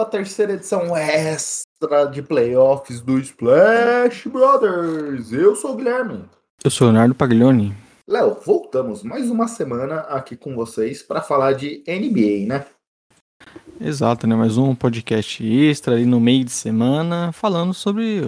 a 0.00 0.04
terceira 0.04 0.52
edição 0.52 0.96
extra 0.96 2.04
de 2.06 2.22
playoffs 2.22 3.00
do 3.00 3.18
Splash 3.18 4.28
Brothers. 4.28 5.32
Eu 5.32 5.56
sou 5.56 5.72
o 5.72 5.76
Guilherme. 5.76 6.24
Eu 6.62 6.70
sou 6.70 6.86
Leonardo 6.86 7.14
Paglioni. 7.14 7.74
Léo, 8.06 8.38
voltamos 8.44 9.02
mais 9.02 9.28
uma 9.28 9.48
semana 9.48 10.00
aqui 10.00 10.36
com 10.36 10.54
vocês 10.54 11.02
para 11.02 11.20
falar 11.20 11.52
de 11.52 11.82
NBA, 11.86 12.46
né? 12.46 12.64
Exato, 13.80 14.26
né? 14.26 14.34
Mais 14.34 14.56
um 14.56 14.74
podcast 14.74 15.44
extra 15.44 15.94
ali 15.94 16.06
no 16.06 16.20
meio 16.20 16.44
de 16.44 16.52
semana, 16.52 17.32
falando 17.32 17.74
sobre 17.74 18.22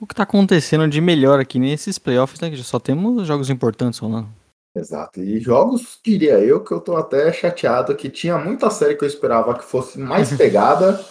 o 0.00 0.06
que 0.06 0.12
está 0.12 0.22
acontecendo 0.22 0.86
de 0.88 1.00
melhor 1.00 1.40
aqui 1.40 1.58
nesses 1.58 1.98
playoffs, 1.98 2.40
né? 2.40 2.50
Que 2.50 2.56
já 2.56 2.64
só 2.64 2.78
temos 2.78 3.26
jogos 3.26 3.50
importantes 3.50 3.98
rolando. 3.98 4.28
Exato. 4.74 5.22
E 5.22 5.38
jogos, 5.38 6.00
diria 6.04 6.40
eu, 6.40 6.62
que 6.62 6.72
eu 6.72 6.80
tô 6.80 6.96
até 6.96 7.32
chateado 7.32 7.94
que 7.94 8.10
tinha 8.10 8.36
muita 8.36 8.70
série 8.70 8.96
que 8.96 9.04
eu 9.04 9.08
esperava 9.08 9.56
que 9.56 9.64
fosse 9.64 9.98
mais 9.98 10.34
pegada. 10.36 11.04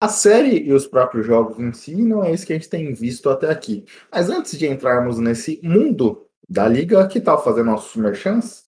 A 0.00 0.08
série 0.08 0.64
e 0.64 0.72
os 0.72 0.86
próprios 0.86 1.26
jogos 1.26 1.58
em 1.58 1.72
si 1.72 1.94
não 1.96 2.24
é 2.24 2.32
isso 2.32 2.46
que 2.46 2.52
a 2.52 2.56
gente 2.56 2.68
tem 2.68 2.92
visto 2.92 3.30
até 3.30 3.50
aqui. 3.50 3.84
Mas 4.12 4.28
antes 4.28 4.58
de 4.58 4.66
entrarmos 4.66 5.18
nesse 5.18 5.60
mundo 5.62 6.24
da 6.48 6.66
liga, 6.66 7.06
que 7.06 7.20
tal 7.20 7.42
fazer 7.42 7.62
nossos 7.62 7.94
merchants? 7.96 8.64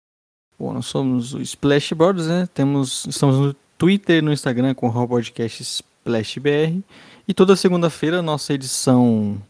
Bom, 0.58 0.72
nós 0.72 0.86
somos 0.86 1.32
o 1.34 1.40
Splash 1.40 1.92
Brothers, 1.92 2.26
né? 2.26 2.48
Temos, 2.52 3.06
estamos 3.06 3.38
no 3.38 3.54
Twitter 3.78 4.18
e 4.18 4.22
no 4.22 4.32
Instagram 4.32 4.74
com 4.74 4.88
o 4.88 5.08
podcast 5.08 5.62
SplashBR. 5.62 6.82
E 7.26 7.32
toda 7.32 7.56
segunda-feira 7.56 8.20
nossa 8.20 8.52
edição 8.52 9.40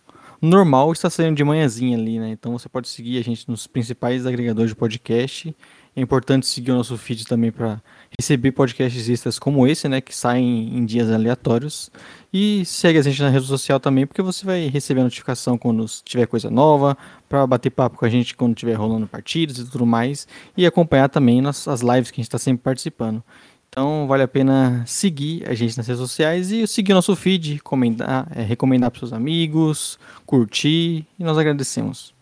normal 0.41 0.93
está 0.93 1.11
saindo 1.11 1.37
de 1.37 1.45
manhãzinha 1.45 1.97
ali, 1.97 2.19
né? 2.19 2.31
Então 2.31 2.53
você 2.53 2.69
pode 2.69 2.89
seguir 2.89 3.19
a 3.19 3.23
gente 3.23 3.49
nos 3.49 3.67
principais 3.67 4.27
agregadores 4.27 4.71
de 4.71 4.77
podcast. 4.77 5.55
É 5.95 6.01
importante 6.01 6.47
seguir 6.47 6.71
o 6.71 6.77
nosso 6.77 6.97
feed 6.97 7.27
também 7.27 7.51
para 7.51 7.83
receber 8.19 8.53
podcasts 8.53 9.09
extras 9.09 9.39
como 9.39 9.67
esse, 9.67 9.89
né? 9.89 10.01
Que 10.01 10.15
saem 10.15 10.77
em 10.77 10.85
dias 10.85 11.11
aleatórios. 11.11 11.91
E 12.33 12.65
segue 12.65 12.99
a 12.99 13.03
gente 13.03 13.21
na 13.21 13.29
rede 13.29 13.47
social 13.47 13.81
também, 13.81 14.07
porque 14.07 14.23
você 14.23 14.47
vai 14.47 14.69
receber 14.69 15.01
a 15.01 15.05
notificação 15.05 15.59
quando 15.59 15.85
tiver 16.05 16.27
coisa 16.27 16.49
nova, 16.49 16.97
para 17.29 17.45
bater 17.45 17.71
papo 17.71 17.99
com 17.99 18.05
a 18.05 18.09
gente 18.09 18.37
quando 18.37 18.53
estiver 18.53 18.75
rolando 18.75 19.09
partidas 19.09 19.59
e 19.59 19.69
tudo 19.69 19.85
mais. 19.85 20.29
E 20.57 20.65
acompanhar 20.65 21.09
também 21.09 21.43
as 21.47 21.81
lives 21.81 22.11
que 22.11 22.21
a 22.21 22.23
gente 22.23 22.29
está 22.29 22.39
sempre 22.39 22.63
participando. 22.63 23.23
Então 23.71 24.09
vale 24.09 24.25
a 24.25 24.29
pena 24.29 24.85
seguir 24.85 25.49
a 25.49 25.55
gente 25.55 25.77
nas 25.77 25.87
redes 25.87 26.01
sociais 26.01 26.51
e 26.51 26.67
seguir 26.67 26.93
nosso 26.93 27.15
feed, 27.15 27.61
comentar, 27.61 28.27
é, 28.37 28.43
recomendar 28.43 28.91
para 28.91 28.99
seus 28.99 29.13
amigos, 29.13 29.97
curtir 30.27 31.07
e 31.17 31.23
nós 31.23 31.39
agradecemos. 31.39 32.13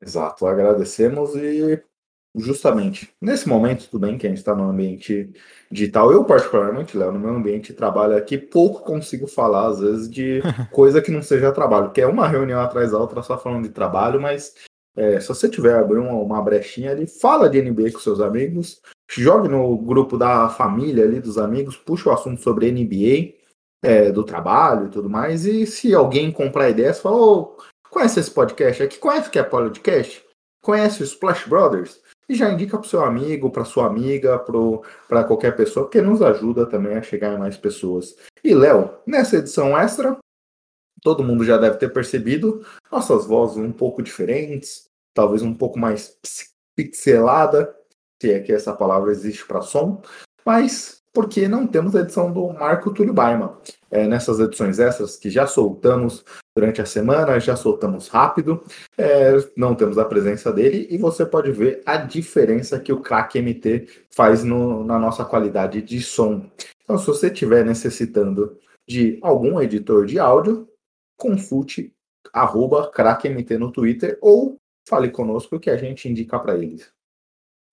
Exato, 0.00 0.46
agradecemos 0.46 1.34
e 1.34 1.82
justamente 2.36 3.12
nesse 3.20 3.48
momento, 3.48 3.88
tudo 3.90 4.06
bem 4.06 4.16
que 4.16 4.26
a 4.26 4.28
gente 4.28 4.38
está 4.38 4.54
no 4.54 4.70
ambiente 4.70 5.32
digital, 5.72 6.12
eu 6.12 6.24
particularmente, 6.24 6.96
Léo, 6.96 7.10
no 7.10 7.18
meu 7.18 7.34
ambiente 7.34 7.72
de 7.72 7.78
trabalho 7.78 8.16
aqui, 8.16 8.38
pouco 8.38 8.84
consigo 8.84 9.26
falar 9.26 9.66
às 9.66 9.80
vezes 9.80 10.08
de 10.08 10.40
coisa 10.70 11.02
que 11.02 11.10
não 11.10 11.22
seja 11.22 11.50
trabalho, 11.50 11.90
que 11.90 12.00
é 12.00 12.06
uma 12.06 12.28
reunião 12.28 12.60
atrás 12.60 12.92
da 12.92 12.98
outra 12.98 13.24
só 13.24 13.36
falando 13.36 13.64
de 13.64 13.70
trabalho, 13.70 14.20
mas 14.20 14.54
é, 14.96 15.18
se 15.18 15.26
você 15.26 15.48
tiver 15.48 15.76
abrir 15.76 15.98
uma, 15.98 16.12
uma 16.12 16.40
brechinha 16.40 16.92
ali, 16.92 17.08
fala 17.08 17.50
de 17.50 17.60
NBA 17.60 17.90
com 17.90 17.98
seus 17.98 18.20
amigos, 18.20 18.80
jogue 19.08 19.48
no 19.48 19.76
grupo 19.78 20.16
da 20.16 20.48
família 20.48 21.04
ali, 21.04 21.20
dos 21.20 21.38
amigos, 21.38 21.76
puxa 21.76 22.10
o 22.10 22.12
assunto 22.12 22.40
sobre 22.40 22.70
NBA, 22.70 23.34
é, 23.82 24.10
do 24.10 24.24
trabalho 24.24 24.86
e 24.86 24.90
tudo 24.90 25.08
mais, 25.08 25.46
e 25.46 25.66
se 25.66 25.94
alguém 25.94 26.32
comprar 26.32 26.70
ideias, 26.70 27.00
fala, 27.00 27.16
oh, 27.16 27.56
conhece 27.90 28.20
esse 28.20 28.30
podcast 28.30 28.82
aqui? 28.82 28.98
Conhece 28.98 29.28
o 29.28 29.30
que 29.30 29.38
é 29.38 29.42
podcast? 29.42 30.24
Conhece 30.62 31.02
o 31.02 31.04
Splash 31.04 31.46
Brothers? 31.48 32.00
E 32.28 32.34
já 32.34 32.50
indica 32.50 32.76
pro 32.76 32.88
seu 32.88 33.04
amigo, 33.04 33.50
para 33.50 33.64
sua 33.64 33.86
amiga, 33.86 34.38
para 35.06 35.22
qualquer 35.24 35.54
pessoa, 35.54 35.86
porque 35.86 36.02
nos 36.02 36.20
ajuda 36.20 36.66
também 36.66 36.96
a 36.96 37.02
chegar 37.02 37.32
em 37.32 37.38
mais 37.38 37.56
pessoas. 37.56 38.16
E 38.42 38.52
Léo, 38.52 38.90
nessa 39.06 39.36
edição 39.36 39.78
extra, 39.78 40.18
todo 41.00 41.22
mundo 41.22 41.44
já 41.44 41.56
deve 41.56 41.76
ter 41.76 41.92
percebido 41.92 42.66
nossas 42.90 43.26
vozes 43.26 43.58
um 43.58 43.70
pouco 43.70 44.02
diferentes, 44.02 44.88
talvez 45.14 45.40
um 45.40 45.54
pouco 45.54 45.78
mais 45.78 46.18
pixelada, 46.74 47.72
se 48.20 48.32
é 48.32 48.40
que 48.40 48.52
essa 48.52 48.72
palavra 48.72 49.10
existe 49.10 49.46
para 49.46 49.62
som, 49.62 50.00
mas 50.44 51.02
porque 51.12 51.48
não 51.48 51.66
temos 51.66 51.96
a 51.96 52.00
edição 52.00 52.30
do 52.30 52.52
Marco 52.52 52.92
Túlio 52.92 53.14
Baima. 53.14 53.58
É, 53.90 54.06
nessas 54.06 54.38
edições 54.38 54.78
extras 54.78 55.16
que 55.16 55.30
já 55.30 55.46
soltamos 55.46 56.22
durante 56.54 56.82
a 56.82 56.84
semana, 56.84 57.40
já 57.40 57.56
soltamos 57.56 58.08
rápido, 58.08 58.62
é, 58.98 59.32
não 59.56 59.74
temos 59.74 59.96
a 59.96 60.04
presença 60.04 60.52
dele 60.52 60.86
e 60.90 60.98
você 60.98 61.24
pode 61.24 61.50
ver 61.52 61.82
a 61.86 61.96
diferença 61.96 62.78
que 62.78 62.92
o 62.92 63.00
crack 63.00 63.40
MT 63.40 63.86
faz 64.10 64.44
no, 64.44 64.84
na 64.84 64.98
nossa 64.98 65.24
qualidade 65.24 65.80
de 65.80 66.02
som. 66.02 66.50
Então, 66.82 66.98
se 66.98 67.06
você 67.06 67.28
estiver 67.28 67.64
necessitando 67.64 68.58
de 68.86 69.18
algum 69.22 69.58
editor 69.60 70.04
de 70.04 70.18
áudio, 70.18 70.68
consulte 71.16 71.94
arroba 72.32 72.90
crackmt 72.90 73.56
no 73.56 73.72
Twitter 73.72 74.18
ou 74.20 74.58
fale 74.86 75.10
conosco 75.10 75.58
que 75.58 75.70
a 75.70 75.76
gente 75.76 76.08
indica 76.08 76.38
para 76.38 76.56
eles. 76.56 76.95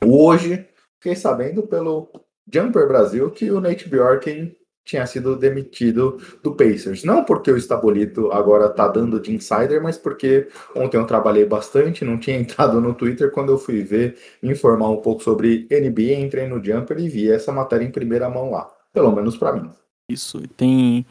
hoje. 0.03 0.67
Fiquei 0.99 1.15
sabendo 1.15 1.63
pelo 1.63 2.09
Jumper 2.53 2.89
Brasil 2.89 3.31
que 3.31 3.49
o 3.49 3.61
Nate 3.61 3.87
Bjorken 3.87 4.53
tinha 4.85 5.05
sido 5.05 5.35
demitido 5.35 6.17
do 6.41 6.55
Pacers. 6.55 7.03
Não 7.03 7.23
porque 7.23 7.51
o 7.51 7.57
Estabolito 7.57 8.31
agora 8.31 8.69
tá 8.69 8.87
dando 8.87 9.19
de 9.19 9.33
insider, 9.33 9.81
mas 9.81 9.97
porque 9.97 10.47
ontem 10.75 10.97
eu 10.97 11.05
trabalhei 11.05 11.45
bastante, 11.45 12.03
não 12.03 12.17
tinha 12.17 12.37
entrado 12.39 12.81
no 12.81 12.93
Twitter 12.93 13.31
quando 13.31 13.51
eu 13.51 13.57
fui 13.57 13.81
ver, 13.83 14.17
informar 14.41 14.89
um 14.89 14.97
pouco 14.97 15.23
sobre 15.23 15.67
NBA, 15.71 16.19
entrei 16.19 16.47
no 16.47 16.63
Jumper 16.63 16.99
e 16.99 17.09
vi 17.09 17.31
essa 17.31 17.51
matéria 17.51 17.85
em 17.85 17.91
primeira 17.91 18.29
mão 18.29 18.51
lá, 18.51 18.69
pelo 18.91 19.11
menos 19.11 19.37
para 19.37 19.53
mim. 19.53 19.69
Isso, 20.09 20.41
tem 20.57 21.05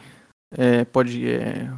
é, 0.56 0.84
pode 0.84 1.26
é, 1.26 1.70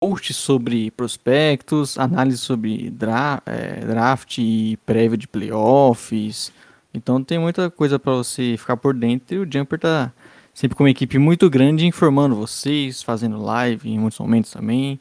post 0.00 0.34
sobre 0.34 0.90
prospectos, 0.90 1.96
análise 1.98 2.38
sobre 2.38 2.90
dra 2.90 3.40
é, 3.46 3.84
draft 3.84 4.38
e 4.38 4.76
prévia 4.84 5.16
de 5.16 5.28
playoffs. 5.28 6.52
Então 6.92 7.22
tem 7.22 7.38
muita 7.38 7.70
coisa 7.70 7.98
para 7.98 8.14
você 8.14 8.56
ficar 8.58 8.76
por 8.76 8.94
dentro 8.94 9.36
e 9.36 9.38
o 9.38 9.48
Jumper 9.50 9.78
tá 9.78 10.12
sempre 10.56 10.74
com 10.74 10.84
uma 10.84 10.90
equipe 10.90 11.18
muito 11.18 11.50
grande 11.50 11.86
informando 11.86 12.34
vocês, 12.34 13.02
fazendo 13.02 13.42
live 13.42 13.90
em 13.90 13.98
muitos 13.98 14.18
momentos 14.18 14.50
também. 14.50 14.98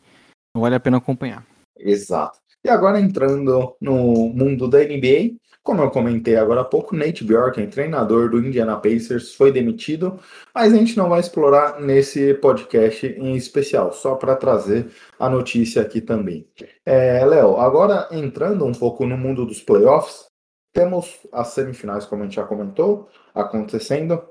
Então 0.49 0.61
vale 0.61 0.75
a 0.75 0.79
pena 0.81 0.97
acompanhar. 0.97 1.45
Exato. 1.79 2.37
E 2.61 2.67
agora 2.67 2.99
entrando 2.99 3.73
no 3.79 4.33
mundo 4.33 4.67
da 4.67 4.79
NBA, 4.79 5.37
como 5.63 5.81
eu 5.81 5.89
comentei 5.89 6.35
agora 6.35 6.59
há 6.59 6.65
pouco, 6.65 6.93
Nate 6.93 7.23
Bjorken, 7.23 7.69
treinador 7.69 8.29
do 8.29 8.45
Indiana 8.45 8.75
Pacers, 8.75 9.33
foi 9.33 9.49
demitido, 9.49 10.19
mas 10.53 10.73
a 10.73 10.75
gente 10.75 10.97
não 10.97 11.07
vai 11.07 11.21
explorar 11.21 11.79
nesse 11.79 12.33
podcast 12.33 13.07
em 13.07 13.35
especial, 13.35 13.93
só 13.93 14.15
para 14.15 14.35
trazer 14.35 14.87
a 15.17 15.29
notícia 15.29 15.81
aqui 15.81 16.01
também. 16.01 16.45
É, 16.85 17.23
Léo, 17.23 17.55
agora 17.57 18.09
entrando 18.11 18.65
um 18.65 18.73
pouco 18.73 19.05
no 19.05 19.17
mundo 19.17 19.45
dos 19.45 19.61
playoffs, 19.61 20.25
temos 20.73 21.17
as 21.31 21.47
semifinais, 21.47 22.05
como 22.05 22.23
a 22.23 22.25
gente 22.25 22.35
já 22.35 22.43
comentou, 22.43 23.07
acontecendo 23.33 24.21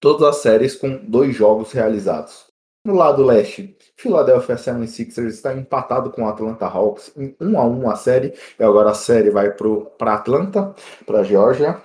todas 0.00 0.28
as 0.28 0.36
séries 0.36 0.74
com 0.74 0.96
dois 0.96 1.34
jogos 1.34 1.72
realizados. 1.72 2.46
No 2.84 2.94
lado 2.94 3.24
leste, 3.24 3.76
Philadelphia 3.96 4.56
76ers 4.56 5.28
está 5.28 5.54
empatado 5.54 6.10
com 6.10 6.26
Atlanta 6.26 6.66
Hawks 6.66 7.12
em 7.16 7.36
1 7.40 7.58
a 7.58 7.66
1 7.66 7.90
a 7.90 7.96
série, 7.96 8.32
e 8.58 8.62
agora 8.62 8.90
a 8.90 8.94
série 8.94 9.30
vai 9.30 9.54
para 9.98 10.14
Atlanta, 10.14 10.74
para 11.04 11.20
a 11.20 11.24
Geórgia. 11.24 11.82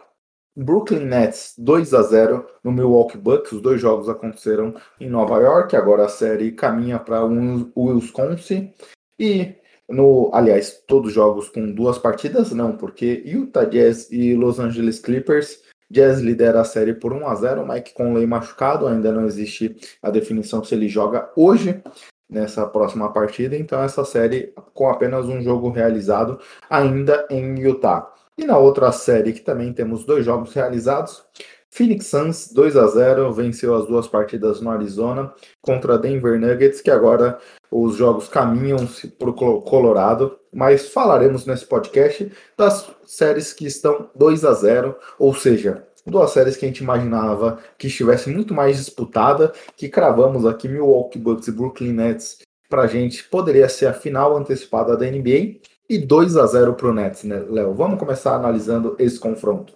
Brooklyn 0.56 1.06
Nets 1.06 1.56
2 1.58 1.94
a 1.96 2.04
0 2.04 2.46
no 2.64 2.72
Milwaukee 2.72 3.18
Bucks. 3.18 3.52
Os 3.52 3.62
dois 3.62 3.82
jogos 3.82 4.08
aconteceram 4.08 4.76
em 5.00 5.10
Nova 5.10 5.40
York. 5.40 5.76
Agora 5.76 6.06
a 6.06 6.10
série 6.10 6.52
caminha 6.52 7.00
para 7.00 7.26
o 7.26 7.96
Wisconsin. 7.96 8.72
E 9.20 9.56
no, 9.90 10.30
aliás, 10.34 10.84
todos 10.88 11.12
jogos 11.12 11.50
com 11.50 11.72
duas 11.72 11.98
partidas, 11.98 12.52
não, 12.52 12.78
porque 12.78 13.24
Utah 13.26 13.66
Jazz 13.66 14.12
e 14.12 14.36
Los 14.36 14.60
Angeles 14.60 15.00
Clippers. 15.00 15.64
Jazz 15.90 16.20
lidera 16.20 16.62
a 16.62 16.66
série 16.66 16.94
por 16.94 17.14
1 17.14 17.28
a 17.28 17.36
0 17.36 17.68
Mike 17.68 17.94
Conley 17.94 18.26
machucado, 18.26 18.88
ainda 18.88 19.12
não 19.12 19.26
existe 19.26 19.76
a 20.02 20.10
definição 20.10 20.64
se 20.64 20.74
ele 20.76 20.88
joga 20.88 21.30
hoje 21.36 21.82
nessa 22.30 22.66
próxima 22.66 23.12
partida, 23.12 23.56
então 23.56 23.82
essa 23.82 24.04
série 24.04 24.54
com 24.74 24.90
apenas 24.90 25.26
um 25.26 25.42
jogo 25.42 25.70
realizado 25.70 26.40
ainda 26.70 27.28
em 27.30 27.60
Utah. 27.60 28.12
E 28.38 28.46
na 28.46 28.58
outra 28.58 28.92
série 28.92 29.34
que 29.34 29.42
também 29.42 29.72
temos 29.72 30.04
dois 30.04 30.26
jogos 30.26 30.54
realizados, 30.54 31.24
Phoenix 31.70 32.08
Suns 32.08 32.52
2 32.54 32.78
a 32.78 32.88
0 32.88 33.32
venceu 33.34 33.76
as 33.76 33.88
duas 33.88 34.08
partidas 34.08 34.62
no 34.62 34.70
Arizona 34.70 35.34
contra 35.62 35.98
Denver 35.98 36.40
Nuggets, 36.40 36.82
que 36.82 36.92
agora 36.92 37.40
os 37.72 37.96
jogos 37.96 38.28
caminham-se 38.28 39.08
para 39.08 39.30
o 39.30 39.62
Colorado, 39.62 40.38
mas 40.54 40.90
falaremos 40.90 41.46
nesse 41.46 41.66
podcast 41.66 42.32
das 42.58 42.90
séries 43.06 43.54
que 43.54 43.66
estão 43.66 44.10
2 44.16 44.46
a 44.46 44.54
0, 44.54 44.96
ou 45.18 45.34
seja, 45.34 45.86
duas 46.06 46.32
séries 46.32 46.58
que 46.58 46.66
a 46.66 46.68
gente 46.68 46.84
imaginava 46.84 47.60
que 47.78 47.88
estivesse 47.88 48.30
muito 48.30 48.54
mais 48.54 48.78
disputada, 48.78 49.54
que 49.76 49.90
cravamos 49.90 50.46
aqui 50.46 50.68
Milwaukee 50.68 51.20
Bucks 51.20 51.48
e 51.48 51.52
Brooklyn 51.52 51.94
Nets 51.94 52.40
para 52.70 52.84
a 52.84 52.88
gente 52.88 53.24
poderia 53.26 53.70
ser 53.70 53.86
a 53.86 53.94
final 53.94 54.36
antecipada 54.36 54.98
da 54.98 55.06
NBA 55.06 55.60
e 55.88 56.00
2 56.00 56.38
a 56.38 56.48
0 56.48 56.74
para 56.74 56.88
o 56.88 56.94
Nets, 56.94 57.24
né, 57.24 57.46
Léo? 57.48 57.74
Vamos 57.74 58.00
começar 58.00 58.36
analisando 58.36 58.96
esse 58.98 59.20
confronto. 59.20 59.74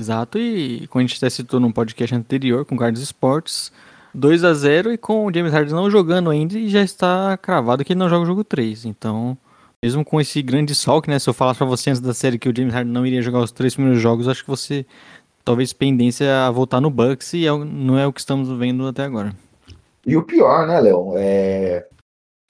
Exato, 0.00 0.38
e 0.38 0.86
como 0.86 1.00
a 1.00 1.06
gente 1.06 1.16
até 1.16 1.28
citou 1.28 1.60
num 1.60 1.72
podcast 1.72 2.14
anterior 2.14 2.64
com 2.64 2.74
o 2.74 2.78
Carlos 2.78 3.00
Esportes, 3.00 3.72
2 4.14 4.44
a 4.44 4.54
0 4.54 4.92
e 4.92 4.98
com 4.98 5.26
o 5.26 5.34
James 5.34 5.52
Harden 5.52 5.74
não 5.74 5.90
jogando 5.90 6.30
ainda 6.30 6.58
e 6.58 6.68
já 6.68 6.82
está 6.82 7.36
cravado 7.36 7.84
que 7.84 7.92
ele 7.92 8.00
não 8.00 8.08
joga 8.08 8.22
o 8.22 8.26
jogo 8.26 8.44
3. 8.44 8.84
Então, 8.84 9.36
mesmo 9.82 10.04
com 10.04 10.20
esse 10.20 10.42
grande 10.42 10.74
salto, 10.74 11.08
né? 11.08 11.18
Se 11.18 11.28
eu 11.28 11.32
falasse 11.32 11.58
para 11.58 11.66
você 11.66 11.88
antes 11.88 12.02
da 12.02 12.12
série 12.12 12.38
que 12.38 12.48
o 12.48 12.54
James 12.54 12.74
Harden 12.74 12.92
não 12.92 13.06
iria 13.06 13.22
jogar 13.22 13.38
os 13.38 13.50
três 13.50 13.74
primeiros 13.74 14.00
jogos, 14.00 14.28
acho 14.28 14.44
que 14.44 14.50
você 14.50 14.84
talvez 15.42 15.72
pendência 15.72 16.46
a 16.46 16.50
voltar 16.50 16.82
no 16.82 16.90
Bucks 16.90 17.32
e 17.32 17.46
é 17.46 17.50
não 17.50 17.98
é 17.98 18.06
o 18.06 18.12
que 18.12 18.20
estamos 18.20 18.50
vendo 18.58 18.86
até 18.86 19.04
agora. 19.04 19.32
E 20.06 20.16
o 20.16 20.22
pior, 20.22 20.66
né, 20.66 20.80
Léo? 20.80 21.14
É... 21.16 21.86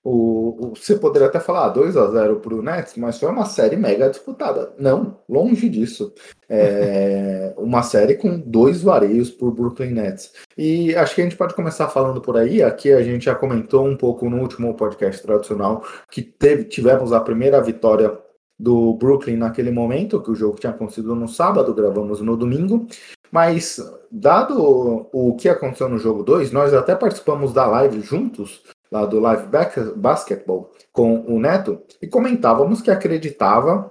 O, 0.03 0.69
o, 0.69 0.75
você 0.75 0.97
poderia 0.97 1.29
até 1.29 1.39
falar 1.39 1.69
2 1.69 1.95
a 1.97 2.11
0 2.11 2.41
para 2.41 2.55
o 2.55 2.63
Nets, 2.63 2.97
mas 2.97 3.19
foi 3.19 3.29
uma 3.29 3.45
série 3.45 3.77
mega 3.77 4.09
disputada. 4.09 4.73
Não, 4.79 5.19
longe 5.29 5.69
disso. 5.69 6.15
É 6.49 7.53
uma 7.59 7.83
série 7.83 8.15
com 8.15 8.39
dois 8.39 8.83
vareios 8.83 9.31
por 9.31 9.53
Brooklyn 9.53 9.91
Nets. 9.91 10.33
E 10.57 10.95
acho 10.97 11.15
que 11.15 11.21
a 11.21 11.25
gente 11.25 11.37
pode 11.37 11.55
começar 11.55 11.89
falando 11.89 12.21
por 12.21 12.37
aí. 12.39 12.63
Aqui 12.63 12.91
a 12.93 13.03
gente 13.03 13.27
já 13.27 13.35
comentou 13.35 13.87
um 13.87 13.97
pouco 13.97 14.31
no 14.31 14.41
último 14.41 14.75
podcast 14.75 15.23
tradicional 15.23 15.85
que 16.11 16.23
teve, 16.23 16.65
tivemos 16.65 17.13
a 17.13 17.21
primeira 17.21 17.61
vitória 17.61 18.17
do 18.59 18.95
Brooklyn 18.95 19.37
naquele 19.37 19.71
momento, 19.71 20.21
que 20.21 20.31
o 20.31 20.35
jogo 20.35 20.59
tinha 20.59 20.71
acontecido 20.71 21.15
no 21.15 21.27
sábado, 21.27 21.75
gravamos 21.75 22.21
no 22.21 22.37
domingo. 22.37 22.87
Mas, 23.31 23.79
dado 24.11 25.09
o 25.13 25.37
que 25.37 25.49
aconteceu 25.49 25.89
no 25.89 25.99
jogo 25.99 26.23
2, 26.23 26.53
nós 26.53 26.75
até 26.75 26.95
participamos 26.95 27.53
da 27.53 27.67
live 27.67 28.01
juntos 28.01 28.63
lá 28.91 29.07
do 29.07 29.21
Live 29.21 29.49
Basketball 29.97 30.73
com 30.93 31.21
o 31.27 31.39
Neto 31.39 31.81
e 32.03 32.09
comentávamos 32.09 32.83
que 32.83 32.91
acreditava 32.91 33.91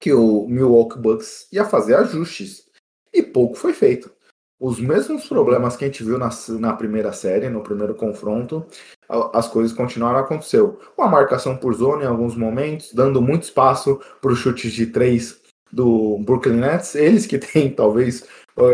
que 0.00 0.12
o 0.12 0.46
Milwaukee 0.48 0.98
Bucks 0.98 1.48
ia 1.52 1.64
fazer 1.64 1.94
ajustes 1.96 2.66
e 3.12 3.22
pouco 3.22 3.56
foi 3.56 3.72
feito. 3.72 4.10
Os 4.58 4.80
mesmos 4.80 5.28
problemas 5.28 5.76
que 5.76 5.84
a 5.84 5.88
gente 5.88 6.02
viu 6.02 6.18
na, 6.18 6.30
na 6.58 6.72
primeira 6.72 7.12
série, 7.12 7.50
no 7.50 7.62
primeiro 7.62 7.94
confronto, 7.94 8.66
as 9.32 9.46
coisas 9.48 9.76
continuaram 9.76 10.18
a 10.18 10.22
acontecer. 10.22 10.62
Uma 10.96 11.08
marcação 11.08 11.56
por 11.56 11.74
zona 11.74 12.04
em 12.04 12.06
alguns 12.06 12.34
momentos, 12.34 12.92
dando 12.94 13.20
muito 13.20 13.42
espaço 13.42 14.00
para 14.20 14.32
os 14.32 14.38
chutes 14.38 14.72
de 14.72 14.86
três 14.86 15.38
do 15.70 16.18
Brooklyn 16.20 16.56
Nets. 16.56 16.94
Eles 16.94 17.26
que 17.26 17.38
têm, 17.38 17.68
talvez, 17.74 18.26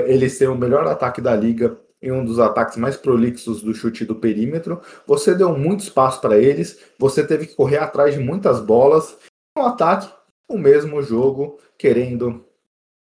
eles 0.07 0.39
têm 0.39 0.47
o 0.47 0.57
melhor 0.57 0.87
ataque 0.87 1.21
da 1.21 1.35
liga 1.35 1.77
em 2.03 2.11
um 2.11 2.25
dos 2.25 2.39
ataques 2.41 2.77
mais 2.77 2.97
prolixos 2.97 3.63
do 3.63 3.73
chute 3.75 4.05
do 4.05 4.17
perímetro. 4.17 4.81
Você 5.07 5.35
deu 5.35 5.57
muito 5.57 5.81
espaço 5.81 6.21
para 6.21 6.37
eles, 6.39 6.81
você 6.99 7.25
teve 7.25 7.47
que 7.47 7.55
correr 7.55 7.79
atrás 7.79 8.15
de 8.15 8.21
muitas 8.21 8.61
bolas. 8.61 9.17
No 9.57 9.65
ataque, 9.67 10.13
o 10.49 10.59
mesmo 10.59 11.03
jogo, 11.03 11.59
querendo 11.79 12.45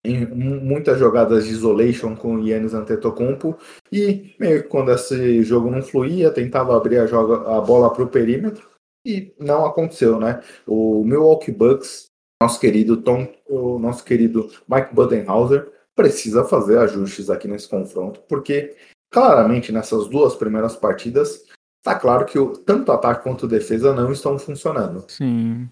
em 0.06 0.26
muitas 0.28 1.00
jogadas 1.00 1.46
de 1.46 1.52
isolation 1.52 2.16
com 2.16 2.36
o 2.36 2.48
Yannis 2.48 2.76
Antetokounmpo 2.76 3.58
e 3.92 4.36
meio 4.40 4.62
que 4.62 4.70
quando 4.70 4.92
esse 4.92 5.42
jogo 5.42 5.72
não 5.72 5.82
fluía, 5.82 6.32
tentava 6.32 6.78
abrir 6.78 7.00
a, 7.00 7.08
joga, 7.08 7.58
a 7.58 7.60
bola 7.60 7.92
para 7.92 8.04
o 8.04 8.08
perímetro 8.08 8.70
e 9.04 9.34
não 9.40 9.66
aconteceu, 9.66 10.20
né? 10.20 10.42
O 10.68 11.04
Milwaukee 11.04 11.52
Bucks, 11.52 12.08
nosso 12.42 12.60
querido 12.60 12.98
Tom, 12.98 13.28
o 13.48 13.80
nosso 13.80 14.04
querido 14.04 14.50
Mike 14.68 14.94
Budenhauser, 14.94 15.72
precisa 15.96 16.44
fazer 16.44 16.78
ajustes 16.80 17.30
aqui 17.30 17.48
nesse 17.48 17.68
confronto, 17.68 18.22
porque 18.28 18.76
claramente 19.10 19.72
nessas 19.72 20.08
duas 20.08 20.36
primeiras 20.36 20.76
partidas 20.76 21.44
está 21.80 21.96
claro 21.98 22.26
que 22.26 22.38
o, 22.38 22.58
tanto 22.58 22.92
ataque 22.92 23.24
quanto 23.24 23.48
defesa 23.48 23.94
não 23.94 24.12
estão 24.12 24.38
funcionando. 24.38 25.06
Sim. 25.08 25.70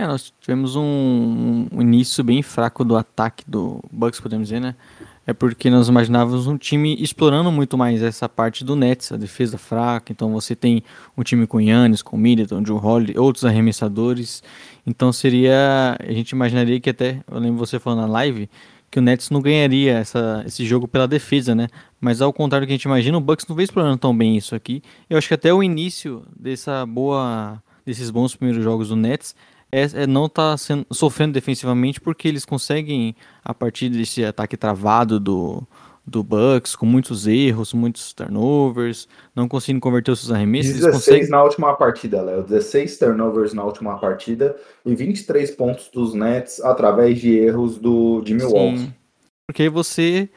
É, 0.00 0.06
nós 0.06 0.32
tivemos 0.40 0.76
um, 0.76 1.66
um, 1.72 1.82
início 1.82 2.22
bem 2.22 2.40
fraco 2.40 2.84
do 2.84 2.96
ataque 2.96 3.42
do 3.48 3.82
Bucks, 3.90 4.20
podemos 4.20 4.46
dizer, 4.46 4.60
né? 4.60 4.76
É 5.26 5.34
porque 5.34 5.68
nós 5.68 5.88
imaginávamos 5.88 6.46
um 6.46 6.56
time 6.56 6.96
explorando 7.02 7.50
muito 7.50 7.76
mais 7.76 8.00
essa 8.00 8.28
parte 8.28 8.64
do 8.64 8.76
Nets, 8.76 9.10
a 9.10 9.16
defesa 9.16 9.58
fraca. 9.58 10.12
Então 10.12 10.32
você 10.32 10.54
tem 10.54 10.84
um 11.16 11.24
time 11.24 11.48
com 11.48 11.60
Yannis, 11.60 12.00
com 12.00 12.16
Middleton, 12.16 12.64
Joe 12.64 12.78
Holly, 12.78 13.18
outros 13.18 13.44
arremessadores. 13.44 14.40
Então 14.86 15.12
seria, 15.12 15.98
a 15.98 16.12
gente 16.12 16.30
imaginaria 16.30 16.80
que 16.80 16.90
até, 16.90 17.20
eu 17.28 17.38
lembro 17.40 17.58
você 17.58 17.80
falando 17.80 18.02
na 18.02 18.06
live, 18.06 18.48
que 18.90 18.98
o 18.98 19.02
Nets 19.02 19.30
não 19.30 19.40
ganharia 19.40 19.98
essa, 19.98 20.42
esse 20.46 20.64
jogo 20.64 20.88
pela 20.88 21.06
defesa, 21.06 21.54
né? 21.54 21.68
Mas 22.00 22.22
ao 22.22 22.32
contrário 22.32 22.66
do 22.66 22.68
que 22.68 22.72
a 22.72 22.76
gente 22.76 22.84
imagina, 22.84 23.18
o 23.18 23.20
Bucks 23.20 23.46
não 23.46 23.56
vem 23.56 23.64
explorando 23.64 23.98
tão 23.98 24.16
bem 24.16 24.36
isso 24.36 24.54
aqui. 24.54 24.82
Eu 25.08 25.18
acho 25.18 25.28
que 25.28 25.34
até 25.34 25.52
o 25.52 25.62
início 25.62 26.24
dessa 26.38 26.86
boa, 26.86 27.62
desses 27.84 28.10
bons 28.10 28.34
primeiros 28.34 28.64
jogos 28.64 28.88
do 28.88 28.96
Nets 28.96 29.34
é, 29.70 29.82
é 29.82 30.06
não 30.06 30.28
tá 30.28 30.56
sendo, 30.56 30.86
sofrendo 30.90 31.32
defensivamente 31.34 32.00
porque 32.00 32.28
eles 32.28 32.44
conseguem 32.44 33.14
a 33.44 33.52
partir 33.52 33.90
desse 33.90 34.24
ataque 34.24 34.56
travado 34.56 35.20
do 35.20 35.62
do 36.08 36.22
Bucks, 36.22 36.74
com 36.74 36.86
muitos 36.86 37.26
erros, 37.26 37.72
muitos 37.72 38.12
turnovers, 38.12 39.06
não 39.34 39.48
conseguindo 39.48 39.80
converter 39.80 40.10
os 40.10 40.20
seus 40.20 40.32
arremessos. 40.32 40.72
16 40.74 40.94
conseguem... 40.94 41.28
na 41.28 41.42
última 41.42 41.74
partida, 41.74 42.22
Léo. 42.22 42.42
16 42.42 42.98
turnovers 42.98 43.52
na 43.52 43.64
última 43.64 43.98
partida 43.98 44.56
e 44.84 44.94
23 44.94 45.50
pontos 45.52 45.90
dos 45.92 46.14
Nets 46.14 46.60
através 46.60 47.20
de 47.20 47.36
erros 47.36 47.78
do, 47.78 48.20
de 48.22 48.34
Milwaukee. 48.34 48.78
Sim, 48.78 48.94
porque 49.46 49.68
você 49.68 50.28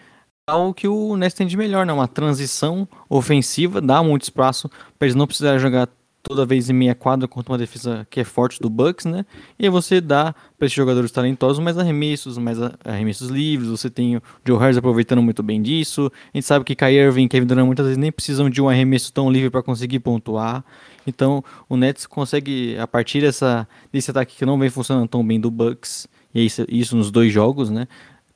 dá 0.48 0.58
o 0.58 0.74
que 0.74 0.88
o 0.88 1.16
Nets 1.16 1.36
tem 1.36 1.48
de 1.48 1.58
melhor, 1.58 1.86
né? 1.86 1.94
Uma 1.94 2.08
transição 2.08 2.88
ofensiva, 3.10 3.82
dá 3.82 4.04
muito 4.04 4.24
espaço 4.24 4.70
para 4.98 5.08
eles 5.08 5.16
não 5.16 5.28
precisarem 5.28 5.60
jogar 5.60 5.88
toda 6.24 6.46
vez 6.46 6.70
em 6.70 6.74
meia 6.74 6.96
quadra 6.96 7.28
contra 7.28 7.52
uma 7.52 7.58
defesa 7.58 8.06
que 8.10 8.20
é 8.20 8.24
forte 8.24 8.60
do 8.60 8.70
Bucks, 8.70 9.06
né? 9.06 9.26
E 9.58 9.66
aí 9.66 9.70
você 9.70 10.00
dá 10.00 10.34
para 10.58 10.66
esses 10.66 10.76
jogadores 10.76 11.12
talentosos 11.12 11.60
mais 11.60 11.78
arremessos, 11.78 12.38
mais 12.38 12.58
arremessos 12.84 13.30
livres. 13.30 13.70
Você 13.70 13.90
tem 13.90 14.18
o 14.18 14.22
Joe 14.46 14.60
Harris 14.60 14.78
aproveitando 14.78 15.22
muito 15.22 15.42
bem 15.42 15.62
disso. 15.62 16.12
A 16.34 16.38
gente 16.38 16.46
sabe 16.46 16.64
que 16.64 16.76
Kyrie 16.76 17.00
Irving 17.00 17.26
e 17.26 17.30
Kevin 17.30 17.48
Durant 17.48 17.66
muitas 17.66 17.86
vezes 17.86 17.98
nem 17.98 18.12
precisam 18.12 18.50
de 18.50 18.62
um 18.62 18.70
arremesso 18.70 19.12
tão 19.12 19.32
livre 19.32 19.50
para 19.50 19.64
conseguir 19.64 20.00
pontuar. 20.00 20.64
Então 21.06 21.44
o 21.68 21.76
Nets 21.76 22.06
consegue 22.06 22.78
a 22.78 22.88
partir 22.88 23.22
dessa 23.22 23.68
desse 23.92 24.12
ataque 24.12 24.36
que 24.36 24.46
não 24.46 24.60
vem 24.60 24.70
funcionando 24.70 25.08
tão 25.08 25.26
bem 25.26 25.40
do 25.40 25.50
Bucks 25.50 26.08
e 26.34 26.46
isso, 26.46 26.66
isso 26.70 26.96
nos 26.96 27.12
dois 27.12 27.32
jogos, 27.32 27.70
né? 27.70 27.88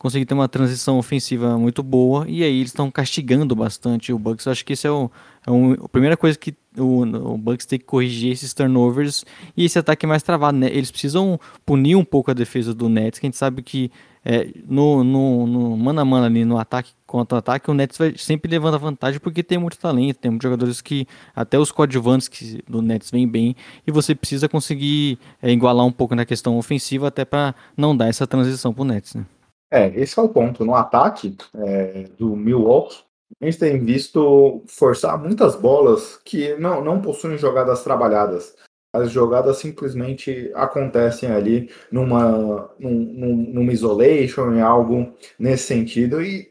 Conseguir 0.05 0.27
ter 0.27 0.35
uma 0.35 0.47
transição 0.47 0.99
ofensiva 0.99 1.57
muito 1.57 1.81
boa 1.81 2.25
e 2.27 2.43
aí 2.43 2.59
eles 2.59 2.69
estão 2.69 2.91
castigando 2.91 3.55
bastante 3.55 4.13
o 4.13 4.19
Bucks. 4.19 4.45
Eu 4.45 4.51
acho 4.51 4.63
que 4.63 4.73
isso 4.73 4.85
é, 4.85 4.91
o, 4.91 5.09
é 5.47 5.49
um, 5.49 5.71
a 5.73 5.89
primeira 5.89 6.15
coisa 6.15 6.37
que 6.37 6.53
o, 6.77 7.01
o 7.01 7.37
Bucks 7.39 7.65
tem 7.65 7.79
que 7.79 7.85
corrigir 7.85 8.31
esses 8.31 8.53
turnovers 8.53 9.25
e 9.57 9.65
esse 9.65 9.79
ataque 9.79 10.05
mais 10.05 10.21
travado, 10.21 10.59
né? 10.59 10.67
Eles 10.67 10.91
precisam 10.91 11.39
punir 11.65 11.95
um 11.95 12.05
pouco 12.05 12.29
a 12.29 12.35
defesa 12.35 12.71
do 12.71 12.87
Nets, 12.87 13.17
que 13.19 13.25
a 13.25 13.29
gente 13.29 13.37
sabe 13.37 13.63
que 13.63 13.91
é, 14.23 14.47
no, 14.67 15.03
no, 15.03 15.47
no 15.47 15.75
mano 15.75 16.01
a 16.01 16.05
mano 16.05 16.25
ali, 16.27 16.45
no 16.45 16.59
ataque 16.59 16.91
contra 17.07 17.39
ataque, 17.39 17.71
o 17.71 17.73
Nets 17.73 17.97
vai 17.97 18.13
sempre 18.15 18.51
levando 18.51 18.75
a 18.75 18.77
vantagem 18.77 19.19
porque 19.19 19.41
tem 19.41 19.57
muito 19.57 19.79
talento, 19.79 20.17
tem 20.17 20.29
muitos 20.29 20.43
jogadores 20.43 20.81
que 20.81 21.07
até 21.35 21.57
os 21.57 21.71
coadjuvantes 21.71 22.27
que 22.27 22.63
do 22.69 22.79
Nets 22.79 23.09
vêm 23.09 23.27
bem 23.27 23.55
e 23.87 23.91
você 23.91 24.13
precisa 24.13 24.47
conseguir 24.47 25.17
é, 25.41 25.51
igualar 25.51 25.83
um 25.83 25.91
pouco 25.91 26.13
na 26.13 26.25
questão 26.25 26.59
ofensiva 26.59 27.07
até 27.07 27.25
para 27.25 27.55
não 27.75 27.97
dar 27.97 28.07
essa 28.07 28.27
transição 28.27 28.71
pro 28.71 28.83
Nets, 28.83 29.15
né? 29.15 29.25
É, 29.71 29.87
esse 29.99 30.17
é 30.19 30.21
o 30.21 30.29
ponto. 30.29 30.63
No 30.63 30.75
ataque 30.75 31.35
é, 31.55 32.03
do 32.17 32.35
Milwaukee, 32.35 33.03
a 33.41 33.45
gente 33.45 33.59
tem 33.59 33.79
visto 33.79 34.63
forçar 34.67 35.17
muitas 35.17 35.55
bolas 35.55 36.19
que 36.23 36.55
não, 36.55 36.83
não 36.83 37.01
possuem 37.01 37.37
jogadas 37.37 37.83
trabalhadas. 37.83 38.55
as 38.93 39.11
jogadas 39.11 39.57
simplesmente 39.57 40.51
acontecem 40.55 41.29
ali 41.29 41.69
numa, 41.91 42.71
num, 42.79 43.49
numa 43.53 43.73
isolation, 43.73 44.53
em 44.53 44.61
algo 44.61 45.13
nesse 45.37 45.65
sentido, 45.65 46.21
e 46.21 46.47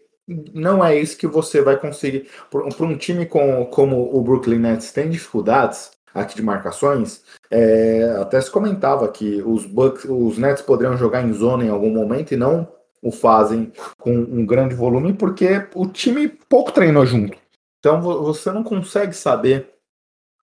não 0.53 0.85
é 0.85 0.99
isso 0.99 1.17
que 1.17 1.27
você 1.27 1.63
vai 1.63 1.79
conseguir. 1.79 2.29
Para 2.51 2.87
um 2.87 2.97
time 2.97 3.27
com, 3.27 3.65
como 3.67 4.15
o 4.15 4.23
Brooklyn 4.23 4.59
Nets 4.59 4.93
tem 4.93 5.11
dificuldades 5.11 5.93
aqui 6.13 6.37
de 6.37 6.43
marcações, 6.43 7.23
é, 7.51 8.17
até 8.21 8.41
se 8.41 8.51
comentava 8.51 9.09
que 9.09 9.43
os, 9.43 9.67
Bucks, 9.67 10.05
os 10.05 10.39
Nets 10.39 10.63
poderiam 10.63 10.97
jogar 10.97 11.23
em 11.23 11.33
zona 11.33 11.65
em 11.65 11.69
algum 11.71 11.91
momento 11.91 12.33
e 12.33 12.37
não 12.37 12.69
o 13.05 13.13
fazem 13.13 13.71
com 13.99 14.17
um 14.17 14.47
grande 14.47 14.75
volume, 14.75 15.13
porque 15.13 15.69
o 15.75 15.87
time 15.87 16.27
pouco 16.27 16.73
treinou 16.73 17.05
junto. 17.05 17.37
Então 17.79 18.01
você 18.01 18.51
não 18.51 18.65
consegue 18.65 19.13
saber, 19.13 19.75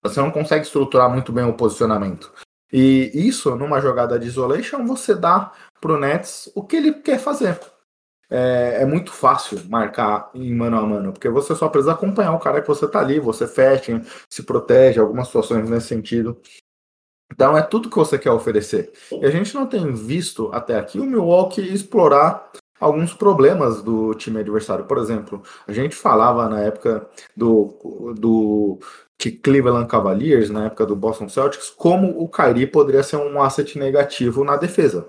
você 0.00 0.20
não 0.20 0.30
consegue 0.30 0.64
estruturar 0.64 1.10
muito 1.10 1.32
bem 1.32 1.44
o 1.44 1.54
posicionamento. 1.54 2.32
E 2.72 3.10
isso, 3.12 3.54
numa 3.56 3.80
jogada 3.80 4.16
de 4.16 4.28
isolation, 4.28 4.86
você 4.86 5.12
dá 5.12 5.52
pro 5.80 5.98
Nets 5.98 6.50
o 6.54 6.62
que 6.62 6.76
ele 6.76 6.94
quer 6.94 7.18
fazer. 7.18 7.58
É, 8.30 8.78
é, 8.80 8.86
muito 8.86 9.12
fácil 9.12 9.60
marcar 9.68 10.30
em 10.32 10.54
mano 10.54 10.78
a 10.78 10.86
mano, 10.86 11.12
porque 11.12 11.28
você 11.28 11.54
só 11.54 11.68
precisa 11.68 11.92
acompanhar 11.92 12.32
o 12.32 12.38
cara 12.38 12.62
que 12.62 12.68
você 12.68 12.88
tá 12.88 13.00
ali, 13.00 13.20
você 13.20 13.46
fecha, 13.46 14.00
se 14.30 14.42
protege, 14.44 14.98
algumas 15.00 15.26
situações 15.26 15.68
nesse 15.68 15.88
sentido. 15.88 16.40
Então 17.32 17.56
é 17.56 17.62
tudo 17.62 17.88
que 17.88 17.96
você 17.96 18.18
quer 18.18 18.30
oferecer. 18.30 18.92
E 19.10 19.24
a 19.24 19.30
gente 19.30 19.54
não 19.54 19.66
tem 19.66 19.92
visto 19.92 20.50
até 20.52 20.78
aqui 20.78 21.00
o 21.00 21.04
Milwaukee 21.04 21.62
explorar 21.62 22.52
alguns 22.78 23.14
problemas 23.14 23.82
do 23.82 24.14
time 24.14 24.40
adversário. 24.40 24.84
Por 24.84 24.98
exemplo, 24.98 25.42
a 25.66 25.72
gente 25.72 25.96
falava 25.96 26.48
na 26.48 26.60
época 26.60 27.06
do, 27.34 28.14
do 28.18 28.78
Cleveland 29.42 29.88
Cavaliers, 29.88 30.50
na 30.50 30.66
época 30.66 30.84
do 30.84 30.96
Boston 30.96 31.28
Celtics, 31.28 31.70
como 31.70 32.20
o 32.22 32.28
Kyrie 32.28 32.66
poderia 32.66 33.02
ser 33.02 33.16
um 33.16 33.40
asset 33.40 33.78
negativo 33.78 34.44
na 34.44 34.56
defesa. 34.56 35.08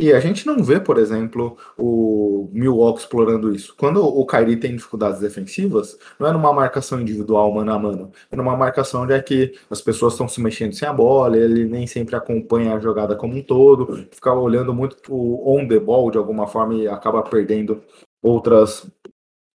E 0.00 0.12
a 0.12 0.20
gente 0.20 0.46
não 0.46 0.62
vê, 0.62 0.78
por 0.78 0.96
exemplo, 0.96 1.56
o 1.76 2.48
Milwaukee 2.52 3.00
explorando 3.00 3.52
isso. 3.52 3.74
Quando 3.76 4.00
o 4.00 4.24
Kyrie 4.24 4.56
tem 4.56 4.76
dificuldades 4.76 5.18
defensivas, 5.18 5.98
não 6.20 6.28
é 6.28 6.32
numa 6.32 6.52
marcação 6.52 7.00
individual 7.00 7.52
mano 7.52 7.72
a 7.72 7.78
mano, 7.80 8.12
é 8.30 8.36
numa 8.36 8.56
marcação 8.56 9.02
onde 9.02 9.12
é 9.12 9.20
que 9.20 9.58
as 9.68 9.80
pessoas 9.80 10.12
estão 10.12 10.28
se 10.28 10.40
mexendo 10.40 10.72
sem 10.72 10.86
a 10.86 10.92
bola, 10.92 11.36
ele 11.36 11.64
nem 11.64 11.84
sempre 11.84 12.14
acompanha 12.14 12.76
a 12.76 12.78
jogada 12.78 13.16
como 13.16 13.34
um 13.34 13.42
todo, 13.42 14.06
fica 14.12 14.32
olhando 14.32 14.72
muito 14.72 14.98
o 15.08 15.52
on 15.52 15.66
the 15.66 15.80
ball 15.80 16.12
de 16.12 16.18
alguma 16.18 16.46
forma 16.46 16.74
e 16.74 16.86
acaba 16.86 17.20
perdendo 17.24 17.82
outras 18.22 18.88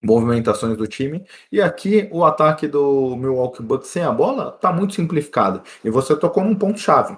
movimentações 0.03 0.77
do 0.77 0.89
time. 0.89 1.25
E 1.53 1.63
aqui 1.63 2.09
o 2.11 2.25
ataque 2.25 2.67
do 2.67 3.15
Milwaukee 3.15 3.63
Bucks 3.63 3.91
sem 3.91 4.03
a 4.03 4.11
bola 4.11 4.53
está 4.57 4.73
muito 4.73 4.95
simplificado. 4.95 5.63
E 5.85 5.91
você 5.91 6.17
tocou 6.17 6.43
num 6.43 6.57
ponto 6.57 6.81
chave 6.81 7.17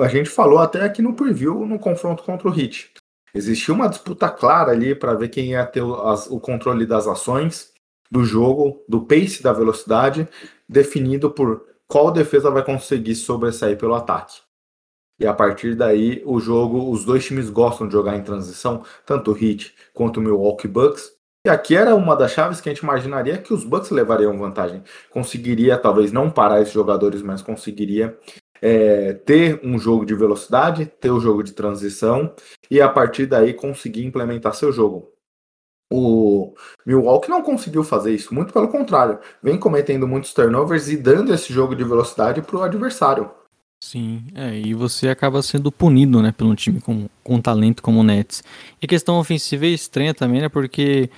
a 0.00 0.08
gente 0.08 0.28
falou 0.28 0.58
até 0.58 0.82
aqui 0.82 1.02
no 1.02 1.14
preview 1.14 1.66
no 1.66 1.78
confronto 1.78 2.22
contra 2.22 2.48
o 2.48 2.58
Heat. 2.58 2.92
Existia 3.34 3.72
uma 3.72 3.88
disputa 3.88 4.28
clara 4.28 4.72
ali 4.72 4.94
para 4.94 5.14
ver 5.14 5.28
quem 5.28 5.50
ia 5.50 5.64
ter 5.64 5.82
o, 5.82 5.94
as, 6.08 6.28
o 6.28 6.40
controle 6.40 6.84
das 6.84 7.06
ações 7.06 7.72
do 8.10 8.24
jogo, 8.24 8.82
do 8.88 9.02
pace 9.02 9.42
da 9.42 9.52
velocidade, 9.52 10.28
definido 10.68 11.30
por 11.30 11.64
qual 11.86 12.10
defesa 12.10 12.50
vai 12.50 12.64
conseguir 12.64 13.14
sobressair 13.14 13.76
pelo 13.78 13.94
ataque. 13.94 14.40
E 15.18 15.26
a 15.26 15.34
partir 15.34 15.74
daí, 15.74 16.22
o 16.24 16.40
jogo, 16.40 16.90
os 16.90 17.04
dois 17.04 17.24
times 17.24 17.50
gostam 17.50 17.86
de 17.86 17.92
jogar 17.92 18.16
em 18.16 18.22
transição, 18.22 18.82
tanto 19.04 19.32
o 19.32 19.36
Heat 19.36 19.74
quanto 19.92 20.18
o 20.18 20.22
Milwaukee 20.22 20.66
Bucks. 20.66 21.12
E 21.46 21.50
aqui 21.50 21.76
era 21.76 21.94
uma 21.94 22.16
das 22.16 22.32
chaves 22.32 22.60
que 22.60 22.68
a 22.68 22.72
gente 22.72 22.82
imaginaria 22.82 23.38
que 23.38 23.52
os 23.52 23.64
Bucks 23.64 23.90
levariam 23.90 24.38
vantagem. 24.38 24.82
Conseguiria, 25.10 25.76
talvez, 25.76 26.10
não 26.10 26.30
parar 26.30 26.62
esses 26.62 26.72
jogadores, 26.72 27.22
mas 27.22 27.42
conseguiria 27.42 28.18
é, 28.60 29.12
ter 29.12 29.60
um 29.62 29.78
jogo 29.78 30.04
de 30.04 30.14
velocidade, 30.14 30.86
ter 30.86 31.10
o 31.10 31.16
um 31.16 31.20
jogo 31.20 31.42
de 31.42 31.52
transição 31.52 32.34
e 32.70 32.80
a 32.80 32.88
partir 32.88 33.26
daí 33.26 33.54
conseguir 33.54 34.04
implementar 34.04 34.54
seu 34.54 34.72
jogo. 34.72 35.10
O 35.92 36.54
Milwaukee 36.86 37.30
não 37.30 37.42
conseguiu 37.42 37.82
fazer 37.82 38.14
isso, 38.14 38.32
muito 38.32 38.52
pelo 38.52 38.68
contrário, 38.68 39.18
vem 39.42 39.58
cometendo 39.58 40.06
muitos 40.06 40.32
turnovers 40.32 40.88
e 40.88 40.96
dando 40.96 41.34
esse 41.34 41.52
jogo 41.52 41.74
de 41.74 41.82
velocidade 41.82 42.40
para 42.42 42.56
o 42.56 42.62
adversário. 42.62 43.28
Sim, 43.82 44.24
é, 44.34 44.56
e 44.56 44.74
você 44.74 45.08
acaba 45.08 45.42
sendo 45.42 45.72
punido, 45.72 46.22
né, 46.22 46.32
pelo 46.32 46.54
time 46.54 46.80
com, 46.80 47.08
com 47.24 47.40
talento 47.40 47.82
como 47.82 48.00
o 48.00 48.02
Nets. 48.04 48.44
E 48.80 48.86
questão 48.86 49.18
ofensiva 49.18 49.64
é 49.64 49.70
estranha 49.70 50.14
também, 50.14 50.42
né, 50.42 50.48
porque 50.48 51.10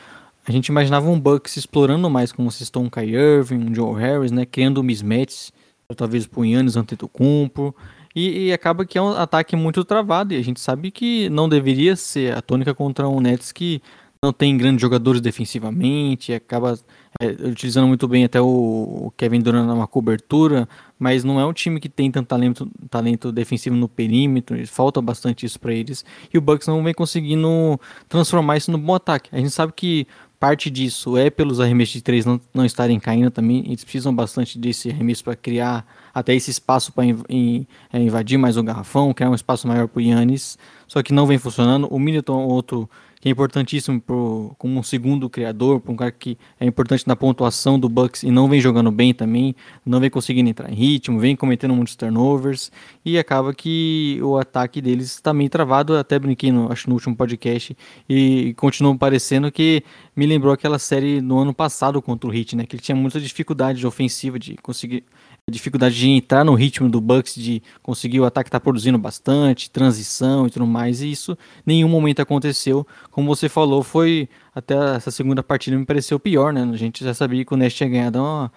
a 0.47 0.53
gente 0.53 0.69
imaginava 0.69 1.11
um 1.11 1.21
Bucks 1.21 1.57
explorando 1.57 2.09
mais, 2.09 2.33
como 2.33 2.51
vocês 2.51 2.63
estão 2.63 2.85
um 2.85 2.89
Kai 2.89 3.11
Irving, 3.11 3.71
um 3.71 3.75
Joe 3.75 4.01
Harris, 4.01 4.31
né, 4.31 4.47
criando 4.47 4.83
mismatches 4.83 5.53
talvez 5.95 6.27
pro 6.27 6.45
Yannis 6.45 6.77
Antetokounmpo, 6.77 7.75
e, 8.15 8.49
e 8.49 8.53
acaba 8.53 8.85
que 8.85 8.99
é 8.99 9.03
um 9.03 9.11
ataque 9.11 9.57
muito 9.57 9.85
travado, 9.85 10.35
e 10.35 10.37
a 10.37 10.43
gente 10.43 10.61
sabe 10.61 10.91
que 10.91 11.29
não 11.31 11.49
deveria 11.49 11.97
ser 11.97 12.37
a 12.37 12.43
tônica 12.43 12.75
contra 12.75 13.09
um 13.09 13.21
Nets 13.21 13.53
que 13.53 13.81
não 14.25 14.33
tem 14.33 14.57
grandes 14.57 14.81
jogadores 14.81 15.21
defensivamente, 15.21 16.33
acaba 16.33 16.79
é, 17.21 17.27
utilizando 17.49 17.89
muito 17.89 18.07
bem 18.07 18.23
até 18.23 18.41
o, 18.41 18.47
o 18.47 19.13
Kevin 19.17 19.41
Durant 19.41 19.67
numa 19.67 19.89
cobertura, 19.89 20.69
mas 20.97 21.25
não 21.25 21.41
é 21.41 21.45
um 21.45 21.53
time 21.53 21.81
que 21.81 21.89
tem 21.89 22.09
tanto 22.09 22.29
talento, 22.29 22.71
talento 22.89 23.33
defensivo 23.33 23.75
no 23.75 23.89
perímetro, 23.89 24.65
falta 24.69 25.03
bastante 25.03 25.45
isso 25.45 25.59
para 25.59 25.75
eles, 25.75 26.05
e 26.33 26.39
o 26.39 26.41
Bucks 26.41 26.69
não 26.69 26.85
vem 26.85 26.95
conseguindo 26.95 27.81
transformar 28.09 28.59
isso 28.59 28.71
no 28.71 28.79
bom 28.79 28.95
ataque. 28.95 29.29
A 29.33 29.39
gente 29.39 29.51
sabe 29.51 29.73
que 29.75 30.07
parte 30.43 30.69
disso 30.69 31.17
é 31.17 31.31
pelos 31.31 31.61
arremessos 31.61 31.95
de 31.95 32.03
três 32.03 32.27
não, 32.27 32.41
não 32.53 32.65
estarem 32.65 32.99
caindo 32.99 33.31
também. 33.31 33.63
Eles 33.65 33.85
precisam 33.85 34.13
bastante 34.13 34.59
desse 34.59 34.91
arremesso 34.91 35.23
para 35.23 35.37
criar 35.37 35.87
até 36.13 36.35
esse 36.35 36.51
espaço 36.51 36.93
para 36.93 37.05
é, 37.05 37.99
invadir 37.99 38.39
mais 38.39 38.57
o 38.57 38.63
garrafão, 38.63 39.13
criar 39.13 39.31
um 39.31 39.35
espaço 39.35 39.67
maior 39.67 39.89
para 39.89 39.99
o 39.99 40.03
Yannis. 40.03 40.59
Só 40.87 41.03
que 41.03 41.13
não 41.13 41.27
vem 41.27 41.39
funcionando. 41.39 41.89
O 41.91 41.99
Middleton, 41.99 42.45
outro 42.45 42.89
que 43.23 43.29
é 43.29 43.31
importantíssimo 43.31 44.01
pro, 44.01 44.53
como 44.59 44.81
um 44.81 44.83
segundo 44.83 45.31
criador, 45.31 45.81
para 45.81 45.93
um 45.93 45.97
cara 45.97 46.11
que 46.11 46.37
é 46.59 46.67
importante 46.67 47.07
na 47.07 47.15
pontuação 47.15 47.79
do 47.79 47.89
Bucks 47.89 48.25
e 48.25 48.33
não 48.33 48.49
vem 48.49 48.61
jogando 48.61 48.91
bem 48.91 49.15
também, 49.15 49.55
não 49.87 50.01
vem 50.01 50.11
conseguindo 50.11 50.51
entrar 50.51 50.69
em 50.69 50.75
ritmo, 50.75 51.21
vem 51.21 51.37
cometendo 51.37 51.73
muitos 51.73 51.95
turnovers 51.95 52.73
e 53.05 53.17
acaba 53.17 53.55
que 53.55 54.19
o 54.25 54.37
ataque 54.37 54.83
deles 54.83 55.13
está 55.13 55.33
meio 55.33 55.49
travado. 55.49 55.97
Até 55.97 56.19
brinquei, 56.19 56.51
no, 56.51 56.73
acho 56.73 56.89
no 56.89 56.97
último 56.97 57.15
podcast 57.15 57.77
e 58.09 58.55
continuou 58.55 58.99
parecendo 58.99 59.53
que 59.53 59.85
me 60.17 60.27
lembrou 60.27 60.53
aquela 60.53 60.81
série 60.81 61.21
no 61.21 61.39
ano 61.39 61.55
passado 61.55 62.03
contra 62.03 62.29
o 62.29 62.35
Heat, 62.35 62.57
né? 62.57 62.67
Que 62.67 62.75
ele 62.75 62.83
tinha 62.83 62.97
muita 62.97 63.21
dificuldade 63.21 63.79
de 63.79 63.87
ofensiva 63.87 64.37
de 64.37 64.57
conseguir 64.57 65.05
dificuldade 65.51 65.97
de 65.97 66.09
entrar 66.09 66.45
no 66.45 66.55
ritmo 66.55 66.89
do 66.89 67.01
Bucks, 67.01 67.35
de 67.35 67.63
conseguir 67.83 68.21
o 68.21 68.25
ataque 68.25 68.49
estar 68.49 68.61
tá 68.61 68.63
produzindo 68.63 68.99
bastante, 68.99 69.71
transição 69.71 70.47
e 70.47 70.51
tudo 70.51 70.67
mais, 70.67 71.03
e 71.03 71.11
isso 71.11 71.37
nenhum 71.67 71.89
momento 71.89 72.23
aconteceu. 72.23 72.87
Como 73.11 73.35
você 73.35 73.49
falou, 73.49 73.83
foi 73.83 74.29
até 74.55 74.75
essa 74.97 75.11
segunda 75.11 75.43
partida 75.43 75.77
me 75.77 75.85
pareceu 75.85 76.21
pior, 76.21 76.53
né? 76.53 76.63
A 76.73 76.77
gente 76.77 77.05
já 77.05 77.13
sabia 77.13 77.45
que 77.45 77.53
o 77.53 77.57
Nest 77.57 77.77
tinha 77.77 77.89
ganhado 77.89 78.51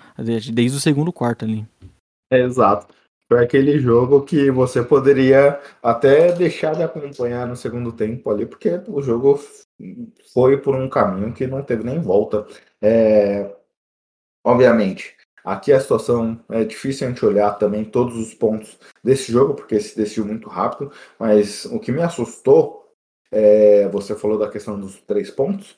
desde 0.54 0.78
o 0.78 0.82
segundo 0.82 1.12
quarto 1.12 1.44
ali. 1.46 1.66
É, 2.32 2.42
exato. 2.42 2.94
Foi 3.28 3.44
aquele 3.44 3.80
jogo 3.80 4.22
que 4.22 4.52
você 4.52 4.84
poderia 4.84 5.60
até 5.82 6.32
deixar 6.32 6.76
de 6.76 6.84
acompanhar 6.84 7.48
no 7.48 7.56
segundo 7.56 7.92
tempo 7.92 8.30
ali, 8.30 8.46
porque 8.46 8.80
o 8.88 9.02
jogo 9.02 9.40
foi 10.32 10.58
por 10.58 10.76
um 10.76 10.88
caminho 10.88 11.34
que 11.34 11.48
não 11.48 11.64
teve 11.64 11.84
nem 11.84 12.00
volta. 12.00 12.46
É... 12.80 13.52
Obviamente, 14.46 15.16
Aqui 15.46 15.72
a 15.72 15.80
situação 15.80 16.40
é 16.50 16.64
difícil 16.64 17.06
a 17.06 17.12
gente 17.12 17.24
olhar 17.24 17.52
também 17.54 17.86
todos 17.86 18.18
os 18.18 18.34
pontos 18.34 18.80
desse 19.04 19.32
jogo, 19.32 19.54
porque 19.54 19.80
se 19.80 19.96
decidiu 19.96 20.26
muito 20.26 20.50
rápido, 20.50 20.92
mas 21.20 21.66
o 21.66 21.80
que 21.80 21.92
me 21.92 22.02
assustou, 22.02 22.92
é, 23.32 23.88
você 23.90 24.16
falou 24.16 24.40
da 24.40 24.50
questão 24.50 24.80
dos 24.80 24.98
três 25.02 25.30
pontos, 25.30 25.78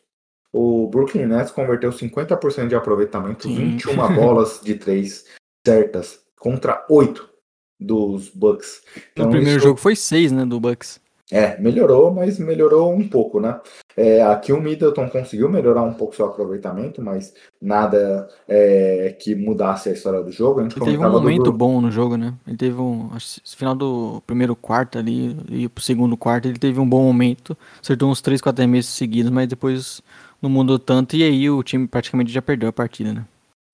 o 0.54 0.88
Brooklyn 0.88 1.26
Nets 1.26 1.52
converteu 1.52 1.92
50% 1.92 2.70
de 2.70 2.76
aproveitamento, 2.76 3.44
Sim. 3.44 3.56
21 3.56 3.96
bolas 4.16 4.62
de 4.64 4.76
três 4.76 5.26
certas, 5.66 6.22
contra 6.40 6.86
8 6.90 7.30
dos 7.78 8.30
Bucks. 8.30 8.82
Então, 9.12 9.26
no 9.26 9.32
primeiro 9.32 9.58
isso... 9.58 9.68
jogo 9.68 9.80
foi 9.80 9.98
6, 9.98 10.32
né, 10.32 10.46
do 10.46 10.62
Bucks. 10.62 11.02
É, 11.30 11.60
melhorou, 11.60 12.14
mas 12.14 12.40
melhorou 12.40 12.94
um 12.94 13.06
pouco, 13.06 13.42
né? 13.42 13.60
É, 13.98 14.22
aqui 14.22 14.54
o 14.54 14.62
Middleton 14.62 15.10
conseguiu 15.10 15.50
melhorar 15.50 15.82
um 15.82 15.94
pouco 15.94 16.16
seu 16.16 16.26
aproveitamento, 16.26 17.02
mas 17.02 17.34
nada 17.62 18.30
é, 18.48 19.14
que 19.20 19.36
mudasse 19.36 19.90
a 19.90 19.92
história 19.92 20.24
do 20.24 20.32
jogo. 20.32 20.62
ele 20.62 20.70
teve 20.70 20.98
um 20.98 21.12
momento 21.12 21.52
bom 21.52 21.82
no 21.82 21.92
jogo, 21.92 22.16
né? 22.16 22.34
Ele 22.48 22.56
teve 22.56 22.80
um. 22.80 23.10
Acho, 23.14 23.42
final 23.58 23.76
do 23.76 24.24
primeiro 24.26 24.56
quarto 24.56 24.98
ali, 24.98 25.36
e 25.50 25.68
pro 25.68 25.84
segundo 25.84 26.16
quarto, 26.16 26.48
ele 26.48 26.60
teve 26.60 26.80
um 26.80 26.88
bom 26.88 27.04
momento. 27.04 27.58
Acertou 27.82 28.10
uns 28.10 28.22
3, 28.22 28.42
4 28.42 28.66
meses 28.66 28.90
seguidos, 28.90 29.30
mas 29.30 29.48
depois 29.48 30.02
não 30.42 30.50
mudou 30.50 30.80
tanto, 30.80 31.18
e 31.18 31.24
aí 31.24 31.50
o 31.50 31.62
time 31.62 31.88
praticamente 31.88 32.32
já 32.32 32.42
perdeu 32.42 32.70
a 32.70 32.74
partida, 32.74 33.12
né? 33.12 33.26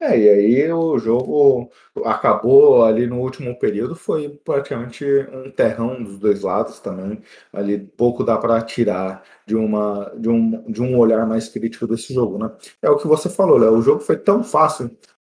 É, 0.04 0.20
e 0.20 0.30
aí 0.30 0.72
o 0.74 0.98
jogo 1.00 1.72
acabou 2.04 2.84
ali 2.84 3.08
no 3.08 3.22
último 3.22 3.58
período, 3.58 3.96
foi 3.96 4.28
praticamente 4.44 5.06
um 5.32 5.50
terrão 5.50 6.04
dos 6.04 6.20
dois 6.20 6.42
lados 6.42 6.82
também. 6.82 7.22
Ali 7.54 7.80
pouco 7.80 8.22
dá 8.22 8.38
para 8.38 8.62
tirar 8.64 9.24
de, 9.46 9.56
uma, 9.56 10.12
de, 10.18 10.28
um, 10.28 10.62
de 10.70 10.82
um 10.82 10.98
olhar 10.98 11.26
mais 11.26 11.48
crítico 11.48 11.88
desse 11.88 12.14
jogo, 12.14 12.38
né? 12.38 12.52
É 12.82 12.90
o 12.90 12.98
que 12.98 13.08
você 13.08 13.30
falou, 13.30 13.58
Léo, 13.58 13.78
o 13.78 13.82
jogo 13.82 14.02
foi 14.02 14.18
tão 14.18 14.44
fácil 14.44 14.92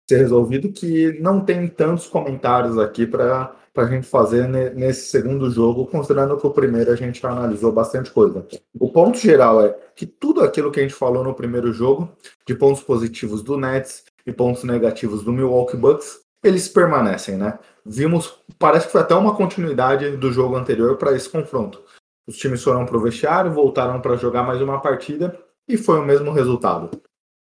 ser 0.07 0.19
resolvido 0.19 0.71
que 0.71 1.19
não 1.19 1.43
tem 1.43 1.67
tantos 1.67 2.07
comentários 2.07 2.77
aqui 2.77 3.07
para 3.07 3.55
a 3.75 3.85
gente 3.87 4.07
fazer 4.07 4.47
nesse 4.75 5.09
segundo 5.09 5.51
jogo, 5.51 5.87
considerando 5.87 6.37
que 6.37 6.47
o 6.47 6.51
primeiro 6.51 6.93
a 6.93 6.97
gente 6.97 7.25
analisou 7.27 7.73
bastante 7.73 8.11
coisa. 8.11 8.47
O 8.79 8.93
ponto 8.93 9.17
geral 9.17 9.65
é 9.65 9.75
que 9.97 10.05
tudo 10.05 10.43
aquilo 10.43 10.71
que 10.71 10.81
a 10.81 10.83
gente 10.83 10.95
falou 10.95 11.25
no 11.25 11.33
primeiro 11.33 11.73
jogo, 11.73 12.11
de 12.47 12.55
pontos 12.55 12.83
positivos 12.83 13.43
do 13.43 13.57
Nets 13.57 14.05
e 14.29 14.33
pontos 14.33 14.63
negativos 14.63 15.25
do 15.25 15.33
Milwaukee 15.33 15.77
Bucks, 15.77 16.21
eles 16.45 16.69
permanecem, 16.69 17.37
né? 17.37 17.59
Vimos, 17.85 18.35
parece 18.59 18.87
que 18.87 18.93
foi 18.93 19.01
até 19.01 19.15
uma 19.15 19.35
continuidade 19.35 20.17
do 20.17 20.31
jogo 20.31 20.55
anterior 20.55 20.97
para 20.97 21.17
esse 21.17 21.29
confronto. 21.29 21.83
Os 22.27 22.37
times 22.37 22.63
foram 22.63 22.85
para 22.85 22.97
o 22.97 23.01
vestiário, 23.01 23.51
voltaram 23.51 24.01
para 24.01 24.17
jogar 24.17 24.43
mais 24.43 24.61
uma 24.61 24.81
partida 24.81 25.37
e 25.67 25.79
foi 25.79 25.99
o 25.99 26.05
mesmo 26.05 26.31
resultado. 26.31 26.91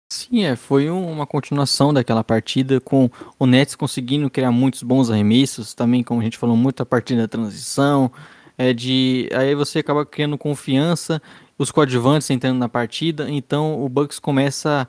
Sim, 0.09 0.43
é, 0.43 0.55
foi 0.55 0.89
uma 0.89 1.25
continuação 1.25 1.93
daquela 1.93 2.23
partida 2.23 2.79
com 2.79 3.09
o 3.37 3.45
Nets 3.45 3.75
conseguindo 3.75 4.29
criar 4.29 4.51
muitos 4.51 4.83
bons 4.83 5.09
arremessos, 5.09 5.73
também 5.73 6.03
como 6.03 6.21
a 6.21 6.23
gente 6.23 6.37
falou 6.37 6.55
muito 6.55 6.81
a 6.81 6.85
partir 6.85 7.17
da 7.17 7.27
transição, 7.27 8.09
é 8.57 8.71
de 8.71 9.27
aí 9.33 9.53
você 9.53 9.79
acaba 9.79 10.05
criando 10.05 10.37
confiança, 10.37 11.21
os 11.57 11.71
coadjuvantes 11.71 12.29
entrando 12.29 12.57
na 12.57 12.69
partida, 12.69 13.29
então 13.29 13.83
o 13.83 13.89
Bucks 13.89 14.19
começa 14.19 14.87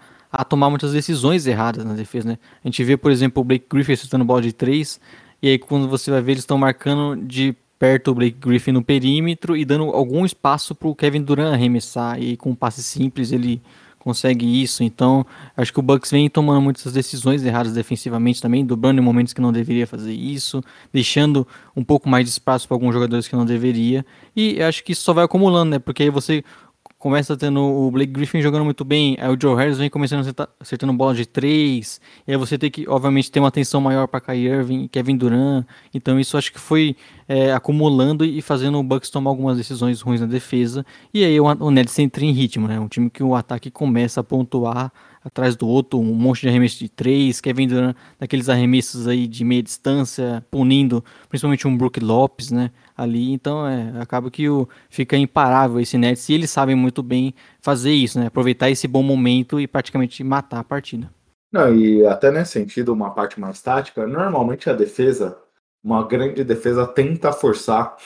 tomar 0.48 0.70
muitas 0.70 0.92
decisões 0.92 1.46
erradas 1.46 1.84
na 1.84 1.94
defesa, 1.94 2.28
né? 2.28 2.38
A 2.64 2.68
gente 2.68 2.82
vê, 2.84 2.96
por 2.96 3.10
exemplo, 3.10 3.40
o 3.40 3.44
Blake 3.44 3.66
Griffin 3.70 3.96
chutando 3.96 4.24
bola 4.24 4.42
de 4.42 4.52
três, 4.52 5.00
e 5.42 5.48
aí 5.48 5.58
quando 5.58 5.88
você 5.88 6.10
vai 6.10 6.20
ver 6.20 6.32
eles 6.32 6.42
estão 6.42 6.58
marcando 6.58 7.16
de 7.22 7.54
perto 7.78 8.10
o 8.10 8.14
Blake 8.14 8.38
Griffin 8.40 8.72
no 8.72 8.82
perímetro 8.82 9.56
e 9.56 9.64
dando 9.64 9.84
algum 9.84 10.26
espaço 10.26 10.74
para 10.74 10.88
o 10.88 10.94
Kevin 10.94 11.22
Durant 11.22 11.54
arremessar, 11.54 12.20
e 12.20 12.36
com 12.36 12.50
um 12.50 12.54
passe 12.54 12.82
simples 12.82 13.32
ele 13.32 13.62
consegue 13.98 14.62
isso. 14.62 14.82
Então, 14.82 15.26
acho 15.56 15.72
que 15.72 15.78
o 15.78 15.82
Bucks 15.82 16.10
vem 16.10 16.30
tomando 16.30 16.62
muitas 16.62 16.90
decisões 16.92 17.44
erradas 17.44 17.72
defensivamente 17.74 18.40
também, 18.40 18.64
dobrando 18.64 19.00
em 19.00 19.04
momentos 19.04 19.32
que 19.32 19.40
não 19.40 19.52
deveria 19.52 19.86
fazer 19.86 20.12
isso, 20.12 20.62
deixando 20.92 21.46
um 21.76 21.84
pouco 21.84 22.08
mais 22.08 22.24
de 22.24 22.30
espaço 22.30 22.66
para 22.66 22.74
alguns 22.74 22.94
jogadores 22.94 23.28
que 23.28 23.36
não 23.36 23.44
deveria. 23.44 24.06
E 24.34 24.62
acho 24.62 24.82
que 24.82 24.92
isso 24.92 25.02
só 25.02 25.12
vai 25.12 25.24
acumulando, 25.24 25.72
né? 25.72 25.78
Porque 25.78 26.04
aí 26.04 26.10
você 26.10 26.42
começa 26.98 27.36
tendo 27.36 27.60
o 27.60 27.90
Blake 27.92 28.12
Griffin 28.12 28.42
jogando 28.42 28.64
muito 28.64 28.84
bem, 28.84 29.16
aí 29.20 29.28
o 29.32 29.38
Joe 29.40 29.54
Harris 29.56 29.78
vem 29.78 29.88
começando 29.88 30.18
a 30.18 30.22
acertar, 30.22 30.48
acertando 30.58 30.92
bola 30.92 31.14
de 31.14 31.24
três, 31.24 32.00
e 32.26 32.32
aí 32.32 32.36
você 32.36 32.58
tem 32.58 32.70
que, 32.70 32.88
obviamente, 32.88 33.30
ter 33.30 33.38
uma 33.38 33.48
atenção 33.48 33.80
maior 33.80 34.08
para 34.08 34.20
Kyrie 34.20 34.48
Irving 34.48 34.84
e 34.84 34.88
Kevin 34.88 35.16
Durant, 35.16 35.64
então 35.94 36.18
isso 36.18 36.36
acho 36.36 36.52
que 36.52 36.58
foi 36.58 36.96
é, 37.28 37.52
acumulando 37.52 38.24
e 38.24 38.42
fazendo 38.42 38.78
o 38.78 38.82
Bucks 38.82 39.10
tomar 39.10 39.30
algumas 39.30 39.56
decisões 39.56 40.00
ruins 40.00 40.20
na 40.20 40.26
defesa, 40.26 40.84
e 41.14 41.24
aí 41.24 41.38
o, 41.40 41.44
o 41.44 41.70
Nets 41.70 41.96
entra 42.00 42.24
em 42.24 42.32
ritmo, 42.32 42.66
né, 42.66 42.80
um 42.80 42.88
time 42.88 43.08
que 43.08 43.22
o 43.22 43.34
ataque 43.34 43.70
começa 43.70 44.20
a 44.20 44.24
pontuar 44.24 44.92
atrás 45.24 45.54
do 45.56 45.68
outro, 45.68 46.00
um 46.00 46.14
monte 46.14 46.40
de 46.42 46.48
arremesso 46.48 46.78
de 46.78 46.88
três, 46.88 47.40
Kevin 47.40 47.68
Durant 47.68 47.96
daqueles 48.18 48.48
arremessos 48.48 49.06
aí 49.06 49.26
de 49.26 49.44
meia 49.44 49.62
distância, 49.62 50.44
punindo 50.50 51.04
principalmente 51.28 51.68
um 51.68 51.76
Brook 51.76 52.00
Lopes, 52.00 52.50
né, 52.50 52.70
ali, 52.98 53.32
então 53.32 53.66
é, 53.66 53.94
acaba 54.00 54.30
que 54.30 54.48
o, 54.48 54.68
fica 54.90 55.16
imparável 55.16 55.80
esse 55.80 55.96
Nets, 55.96 56.28
e 56.28 56.34
eles 56.34 56.50
sabem 56.50 56.74
muito 56.74 57.02
bem 57.02 57.32
fazer 57.60 57.92
isso, 57.92 58.18
né, 58.18 58.26
aproveitar 58.26 58.68
esse 58.68 58.88
bom 58.88 59.02
momento 59.02 59.60
e 59.60 59.66
praticamente 59.66 60.22
matar 60.24 60.58
a 60.58 60.64
partida. 60.64 61.08
Não, 61.50 61.74
e 61.74 62.04
até 62.04 62.30
nesse 62.30 62.52
sentido, 62.52 62.92
uma 62.92 63.10
parte 63.14 63.40
mais 63.40 63.62
tática, 63.62 64.06
normalmente 64.06 64.68
a 64.68 64.74
defesa, 64.74 65.38
uma 65.82 66.06
grande 66.06 66.44
defesa 66.44 66.86
tenta 66.86 67.32
forçar 67.32 67.96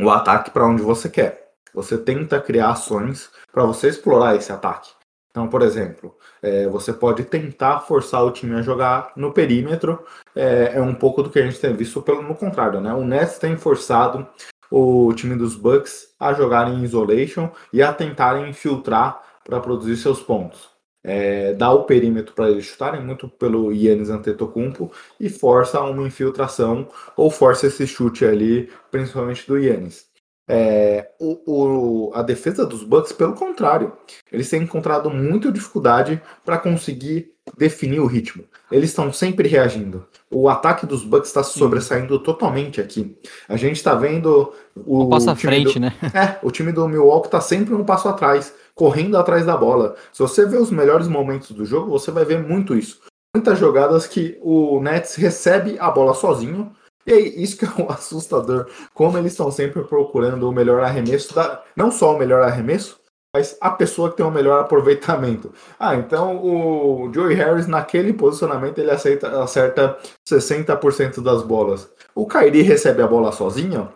o 0.00 0.10
ataque 0.10 0.50
para 0.50 0.66
onde 0.66 0.82
você 0.82 1.08
quer. 1.08 1.52
Você 1.74 1.96
tenta 1.96 2.40
criar 2.40 2.70
ações 2.70 3.30
para 3.52 3.64
você 3.64 3.88
explorar 3.88 4.34
esse 4.34 4.52
ataque. 4.52 4.90
Então, 5.30 5.48
por 5.48 5.62
exemplo, 5.62 6.16
é, 6.42 6.66
você 6.66 6.92
pode 6.92 7.22
tentar 7.24 7.80
forçar 7.80 8.24
o 8.24 8.32
time 8.32 8.56
a 8.56 8.62
jogar 8.62 9.12
no 9.16 9.32
perímetro. 9.32 10.04
É, 10.34 10.72
é, 10.74 10.80
um 10.82 10.94
pouco 10.94 11.22
do 11.22 11.30
que 11.30 11.38
a 11.38 11.42
gente 11.42 11.60
tem 11.60 11.72
visto 11.74 12.02
pelo 12.02 12.22
no 12.22 12.34
contrário, 12.34 12.80
né? 12.80 12.92
O 12.92 13.04
Nets 13.04 13.38
tem 13.38 13.56
forçado 13.56 14.26
o 14.70 15.12
time 15.14 15.36
dos 15.36 15.54
Bucks 15.54 16.14
a 16.18 16.32
jogar 16.32 16.68
em 16.68 16.82
isolation 16.82 17.50
e 17.72 17.82
a 17.82 17.92
tentarem 17.92 18.48
infiltrar 18.48 19.22
para 19.44 19.60
produzir 19.60 19.96
seus 19.96 20.20
pontos. 20.20 20.70
É, 21.04 21.52
dá 21.54 21.70
o 21.72 21.84
perímetro 21.84 22.32
para 22.32 22.48
eles 22.50 22.64
chutarem 22.64 23.04
muito 23.04 23.28
pelo 23.28 23.72
Yannis 23.72 24.08
Antetokounmpo 24.08 24.92
e 25.18 25.28
força 25.28 25.80
uma 25.80 26.06
infiltração 26.06 26.88
ou 27.16 27.28
força 27.30 27.66
esse 27.66 27.86
chute 27.86 28.24
ali, 28.24 28.70
principalmente 28.90 29.46
do 29.46 29.58
Yannis. 29.58 30.11
É, 30.54 31.08
o, 31.18 31.38
o, 31.46 32.12
a 32.14 32.20
defesa 32.20 32.66
dos 32.66 32.84
Bucks, 32.84 33.10
pelo 33.10 33.32
contrário, 33.32 33.90
eles 34.30 34.50
têm 34.50 34.62
encontrado 34.62 35.08
muita 35.08 35.50
dificuldade 35.50 36.20
para 36.44 36.58
conseguir 36.58 37.32
definir 37.56 38.00
o 38.00 38.06
ritmo. 38.06 38.44
Eles 38.70 38.90
estão 38.90 39.10
sempre 39.10 39.48
reagindo. 39.48 40.06
O 40.30 40.50
ataque 40.50 40.84
dos 40.84 41.04
Bucks 41.04 41.28
está 41.30 41.42
sobressaindo 41.42 42.18
totalmente 42.18 42.82
aqui. 42.82 43.16
A 43.48 43.56
gente 43.56 43.76
está 43.76 43.94
vendo 43.94 44.52
o. 44.76 45.04
Um 45.04 45.08
passo 45.08 45.30
à 45.30 45.34
frente, 45.34 45.72
do, 45.74 45.80
né? 45.80 45.94
É, 46.12 46.38
o 46.46 46.50
time 46.50 46.70
do 46.70 46.86
Milwaukee 46.86 47.28
está 47.28 47.40
sempre 47.40 47.72
um 47.74 47.82
passo 47.82 48.08
atrás, 48.10 48.54
correndo 48.74 49.16
atrás 49.16 49.46
da 49.46 49.56
bola. 49.56 49.96
Se 50.12 50.18
você 50.18 50.44
ver 50.44 50.58
os 50.58 50.70
melhores 50.70 51.08
momentos 51.08 51.52
do 51.52 51.64
jogo, 51.64 51.90
você 51.90 52.10
vai 52.10 52.26
ver 52.26 52.46
muito 52.46 52.76
isso. 52.76 53.00
Muitas 53.34 53.58
jogadas 53.58 54.06
que 54.06 54.38
o 54.42 54.78
Nets 54.82 55.14
recebe 55.14 55.78
a 55.80 55.90
bola 55.90 56.12
sozinho 56.12 56.70
e 57.06 57.12
aí, 57.12 57.42
isso 57.42 57.56
que 57.56 57.64
é 57.64 57.82
o 57.82 57.90
assustador, 57.92 58.68
como 58.94 59.18
eles 59.18 59.32
estão 59.32 59.50
sempre 59.50 59.82
procurando 59.84 60.48
o 60.48 60.52
melhor 60.52 60.82
arremesso, 60.82 61.34
da, 61.34 61.62
não 61.76 61.90
só 61.90 62.14
o 62.14 62.18
melhor 62.18 62.42
arremesso, 62.42 63.00
mas 63.34 63.56
a 63.60 63.70
pessoa 63.70 64.10
que 64.10 64.18
tem 64.18 64.26
o 64.26 64.30
melhor 64.30 64.60
aproveitamento. 64.60 65.52
Ah, 65.78 65.96
então 65.96 66.36
o 66.36 67.10
Joey 67.12 67.34
Harris 67.34 67.66
naquele 67.66 68.12
posicionamento 68.12 68.78
ele 68.78 68.90
aceita, 68.90 69.42
acerta 69.42 69.98
60% 70.28 71.22
das 71.22 71.42
bolas. 71.42 71.90
O 72.14 72.26
Kyrie 72.26 72.62
recebe 72.62 73.02
a 73.02 73.06
bola 73.06 73.32
sozinho, 73.32 73.90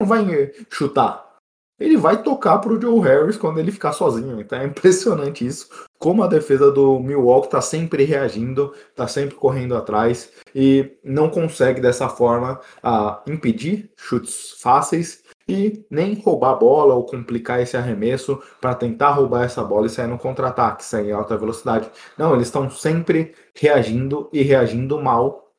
não 0.00 0.08
vai 0.08 0.52
chutar, 0.68 1.30
ele 1.80 1.96
vai 1.96 2.22
tocar 2.22 2.58
para 2.58 2.72
o 2.72 2.80
Joe 2.80 3.00
Harris 3.00 3.38
quando 3.38 3.58
ele 3.58 3.72
ficar 3.72 3.92
sozinho. 3.92 4.38
Então 4.38 4.58
é 4.58 4.64
impressionante 4.66 5.46
isso. 5.46 5.68
Como 6.00 6.22
a 6.22 6.26
defesa 6.26 6.72
do 6.72 6.98
Milwaukee 6.98 7.48
está 7.48 7.60
sempre 7.60 8.04
reagindo, 8.04 8.72
está 8.88 9.06
sempre 9.06 9.34
correndo 9.34 9.76
atrás 9.76 10.32
e 10.54 10.96
não 11.04 11.28
consegue 11.28 11.78
dessa 11.78 12.08
forma 12.08 12.58
impedir 13.26 13.92
chutes 13.98 14.52
fáceis 14.58 15.22
e 15.46 15.84
nem 15.90 16.14
roubar 16.14 16.52
a 16.52 16.56
bola 16.56 16.94
ou 16.94 17.04
complicar 17.04 17.60
esse 17.60 17.76
arremesso 17.76 18.42
para 18.62 18.74
tentar 18.74 19.10
roubar 19.10 19.44
essa 19.44 19.62
bola 19.62 19.88
e 19.88 19.90
sair 19.90 20.06
no 20.06 20.16
contra-ataque, 20.16 20.86
sair 20.86 21.08
em 21.08 21.12
alta 21.12 21.36
velocidade. 21.36 21.90
Não, 22.16 22.34
eles 22.34 22.46
estão 22.46 22.70
sempre 22.70 23.34
reagindo 23.54 24.30
e 24.32 24.40
reagindo 24.40 24.98
mal 25.02 25.52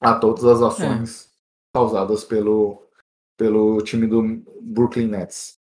a 0.00 0.14
todas 0.14 0.44
as 0.44 0.62
ações 0.62 1.26
é. 1.26 1.78
causadas 1.78 2.24
pelo, 2.24 2.82
pelo 3.36 3.80
time 3.82 4.08
do 4.08 4.42
Brooklyn 4.60 5.06
Nets. 5.06 5.56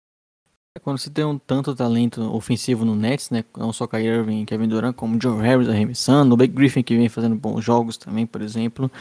É, 0.78 0.80
quando 0.80 0.98
você 0.98 1.10
tem 1.10 1.24
um 1.24 1.38
tanto 1.38 1.74
talento 1.74 2.22
ofensivo 2.36 2.84
no 2.84 2.96
Nets, 2.96 3.30
né? 3.30 3.46
Não 3.58 3.72
só 3.72 3.88
Kyrie 3.88 4.08
Irving 4.08 4.42
e 4.42 4.46
Kevin 4.46 4.68
Durant, 4.68 4.94
como 4.94 5.18
Joe 5.22 5.42
Harris 5.42 5.70
arremessando, 5.70 6.34
o 6.34 6.38
Blake 6.38 6.54
Griffin 6.54 6.84
que 6.84 6.98
vem 6.98 7.08
fazendo 7.08 7.36
bons 7.36 7.64
jogos 7.64 7.96
também, 7.96 8.26
por 8.26 8.42
exemplo, 8.42 8.92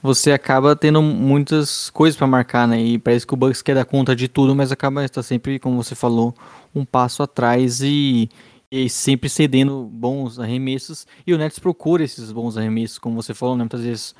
você 0.00 0.30
acaba 0.30 0.76
tendo 0.76 1.02
muitas 1.02 1.90
coisas 1.90 2.16
para 2.16 2.28
marcar, 2.28 2.68
né? 2.68 2.80
E 2.80 2.98
parece 2.98 3.26
que 3.26 3.34
o 3.34 3.36
Bucks 3.36 3.62
quer 3.62 3.74
dar 3.74 3.84
conta 3.84 4.14
de 4.14 4.28
tudo, 4.28 4.54
mas 4.54 4.70
acaba 4.70 5.04
estar 5.04 5.24
sempre, 5.24 5.58
como 5.58 5.82
você 5.82 5.96
falou, 5.96 6.34
um 6.72 6.84
passo 6.84 7.20
atrás 7.22 7.80
e, 7.82 8.28
e 8.70 8.88
sempre 8.88 9.28
cedendo 9.28 9.84
bons 9.92 10.38
arremessos. 10.38 11.04
E 11.26 11.34
o 11.34 11.38
Nets 11.38 11.58
procura 11.58 12.04
esses 12.04 12.30
bons 12.30 12.56
arremessos, 12.56 12.98
como 12.98 13.20
você 13.20 13.34
falou, 13.34 13.56
né? 13.56 13.64
Muitas 13.64 13.80
vezes 13.80 14.14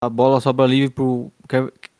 a 0.00 0.08
bola 0.08 0.40
sobra 0.40 0.66
livre 0.66 0.90
pro 0.90 1.32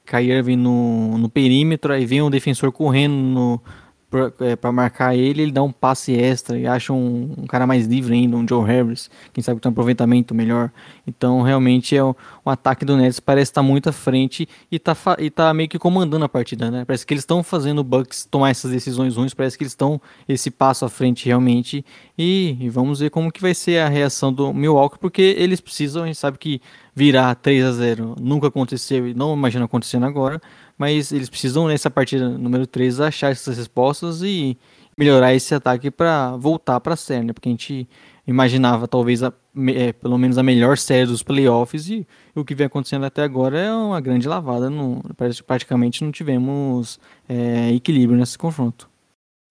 Kyrie 0.06 0.30
Irving 0.30 0.56
no, 0.56 1.18
no 1.18 1.28
perímetro, 1.28 1.92
aí 1.92 2.06
vem 2.06 2.22
um 2.22 2.30
defensor 2.30 2.70
correndo 2.70 3.14
no 3.14 3.61
para 4.10 4.32
é, 4.40 4.72
marcar 4.72 5.14
ele, 5.14 5.42
ele 5.42 5.52
dá 5.52 5.62
um 5.62 5.70
passe 5.70 6.12
extra 6.12 6.58
e 6.58 6.66
acha 6.66 6.92
um, 6.92 7.32
um, 7.38 7.46
cara 7.46 7.64
mais 7.64 7.86
livre 7.86 8.12
ainda, 8.12 8.36
um 8.36 8.46
Joe 8.46 8.66
Harris, 8.66 9.08
quem 9.32 9.42
sabe 9.42 9.60
tem 9.60 9.70
um 9.70 9.72
aproveitamento 9.72 10.34
melhor. 10.34 10.72
Então, 11.06 11.42
realmente, 11.42 11.96
é 11.96 12.02
o, 12.02 12.14
o 12.44 12.50
ataque 12.50 12.84
do 12.84 12.96
Nets 12.96 13.20
parece 13.20 13.52
estar 13.52 13.62
muito 13.62 13.88
à 13.88 13.92
frente 13.92 14.48
e 14.70 14.80
tá, 14.80 14.96
e 15.18 15.30
tá 15.30 15.54
meio 15.54 15.68
que 15.68 15.78
comandando 15.78 16.24
a 16.24 16.28
partida, 16.28 16.70
né? 16.70 16.84
Parece 16.84 17.06
que 17.06 17.14
eles 17.14 17.22
estão 17.22 17.42
fazendo 17.44 17.78
o 17.78 17.84
Bucks 17.84 18.26
tomar 18.28 18.50
essas 18.50 18.72
decisões 18.72 19.16
ruins, 19.16 19.32
parece 19.32 19.56
que 19.56 19.62
eles 19.62 19.72
estão 19.72 20.00
esse 20.28 20.50
passo 20.50 20.84
à 20.84 20.88
frente 20.88 21.26
realmente. 21.26 21.84
E, 22.18 22.56
e, 22.60 22.68
vamos 22.68 22.98
ver 22.98 23.10
como 23.10 23.30
que 23.30 23.40
vai 23.40 23.54
ser 23.54 23.78
a 23.78 23.88
reação 23.88 24.32
do 24.32 24.52
Milwaukee, 24.52 24.98
porque 24.98 25.36
eles 25.38 25.60
precisam, 25.60 26.02
a 26.02 26.06
gente 26.06 26.18
sabe 26.18 26.36
que 26.36 26.60
virar 26.94 27.34
3 27.36 27.64
a 27.64 27.72
0 27.72 28.16
nunca 28.20 28.48
aconteceu 28.48 29.06
e 29.06 29.14
não 29.14 29.32
imagina 29.32 29.64
acontecendo 29.64 30.04
agora, 30.04 30.40
mas 30.80 31.12
eles 31.12 31.28
precisam 31.28 31.68
nessa 31.68 31.90
partida 31.90 32.26
número 32.26 32.66
3 32.66 33.00
achar 33.00 33.30
essas 33.30 33.58
respostas 33.58 34.22
e 34.22 34.56
melhorar 34.96 35.34
esse 35.34 35.54
ataque 35.54 35.90
para 35.90 36.34
voltar 36.38 36.80
para 36.80 36.94
a 36.94 36.96
série, 36.96 37.22
né? 37.22 37.34
Porque 37.34 37.50
a 37.50 37.52
gente 37.52 37.86
imaginava 38.26 38.88
talvez 38.88 39.22
a, 39.22 39.30
é, 39.74 39.92
pelo 39.92 40.16
menos 40.16 40.38
a 40.38 40.42
melhor 40.42 40.78
série 40.78 41.04
dos 41.04 41.22
playoffs 41.22 41.90
e 41.90 42.08
o 42.34 42.46
que 42.46 42.54
vem 42.54 42.66
acontecendo 42.66 43.04
até 43.04 43.22
agora 43.22 43.58
é 43.58 43.70
uma 43.70 44.00
grande 44.00 44.26
lavada. 44.26 44.70
No, 44.70 45.02
praticamente 45.46 46.02
não 46.02 46.10
tivemos 46.10 46.98
é, 47.28 47.70
equilíbrio 47.74 48.18
nesse 48.18 48.38
confronto. 48.38 48.88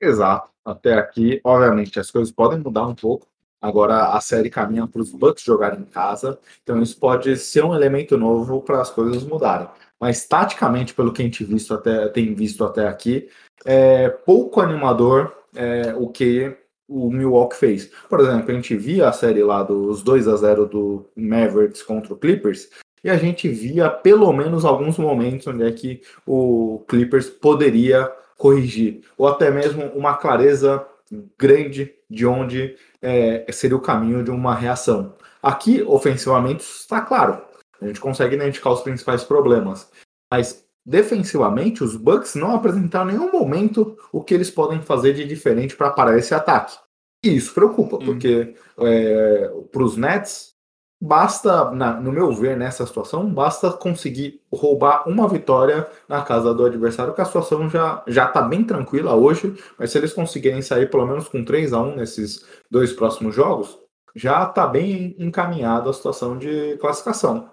Exato. 0.02 0.50
Até 0.66 0.96
aqui, 0.96 1.40
obviamente, 1.44 2.00
as 2.00 2.10
coisas 2.10 2.32
podem 2.34 2.58
mudar 2.58 2.88
um 2.88 2.96
pouco. 2.96 3.28
Agora 3.62 4.14
a 4.14 4.22
série 4.22 4.50
caminha 4.50 4.88
para 4.88 5.02
os 5.02 5.12
Bucks 5.12 5.44
jogarem 5.44 5.82
em 5.82 5.86
casa, 5.86 6.40
então 6.64 6.82
isso 6.82 6.98
pode 6.98 7.36
ser 7.36 7.64
um 7.64 7.76
elemento 7.76 8.18
novo 8.18 8.62
para 8.62 8.82
as 8.82 8.90
coisas 8.90 9.24
mudarem. 9.24 9.68
Mas 10.00 10.26
taticamente, 10.26 10.94
pelo 10.94 11.12
que 11.12 11.22
a 11.22 11.26
gente 11.26 11.44
visto 11.44 11.74
até, 11.74 12.08
tem 12.08 12.34
visto 12.34 12.64
até 12.64 12.88
aqui, 12.88 13.28
é 13.66 14.10
pouco 14.10 14.62
animador 14.62 15.34
é, 15.56 15.94
o 15.98 16.08
que 16.08 16.56
o 16.88 17.12
Milwaukee 17.12 17.58
fez. 17.58 17.92
Por 18.10 18.20
exemplo, 18.20 18.52
a 18.52 18.54
gente 18.54 18.76
via 18.76 19.10
a 19.10 19.14
série 19.14 19.44
lá 19.44 19.62
dos 19.62 20.02
2 20.02 20.28
a 20.28 20.36
0 20.36 20.66
do 20.66 21.06
Mavericks 21.16 21.84
contra 21.84 22.14
o 22.14 22.18
Clippers, 22.18 22.70
e 23.04 23.10
a 23.10 23.16
gente 23.16 23.48
via 23.48 23.90
pelo 23.90 24.32
menos 24.34 24.66
alguns 24.66 24.98
momentos 24.98 25.48
onde 25.48 25.64
é 25.64 25.72
que 25.72 26.02
o 26.26 26.84
Clippers 26.88 27.30
poderia 27.30 28.12
corrigir, 28.38 29.02
ou 29.18 29.28
até 29.28 29.52
mesmo 29.52 29.86
uma 29.96 30.16
clareza 30.16 30.86
grande 31.38 31.94
de 32.10 32.26
onde 32.26 32.76
é, 33.02 33.46
seria 33.52 33.78
o 33.78 33.82
caminho 33.82 34.24
de 34.24 34.32
uma 34.32 34.56
reação. 34.56 35.14
Aqui, 35.42 35.82
ofensivamente, 35.84 36.64
está 36.64 37.02
claro. 37.02 37.42
A 37.82 37.88
gente 37.88 38.00
consegue 38.00 38.36
identificar 38.36 38.72
os 38.72 38.82
principais 38.82 39.24
problemas. 39.24 39.90
Mas 40.32 40.66
defensivamente, 40.86 41.84
os 41.84 41.96
Bucks 41.96 42.36
não 42.36 42.56
apresentaram 42.56 43.10
em 43.10 43.14
nenhum 43.14 43.32
momento 43.32 43.98
o 44.12 44.24
que 44.24 44.34
eles 44.34 44.50
podem 44.50 44.82
fazer 44.82 45.14
de 45.14 45.26
diferente 45.26 45.76
para 45.76 45.92
parar 45.92 46.18
esse 46.18 46.34
ataque. 46.34 46.78
E 47.24 47.36
isso 47.36 47.54
preocupa, 47.54 47.98
hum. 47.98 48.06
porque 48.06 48.56
é, 48.80 49.52
para 49.72 49.84
os 49.84 49.98
Nets, 49.98 50.54
basta, 51.02 51.72
na, 51.72 52.00
no 52.00 52.12
meu 52.12 52.32
ver, 52.34 52.58
nessa 52.58 52.86
situação, 52.86 53.32
basta 53.32 53.72
conseguir 53.72 54.42
roubar 54.52 55.08
uma 55.08 55.28
vitória 55.28 55.88
na 56.08 56.22
casa 56.22 56.54
do 56.54 56.66
adversário, 56.66 57.14
que 57.14 57.22
a 57.22 57.26
situação 57.26 57.70
já 57.70 58.04
já 58.08 58.26
está 58.26 58.42
bem 58.42 58.64
tranquila 58.64 59.16
hoje, 59.16 59.56
mas 59.78 59.92
se 59.92 59.98
eles 59.98 60.14
conseguirem 60.14 60.62
sair 60.62 60.90
pelo 60.90 61.06
menos 61.06 61.28
com 61.28 61.44
3 61.44 61.74
a 61.74 61.82
1 61.82 61.96
nesses 61.96 62.46
dois 62.70 62.92
próximos 62.92 63.36
jogos, 63.36 63.78
já 64.16 64.44
está 64.44 64.68
bem 64.68 65.16
encaminhada 65.20 65.90
a 65.90 65.94
situação 65.94 66.38
de 66.38 66.78
classificação. 66.78 67.50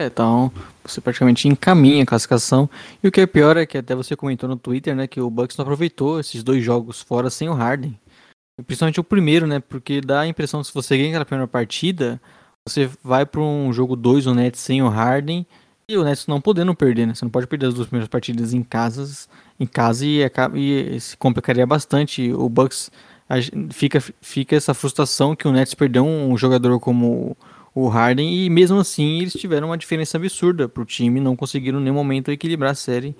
É, 0.00 0.06
então, 0.06 0.52
você 0.84 1.00
praticamente 1.00 1.48
encaminha 1.48 2.04
a 2.04 2.06
classificação. 2.06 2.70
E 3.02 3.08
o 3.08 3.10
que 3.10 3.20
é 3.20 3.26
pior 3.26 3.56
é 3.56 3.66
que 3.66 3.76
até 3.76 3.96
você 3.96 4.14
comentou 4.14 4.48
no 4.48 4.56
Twitter, 4.56 4.94
né, 4.94 5.08
que 5.08 5.20
o 5.20 5.28
Bucks 5.28 5.56
não 5.56 5.64
aproveitou 5.64 6.20
esses 6.20 6.44
dois 6.44 6.62
jogos 6.62 7.02
fora 7.02 7.28
sem 7.28 7.48
o 7.48 7.52
Harden. 7.52 7.98
Principalmente 8.64 9.00
o 9.00 9.04
primeiro, 9.04 9.46
né, 9.46 9.58
porque 9.58 10.00
dá 10.00 10.20
a 10.20 10.26
impressão 10.28 10.60
que 10.60 10.68
se 10.68 10.74
você 10.74 10.96
ganha 10.96 11.10
aquela 11.10 11.24
primeira 11.24 11.48
partida, 11.48 12.20
você 12.66 12.88
vai 13.02 13.26
para 13.26 13.40
um 13.40 13.72
jogo 13.72 13.96
2, 13.96 14.28
o 14.28 14.34
Nets 14.34 14.60
sem 14.60 14.80
o 14.82 14.88
Harden, 14.88 15.44
e 15.88 15.96
o 15.96 16.04
Nets 16.04 16.28
não 16.28 16.40
podendo 16.40 16.74
perder, 16.74 17.06
né? 17.06 17.14
Você 17.14 17.24
não 17.24 17.30
pode 17.30 17.46
perder 17.46 17.66
as 17.66 17.74
duas 17.74 17.88
primeiras 17.88 18.08
partidas 18.08 18.52
em, 18.52 18.62
casas, 18.62 19.28
em 19.58 19.66
casa 19.66 20.04
e, 20.06 20.22
e 20.54 21.00
se 21.00 21.16
complicaria 21.16 21.66
bastante. 21.66 22.30
O 22.32 22.48
Bucks 22.48 22.90
fica, 23.72 23.98
fica 24.20 24.54
essa 24.54 24.74
frustração 24.74 25.34
que 25.34 25.48
o 25.48 25.52
Nets 25.52 25.74
perdeu 25.74 26.04
um 26.04 26.36
jogador 26.36 26.78
como 26.78 27.36
o 27.84 27.88
Harden 27.88 28.44
e 28.44 28.50
mesmo 28.50 28.78
assim 28.78 29.20
eles 29.20 29.34
tiveram 29.34 29.68
uma 29.68 29.78
diferença 29.78 30.16
absurda 30.16 30.68
para 30.68 30.82
o 30.82 30.86
time, 30.86 31.20
não 31.20 31.36
conseguiram 31.36 31.80
em 31.80 31.82
nenhum 31.84 31.94
momento 31.94 32.30
equilibrar 32.30 32.72
a 32.72 32.74
série. 32.74 33.14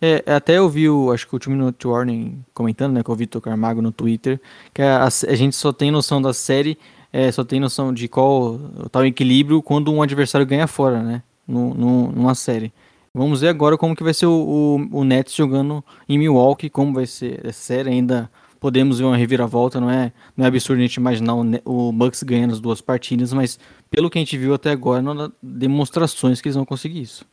É, 0.00 0.22
até 0.26 0.58
eu 0.58 0.68
vi, 0.68 0.88
o, 0.88 1.12
acho 1.12 1.26
que 1.26 1.34
o 1.34 1.38
Two 1.38 1.52
Minute 1.52 1.86
Warning 1.86 2.44
comentando, 2.52 2.92
né, 2.92 3.02
com 3.02 3.12
o 3.12 3.16
Vitor 3.16 3.40
Carmago 3.40 3.80
no 3.80 3.92
Twitter, 3.92 4.40
que 4.72 4.82
a, 4.82 5.04
a, 5.04 5.34
gente 5.34 5.56
só 5.56 5.72
tem 5.72 5.90
noção 5.90 6.20
da 6.20 6.32
série 6.34 6.76
é, 7.14 7.30
só 7.30 7.44
tem 7.44 7.60
noção 7.60 7.94
de 7.94 8.08
qual 8.08 8.58
tal 8.90 9.06
equilíbrio 9.06 9.62
quando 9.62 9.92
um 9.92 10.02
adversário 10.02 10.44
ganha 10.44 10.66
fora, 10.66 11.00
né? 11.00 11.22
No, 11.46 11.72
no, 11.72 12.10
numa 12.10 12.34
série. 12.34 12.72
Vamos 13.14 13.42
ver 13.42 13.50
agora 13.50 13.78
como 13.78 13.94
que 13.94 14.02
vai 14.02 14.12
ser 14.12 14.26
o, 14.26 14.32
o, 14.32 14.98
o, 14.98 15.04
Nets 15.04 15.32
jogando 15.32 15.84
em 16.08 16.18
Milwaukee, 16.18 16.68
como 16.68 16.92
vai 16.92 17.06
ser 17.06 17.38
essa 17.46 17.60
série. 17.60 17.88
Ainda 17.90 18.28
podemos 18.64 18.98
ver 18.98 19.04
uma 19.04 19.14
reviravolta, 19.14 19.78
não 19.78 19.90
é, 19.90 20.10
não 20.34 20.46
é 20.46 20.48
absurdo 20.48 20.78
a 20.78 20.82
gente 20.82 20.94
imaginar 20.94 21.34
o, 21.34 21.92
Bucks 21.92 22.22
ganhando 22.22 22.54
as 22.54 22.60
duas 22.60 22.80
partidas, 22.80 23.30
mas 23.30 23.58
pelo 23.90 24.08
que 24.08 24.16
a 24.16 24.22
gente 24.22 24.38
viu 24.38 24.54
até 24.54 24.70
agora, 24.70 25.02
não 25.02 25.30
demonstrações 25.42 26.40
que 26.40 26.48
eles 26.48 26.56
vão 26.56 26.64
conseguir 26.64 27.02
isso. 27.02 27.26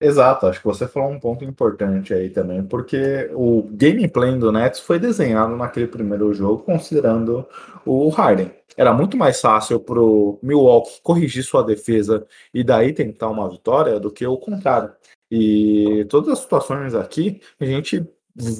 Exato, 0.00 0.46
acho 0.46 0.58
que 0.58 0.64
você 0.64 0.88
falou 0.88 1.10
um 1.10 1.20
ponto 1.20 1.44
importante 1.44 2.14
aí 2.14 2.30
também, 2.30 2.62
porque 2.62 3.30
o 3.34 3.68
gameplay 3.72 4.34
do 4.38 4.50
Nets 4.50 4.80
foi 4.80 4.98
desenhado 4.98 5.54
naquele 5.54 5.86
primeiro 5.86 6.32
jogo 6.32 6.62
considerando 6.62 7.46
o 7.84 8.08
Harden. 8.08 8.50
Era 8.74 8.94
muito 8.94 9.18
mais 9.18 9.38
fácil 9.38 9.80
para 9.80 10.00
o 10.00 10.38
Milwaukee 10.42 10.98
corrigir 11.02 11.44
sua 11.44 11.62
defesa 11.62 12.26
e 12.54 12.64
daí 12.64 12.94
tentar 12.94 13.28
uma 13.28 13.50
vitória 13.50 14.00
do 14.00 14.10
que 14.10 14.26
o 14.26 14.38
contrário. 14.38 14.90
E 15.30 16.06
todas 16.08 16.30
as 16.30 16.38
situações 16.38 16.94
aqui, 16.94 17.38
a 17.60 17.66
gente 17.66 18.08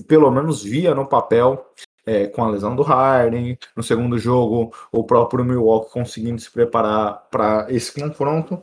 pelo 0.07 0.31
menos 0.31 0.63
via 0.63 0.95
no 0.95 1.07
papel 1.07 1.65
é, 2.11 2.27
com 2.27 2.42
a 2.42 2.51
lesão 2.51 2.75
do 2.75 2.83
Harden, 2.83 3.57
no 3.77 3.85
segundo 3.85 4.18
jogo, 4.18 4.75
o 4.90 5.05
próprio 5.05 5.44
Milwaukee 5.44 5.92
conseguindo 5.92 6.40
se 6.40 6.51
preparar 6.51 7.29
para 7.31 7.66
esse 7.68 7.92
confronto 7.92 8.61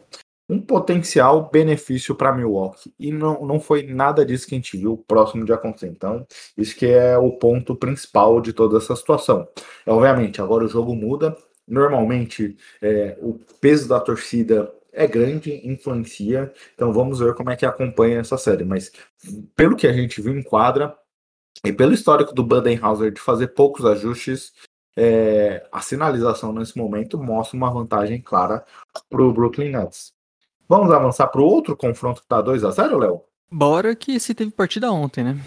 um 0.49 0.59
potencial 0.59 1.49
benefício 1.49 2.13
para 2.13 2.35
Milwaukee. 2.35 2.93
E 2.99 3.09
não, 3.09 3.45
não 3.45 3.57
foi 3.59 3.83
nada 3.83 4.25
disso 4.25 4.47
que 4.47 4.55
a 4.55 4.57
gente 4.57 4.75
viu 4.75 4.97
próximo 5.07 5.45
de 5.45 5.53
acontecer. 5.53 5.87
Então, 5.87 6.27
isso 6.57 6.75
que 6.75 6.87
é 6.87 7.17
o 7.17 7.31
ponto 7.31 7.73
principal 7.73 8.41
de 8.41 8.51
toda 8.51 8.77
essa 8.77 8.95
situação. 8.97 9.47
É, 9.85 9.91
obviamente, 9.91 10.41
agora 10.41 10.65
o 10.65 10.69
jogo 10.69 10.93
muda. 10.93 11.35
Normalmente, 11.65 12.57
é, 12.81 13.17
o 13.21 13.39
peso 13.61 13.87
da 13.87 13.99
torcida 13.99 14.69
é 14.91 15.07
grande, 15.07 15.61
influencia. 15.65 16.51
Então, 16.75 16.91
vamos 16.91 17.19
ver 17.19 17.33
como 17.33 17.49
é 17.49 17.55
que 17.55 17.65
acompanha 17.65 18.19
essa 18.19 18.37
série. 18.37 18.65
Mas, 18.65 18.91
pelo 19.55 19.75
que 19.75 19.87
a 19.87 19.93
gente 19.93 20.21
viu 20.21 20.37
em 20.37 20.43
quadra, 20.43 20.97
e 21.65 21.71
pelo 21.71 21.93
histórico 21.93 22.33
do 22.33 22.43
Budenhauser 22.43 23.11
de 23.11 23.19
fazer 23.19 23.47
poucos 23.47 23.85
ajustes, 23.85 24.53
é, 24.95 25.65
a 25.71 25.79
sinalização 25.81 26.51
nesse 26.51 26.77
momento 26.77 27.17
mostra 27.17 27.55
uma 27.55 27.71
vantagem 27.71 28.21
clara 28.21 28.65
para 29.09 29.21
o 29.21 29.31
Brooklyn 29.31 29.71
Nets. 29.71 30.11
Vamos 30.67 30.91
avançar 30.91 31.27
para 31.27 31.41
o 31.41 31.45
outro 31.45 31.77
confronto 31.77 32.19
que 32.19 32.25
está 32.25 32.41
2 32.41 32.63
a 32.63 32.71
0 32.71 32.97
Léo? 32.97 33.21
Bora 33.49 33.95
que 33.95 34.13
esse 34.13 34.33
teve 34.33 34.51
partida 34.51 34.91
ontem, 34.91 35.23
né? 35.23 35.39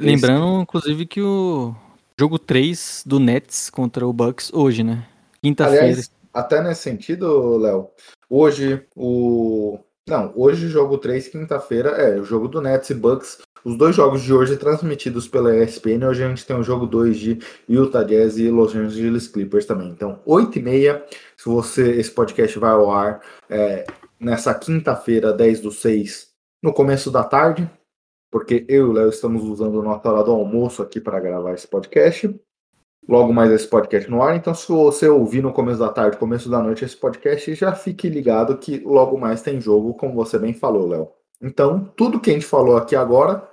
lembrando, 0.00 0.62
inclusive, 0.62 1.06
que 1.06 1.20
o 1.20 1.74
jogo 2.18 2.38
3 2.38 3.02
do 3.04 3.18
Nets 3.18 3.68
contra 3.68 4.06
o 4.06 4.12
Bucks 4.12 4.52
hoje, 4.52 4.84
né? 4.84 5.04
Quinta-feira. 5.42 6.00
Até 6.32 6.62
nesse 6.62 6.82
sentido, 6.82 7.56
Léo, 7.56 7.90
hoje 8.30 8.86
o. 8.94 9.78
Não, 10.08 10.32
hoje 10.34 10.68
jogo 10.68 10.96
3, 10.96 11.28
quinta-feira, 11.28 11.90
é 11.90 12.18
o 12.18 12.24
jogo 12.24 12.48
do 12.48 12.62
Nets 12.62 12.88
e 12.88 12.94
Bucks. 12.94 13.42
Os 13.62 13.76
dois 13.76 13.94
jogos 13.94 14.22
de 14.22 14.32
hoje 14.32 14.56
transmitidos 14.56 15.28
pela 15.28 15.54
ESPN. 15.54 16.02
Hoje 16.08 16.24
a 16.24 16.28
gente 16.30 16.46
tem 16.46 16.56
o 16.56 16.62
jogo 16.62 16.86
2 16.86 17.18
de 17.18 17.38
Utah 17.68 18.02
Jazz 18.04 18.38
e 18.38 18.48
Los 18.48 18.74
Angeles 18.74 19.28
Clippers 19.28 19.66
também. 19.66 19.90
Então, 19.90 20.18
8h30, 20.26 21.02
se 21.36 21.46
você. 21.46 21.90
Esse 21.90 22.10
podcast 22.10 22.58
vai 22.58 22.70
ao 22.70 22.90
ar. 22.90 23.20
É, 23.50 23.84
nessa 24.18 24.54
quinta-feira, 24.54 25.30
10 25.30 25.60
do 25.60 25.70
6, 25.70 26.28
no 26.62 26.72
começo 26.72 27.10
da 27.10 27.22
tarde, 27.22 27.70
porque 28.30 28.64
eu 28.66 28.86
e 28.86 28.88
o 28.88 28.92
Léo 28.92 29.10
estamos 29.10 29.42
usando 29.42 29.82
nossa 29.82 30.10
hora 30.10 30.24
do 30.24 30.30
almoço 30.30 30.80
aqui 30.80 31.02
para 31.02 31.20
gravar 31.20 31.52
esse 31.52 31.68
podcast. 31.68 32.34
Logo 33.08 33.32
mais 33.32 33.50
esse 33.50 33.66
podcast 33.66 34.10
no 34.10 34.22
ar, 34.22 34.36
então 34.36 34.54
se 34.54 34.68
você 34.68 35.08
ouvir 35.08 35.42
no 35.42 35.50
começo 35.50 35.78
da 35.78 35.88
tarde, 35.88 36.18
começo 36.18 36.50
da 36.50 36.62
noite 36.62 36.84
esse 36.84 36.96
podcast, 36.96 37.54
já 37.54 37.72
fique 37.72 38.06
ligado 38.06 38.58
que 38.58 38.80
logo 38.80 39.16
mais 39.16 39.40
tem 39.40 39.58
jogo, 39.60 39.94
como 39.94 40.14
você 40.14 40.38
bem 40.38 40.52
falou, 40.52 40.86
Léo. 40.86 41.08
Então, 41.40 41.90
tudo 41.96 42.20
que 42.20 42.30
a 42.30 42.34
gente 42.34 42.44
falou 42.44 42.76
aqui 42.76 42.94
agora, 42.94 43.48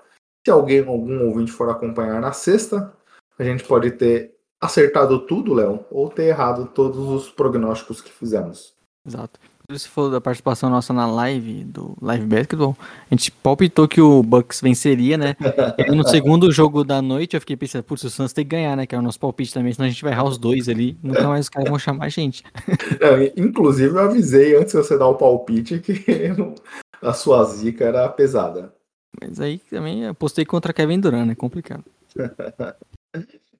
se 0.45 0.51
alguém, 0.51 0.79
algum 0.85 1.25
ouvinte 1.25 1.53
for 1.53 1.69
acompanhar 1.69 2.19
na 2.19 2.33
sexta, 2.33 2.93
a 3.39 3.43
gente 3.43 3.63
pode 3.63 3.91
ter 3.91 4.35
acertado 4.59 5.25
tudo, 5.25 5.53
Léo, 5.53 5.85
ou 5.89 6.09
ter 6.09 6.25
errado 6.25 6.67
todos 6.73 7.07
os 7.07 7.29
prognósticos 7.29 8.01
que 8.01 8.11
fizemos. 8.11 8.75
Exato. 9.05 9.39
Você 9.69 9.87
falou 9.87 10.11
da 10.11 10.21
participação 10.21 10.69
nossa 10.69 10.93
na 10.93 11.07
live 11.07 11.63
do 11.63 11.97
Live 11.99 12.25
Basketball. 12.25 12.77
A 13.09 13.15
gente 13.15 13.31
palpitou 13.31 13.87
que 13.87 13.99
o 13.99 14.21
Bucks 14.21 14.61
venceria, 14.61 15.17
né? 15.17 15.35
E 15.77 15.91
no 15.91 16.05
segundo 16.07 16.51
jogo 16.51 16.83
da 16.83 17.01
noite 17.01 17.35
eu 17.35 17.39
fiquei 17.39 17.57
pensando, 17.57 17.83
putz, 17.83 18.03
o 18.03 18.09
Suns 18.09 18.31
tem 18.31 18.45
que 18.45 18.51
ganhar, 18.51 18.75
né? 18.75 18.85
Que 18.85 18.93
é 18.93 18.97
o 18.97 19.01
nosso 19.01 19.19
palpite 19.19 19.53
também, 19.53 19.73
senão 19.73 19.87
a 19.87 19.89
gente 19.89 20.03
vai 20.03 20.13
errar 20.13 20.25
os 20.25 20.37
dois 20.37 20.69
ali. 20.69 20.97
Nunca 21.01 21.27
mais 21.27 21.45
os 21.45 21.49
caras 21.49 21.69
vão 21.69 21.79
chamar 21.79 22.05
a 22.05 22.09
gente. 22.09 22.43
inclusive, 23.35 23.95
eu 23.95 23.99
avisei 23.99 24.55
antes 24.55 24.73
de 24.73 24.77
você 24.77 24.97
dar 24.99 25.07
o 25.07 25.15
palpite 25.15 25.79
que 25.79 25.95
a 27.01 27.13
sua 27.13 27.43
zica 27.45 27.85
era 27.85 28.07
pesada. 28.09 28.71
Mas 29.19 29.39
aí 29.39 29.57
também 29.57 30.05
apostei 30.05 30.45
contra 30.45 30.73
Kevin 30.73 30.99
Durant, 30.99 31.31
é 31.31 31.35
complicado. 31.35 31.85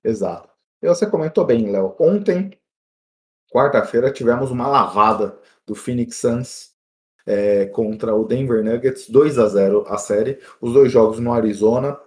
Exato. 0.04 0.50
E 0.84 0.88
você 0.88 1.08
comentou 1.08 1.46
bem, 1.46 1.72
Léo. 1.72 1.96
Ontem, 2.00 2.52
quarta-feira, 3.52 4.12
tivemos 4.12 4.52
uma 4.52 4.68
lavada 4.68 5.36
do 5.66 5.76
Phoenix 5.76 6.18
Suns 6.18 6.72
é, 7.26 7.66
contra 7.68 8.16
o 8.16 8.26
Denver 8.26 8.64
Nuggets, 8.64 9.10
2 9.10 9.40
a 9.40 9.48
0 9.48 9.86
a 9.88 9.98
série, 9.98 10.40
os 10.62 10.74
dois 10.74 10.92
jogos 10.92 11.20
no 11.20 11.34
Arizona. 11.34 12.00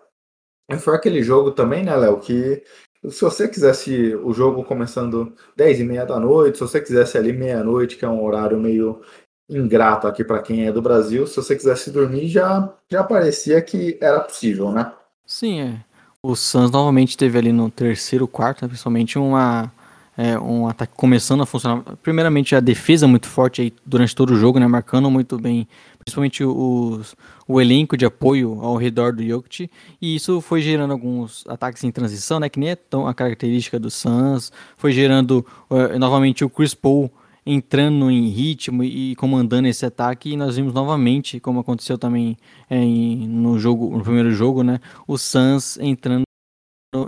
Foi 0.80 0.94
aquele 0.94 1.22
jogo 1.22 1.50
também, 1.50 1.82
né, 1.82 1.96
Léo, 1.96 2.20
que 2.20 2.62
se 3.08 3.20
você 3.22 3.48
quisesse 3.48 4.14
o 4.16 4.32
jogo 4.32 4.64
começando 4.64 5.34
10 5.56 5.80
e 5.80 5.84
meia 5.84 6.04
da 6.04 6.18
noite, 6.18 6.58
se 6.58 6.64
você 6.64 6.80
quisesse 6.80 7.16
ali 7.16 7.32
meia-noite, 7.32 7.96
que 7.96 8.04
é 8.04 8.08
um 8.08 8.22
horário 8.24 8.58
meio 8.58 9.00
ingrato 9.48 10.06
aqui 10.06 10.22
para 10.24 10.42
quem 10.42 10.66
é 10.66 10.72
do 10.72 10.82
Brasil, 10.82 11.26
se 11.26 11.36
você 11.36 11.56
quisesse 11.56 11.90
dormir, 11.90 12.28
já, 12.28 12.72
já 12.90 13.02
parecia 13.02 13.62
que 13.62 13.96
era 14.00 14.20
possível, 14.20 14.70
né? 14.70 14.92
Sim, 15.24 15.60
é. 15.60 15.84
O 16.22 16.34
Suns 16.34 16.70
novamente 16.70 17.16
teve 17.16 17.38
ali 17.38 17.52
no 17.52 17.70
terceiro 17.70 18.26
quarto, 18.26 18.62
né, 18.62 18.68
principalmente 18.68 19.18
uma 19.18 19.72
é, 20.18 20.36
um 20.36 20.66
ataque 20.66 20.94
começando 20.96 21.44
a 21.44 21.46
funcionar. 21.46 21.80
Primeiramente, 22.02 22.56
a 22.56 22.60
defesa 22.60 23.06
muito 23.06 23.28
forte 23.28 23.62
aí 23.62 23.72
durante 23.86 24.16
todo 24.16 24.30
o 24.32 24.36
jogo, 24.36 24.58
né? 24.58 24.66
Marcando 24.66 25.08
muito 25.08 25.38
bem, 25.38 25.68
principalmente 26.00 26.42
os, 26.42 27.14
o 27.46 27.60
elenco 27.60 27.96
de 27.96 28.04
apoio 28.04 28.58
ao 28.60 28.76
redor 28.76 29.12
do 29.12 29.24
Jokic. 29.24 29.70
E 30.02 30.16
isso 30.16 30.40
foi 30.40 30.60
gerando 30.60 30.90
alguns 30.90 31.46
ataques 31.46 31.84
em 31.84 31.92
transição, 31.92 32.40
né? 32.40 32.48
Que 32.48 32.58
nem 32.58 32.70
é 32.70 32.74
tão 32.74 33.06
a 33.06 33.14
característica 33.14 33.78
do 33.78 33.92
Suns. 33.92 34.50
Foi 34.76 34.90
gerando 34.90 35.46
uh, 35.70 35.96
novamente 36.00 36.44
o 36.44 36.50
Chris 36.50 36.74
Paul 36.74 37.08
entrando 37.46 38.10
em 38.10 38.28
ritmo 38.28 38.82
e 38.82 39.14
comandando 39.14 39.68
esse 39.68 39.86
ataque. 39.86 40.32
E 40.32 40.36
nós 40.36 40.56
vimos 40.56 40.74
novamente, 40.74 41.38
como 41.38 41.60
aconteceu 41.60 41.96
também 41.96 42.36
é, 42.68 42.76
em, 42.76 43.28
no 43.28 43.56
jogo, 43.56 43.96
no 43.96 44.02
primeiro 44.02 44.32
jogo, 44.32 44.64
né? 44.64 44.80
O 45.06 45.16
Suns 45.16 45.78
entrando 45.78 46.27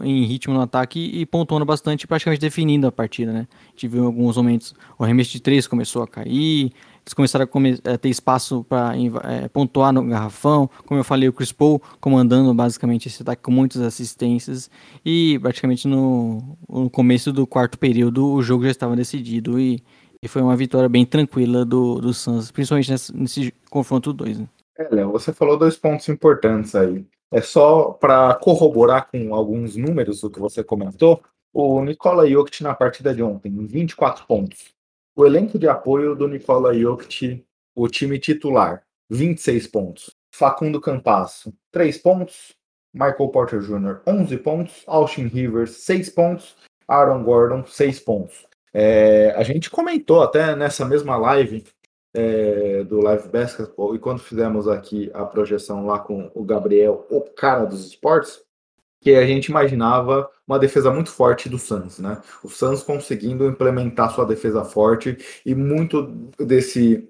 em 0.02 0.24
ritmo 0.24 0.52
no 0.52 0.60
ataque 0.60 1.00
e 1.00 1.24
pontuando 1.24 1.64
bastante, 1.64 2.06
praticamente 2.06 2.40
definindo 2.40 2.86
a 2.86 2.92
partida, 2.92 3.32
né? 3.32 3.48
Tive 3.74 3.98
alguns 3.98 4.36
momentos, 4.36 4.74
o 4.98 5.04
arremesso 5.04 5.32
de 5.32 5.40
três 5.40 5.66
começou 5.66 6.02
a 6.02 6.06
cair, 6.06 6.70
eles 7.00 7.14
começaram 7.14 7.44
a, 7.44 7.46
come 7.46 7.78
a 7.84 7.96
ter 7.96 8.10
espaço 8.10 8.62
para 8.64 8.92
é, 9.24 9.48
pontuar 9.48 9.90
no 9.90 10.04
garrafão, 10.04 10.68
como 10.84 11.00
eu 11.00 11.04
falei, 11.04 11.30
o 11.30 11.32
Chris 11.32 11.50
Paul 11.50 11.80
comandando 11.98 12.52
basicamente 12.52 13.08
esse 13.08 13.22
ataque 13.22 13.42
com 13.42 13.50
muitas 13.50 13.80
assistências 13.80 14.70
e 15.02 15.38
praticamente 15.38 15.88
no, 15.88 16.58
no 16.68 16.90
começo 16.90 17.32
do 17.32 17.46
quarto 17.46 17.78
período 17.78 18.26
o 18.26 18.42
jogo 18.42 18.64
já 18.64 18.70
estava 18.70 18.94
decidido 18.94 19.58
e, 19.58 19.82
e 20.22 20.28
foi 20.28 20.42
uma 20.42 20.56
vitória 20.56 20.90
bem 20.90 21.06
tranquila 21.06 21.64
do, 21.64 22.00
do 22.00 22.12
Suns, 22.12 22.50
principalmente 22.50 22.90
nesse, 22.90 23.16
nesse 23.16 23.54
confronto 23.70 24.12
2. 24.12 24.40
Né? 24.40 24.48
É, 24.78 24.94
Léo, 24.94 25.10
você 25.10 25.32
falou 25.32 25.58
dois 25.58 25.76
pontos 25.76 26.06
importantes 26.10 26.74
aí. 26.74 27.02
É 27.32 27.40
só 27.40 27.92
para 27.92 28.34
corroborar 28.34 29.08
com 29.10 29.34
alguns 29.34 29.76
números 29.76 30.20
do 30.20 30.30
que 30.30 30.40
você 30.40 30.64
comentou. 30.64 31.22
O 31.52 31.82
Nikola 31.82 32.28
Jokic 32.28 32.62
na 32.62 32.74
partida 32.74 33.14
de 33.14 33.22
ontem, 33.22 33.50
24 33.64 34.26
pontos. 34.26 34.74
O 35.14 35.24
elenco 35.24 35.58
de 35.58 35.68
apoio 35.68 36.14
do 36.14 36.26
Nikola 36.26 36.74
Jokic, 36.74 37.44
o 37.74 37.88
time 37.88 38.18
titular, 38.18 38.82
26 39.08 39.66
pontos. 39.66 40.10
Facundo 40.32 40.80
Campasso, 40.80 41.52
3 41.72 41.98
pontos. 41.98 42.54
Michael 42.92 43.28
Porter 43.28 43.60
Jr., 43.60 44.00
11 44.06 44.36
pontos. 44.38 44.82
Austin 44.86 45.26
Rivers, 45.26 45.70
6 45.82 46.10
pontos. 46.10 46.56
Aaron 46.88 47.22
Gordon, 47.22 47.64
6 47.64 48.00
pontos. 48.00 48.46
É, 48.72 49.32
a 49.36 49.42
gente 49.42 49.70
comentou 49.70 50.22
até 50.22 50.54
nessa 50.54 50.84
mesma 50.84 51.16
live 51.16 51.64
é, 52.14 52.84
do 52.84 53.00
Live 53.00 53.28
Basketball, 53.28 53.94
e 53.94 53.98
quando 53.98 54.20
fizemos 54.20 54.66
aqui 54.66 55.10
a 55.14 55.24
projeção 55.24 55.86
lá 55.86 55.98
com 55.98 56.30
o 56.34 56.44
Gabriel, 56.44 57.06
o 57.10 57.20
cara 57.20 57.64
dos 57.64 57.86
esportes, 57.86 58.40
que 59.00 59.14
a 59.14 59.26
gente 59.26 59.46
imaginava 59.46 60.28
uma 60.46 60.58
defesa 60.58 60.90
muito 60.90 61.10
forte 61.10 61.48
do 61.48 61.58
Suns, 61.58 61.98
né? 61.98 62.20
O 62.44 62.48
Suns 62.48 62.82
conseguindo 62.82 63.46
implementar 63.46 64.12
sua 64.14 64.26
defesa 64.26 64.62
forte 64.62 65.16
e 65.44 65.54
muito 65.54 66.02
desse 66.38 67.08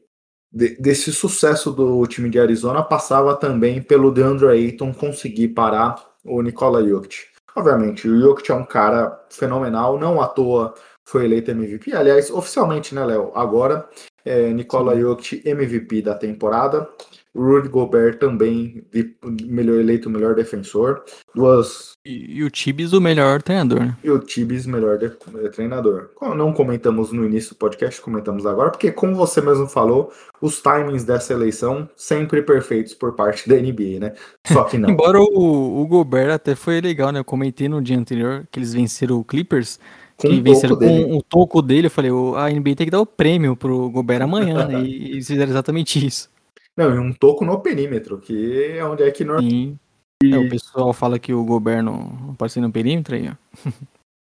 de, 0.53 0.77
desse 0.81 1.13
sucesso 1.13 1.71
do 1.71 2.07
time 2.07 2.29
de 2.29 2.39
Arizona 2.39 2.83
passava 2.83 3.37
também 3.37 3.81
pelo 3.81 4.11
DeAndre 4.11 4.49
Ayton 4.49 4.93
conseguir 4.93 5.49
parar 5.49 5.97
o 6.25 6.43
Nikola 6.43 6.87
Jokic. 6.87 7.27
Obviamente, 7.57 8.09
o 8.09 8.21
Jokic 8.21 8.51
é 8.51 8.55
um 8.55 8.65
cara 8.65 9.25
fenomenal, 9.31 9.99
não 9.99 10.21
à 10.21 10.27
toa 10.27 10.75
foi 11.05 11.25
eleito 11.25 11.51
MVP. 11.51 11.93
Aliás, 11.93 12.31
oficialmente, 12.31 12.95
né, 12.95 13.05
Léo? 13.05 13.33
Agora 13.35 13.89
é, 14.25 14.53
Nikola 14.53 14.99
Jokic 14.99 15.43
MVP 15.49 16.03
da 16.03 16.15
temporada. 16.15 16.89
Rudy 17.37 17.69
Gobert 17.69 18.19
também 18.19 18.85
de 18.91 19.15
melhor 19.45 19.79
eleito 19.79 20.11
melhor 20.11 20.35
defensor. 20.35 21.05
Duas. 21.35 21.93
E, 22.05 22.39
e 22.39 22.45
o 22.45 22.51
Tibis 22.51 22.93
o 22.93 23.01
melhor 23.01 23.41
treinador, 23.41 23.81
né? 23.81 23.97
E 24.03 24.11
o 24.11 24.19
Tibis 24.19 24.67
melhor 24.67 24.99
de, 24.99 25.07
eh, 25.07 25.49
treinador. 25.49 26.11
Não 26.21 26.53
comentamos 26.53 27.13
no 27.13 27.25
início 27.25 27.51
do 27.55 27.59
podcast, 27.59 28.01
comentamos 28.01 28.47
agora, 28.47 28.71
porque 28.71 28.91
como 28.91 29.15
você 29.15 29.41
mesmo 29.41 29.69
falou, 29.69 30.13
os 30.41 30.61
timings 30.61 31.05
dessa 31.05 31.33
eleição 31.33 31.89
sempre 31.95 32.43
perfeitos 32.43 32.95
por 32.95 33.15
parte 33.15 33.49
da 33.49 33.55
NBA, 33.55 34.01
né? 34.01 34.13
Só 34.47 34.65
que 34.65 34.77
não. 34.79 34.91
Embora 34.91 35.21
o, 35.21 35.83
o 35.83 35.87
Gobert 35.87 36.33
até 36.33 36.57
foi 36.57 36.81
legal, 36.81 37.13
né? 37.13 37.21
Eu 37.21 37.25
comentei 37.25 37.69
no 37.69 37.81
dia 37.81 37.99
anterior 37.99 38.47
que 38.51 38.59
eles 38.59 38.75
venceram 38.75 39.21
o 39.21 39.25
Clippers 39.25 39.79
com 40.21 40.29
que 40.29 40.41
venceram 40.41 40.77
com 40.77 41.17
o 41.17 41.23
toco 41.23 41.63
dele. 41.63 41.87
Eu 41.87 41.91
falei, 41.91 42.11
a 42.11 42.51
NBA 42.51 42.77
tem 42.77 42.87
que 42.87 42.91
dar 42.91 43.01
o 43.01 43.07
prêmio 43.07 43.57
pro 43.57 43.91
Gobert 43.91 44.23
amanhã, 44.23 44.67
né? 44.67 44.83
E 44.83 45.23
fizeram 45.23 45.51
exatamente 45.51 46.05
isso. 46.05 46.31
Não, 46.77 46.95
e 46.95 46.99
um 46.99 47.13
toco 47.13 47.45
no 47.45 47.61
perímetro, 47.61 48.19
que 48.19 48.73
é 48.77 48.85
onde 48.85 49.03
é 49.03 49.11
que. 49.11 49.25
Sim. 49.25 49.79
E... 50.23 50.35
É, 50.35 50.39
o 50.39 50.49
pessoal 50.51 50.93
fala 50.93 51.19
que 51.19 51.33
o 51.33 51.45
Gobert 51.45 51.83
não 51.83 52.33
aparece 52.33 52.61
no 52.61 52.71
perímetro 52.71 53.15
aí, 53.15 53.31
ó. 53.31 53.71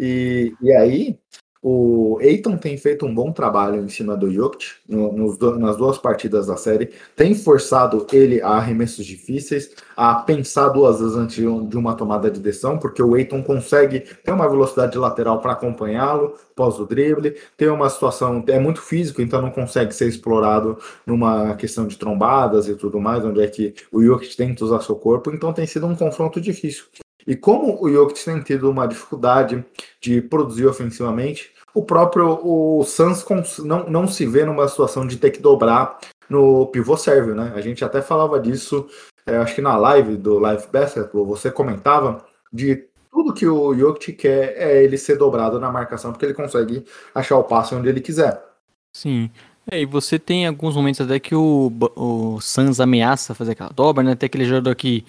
e, 0.00 0.54
e 0.60 0.72
aí, 0.72 1.18
o 1.62 2.18
Eiton 2.20 2.56
tem 2.56 2.76
feito 2.76 3.06
um 3.06 3.14
bom 3.14 3.30
trabalho 3.30 3.84
em 3.84 3.88
cima 3.88 4.16
do 4.16 4.28
Jokic 4.30 4.66
nas 4.88 5.76
duas 5.76 5.96
partidas 5.96 6.46
da 6.48 6.56
série, 6.56 6.90
tem 7.14 7.34
forçado 7.34 8.04
ele 8.12 8.42
a 8.42 8.48
arremessos 8.48 9.06
difíceis, 9.06 9.70
a 9.96 10.16
pensar 10.16 10.70
duas 10.70 10.98
vezes 10.98 11.14
antes 11.14 11.36
de 11.36 11.76
uma 11.76 11.94
tomada 11.94 12.28
de 12.30 12.40
decisão, 12.40 12.78
porque 12.78 13.02
o 13.02 13.16
Eiton 13.16 13.42
consegue 13.42 14.00
ter 14.00 14.32
uma 14.32 14.48
velocidade 14.48 14.98
lateral 14.98 15.40
para 15.40 15.52
acompanhá-lo 15.52 16.34
pós 16.54 16.78
o 16.78 16.86
drible, 16.86 17.36
tem 17.56 17.68
uma 17.68 17.88
situação, 17.88 18.44
é 18.46 18.58
muito 18.58 18.80
físico, 18.80 19.22
então 19.22 19.40
não 19.40 19.50
consegue 19.50 19.94
ser 19.94 20.08
explorado 20.08 20.78
numa 21.06 21.54
questão 21.54 21.86
de 21.86 21.96
trombadas 21.96 22.68
e 22.68 22.74
tudo 22.74 23.00
mais, 23.00 23.24
onde 23.24 23.40
é 23.40 23.46
que 23.46 23.74
o 23.90 24.02
Jokic 24.02 24.36
tenta 24.36 24.64
usar 24.64 24.80
seu 24.80 24.96
corpo, 24.96 25.30
então 25.32 25.52
tem 25.52 25.66
sido 25.66 25.86
um 25.86 25.94
confronto 25.94 26.40
difícil. 26.40 26.84
E 27.26 27.36
como 27.36 27.82
o 27.82 27.90
Jokic 27.90 28.24
tem 28.24 28.40
tido 28.40 28.70
uma 28.70 28.86
dificuldade 28.86 29.64
de 30.00 30.20
produzir 30.20 30.66
ofensivamente, 30.66 31.50
o 31.74 31.82
próprio 31.82 32.40
o 32.42 32.84
Suns 32.84 33.24
não, 33.60 33.88
não 33.88 34.08
se 34.08 34.26
vê 34.26 34.44
numa 34.44 34.68
situação 34.68 35.06
de 35.06 35.16
ter 35.16 35.30
que 35.30 35.40
dobrar 35.40 35.98
no 36.28 36.66
pivô 36.66 36.96
sérvio, 36.96 37.34
né? 37.34 37.52
A 37.54 37.60
gente 37.60 37.84
até 37.84 38.02
falava 38.02 38.40
disso, 38.40 38.86
é, 39.26 39.36
acho 39.36 39.54
que 39.54 39.60
na 39.60 39.76
live 39.76 40.16
do 40.16 40.38
Live 40.38 40.66
Basketball, 40.72 41.26
você 41.26 41.50
comentava 41.50 42.24
de 42.52 42.84
tudo 43.10 43.34
que 43.34 43.46
o 43.46 43.74
Jokic 43.74 44.14
quer 44.14 44.54
é 44.56 44.82
ele 44.82 44.96
ser 44.96 45.16
dobrado 45.16 45.60
na 45.60 45.70
marcação, 45.70 46.12
porque 46.12 46.24
ele 46.24 46.34
consegue 46.34 46.84
achar 47.14 47.36
o 47.36 47.44
passe 47.44 47.74
onde 47.74 47.88
ele 47.88 48.00
quiser. 48.00 48.42
Sim. 48.94 49.30
É, 49.70 49.80
e 49.80 49.86
você 49.86 50.18
tem 50.18 50.46
alguns 50.46 50.74
momentos 50.74 51.00
até 51.00 51.20
que 51.20 51.34
o, 51.34 51.70
o 51.94 52.40
Suns 52.40 52.80
ameaça 52.80 53.34
fazer 53.34 53.52
aquela 53.52 53.70
dobra, 53.70 54.02
né? 54.02 54.14
Tem 54.14 54.26
aquele 54.26 54.44
jogador 54.44 54.74
que 54.74 55.04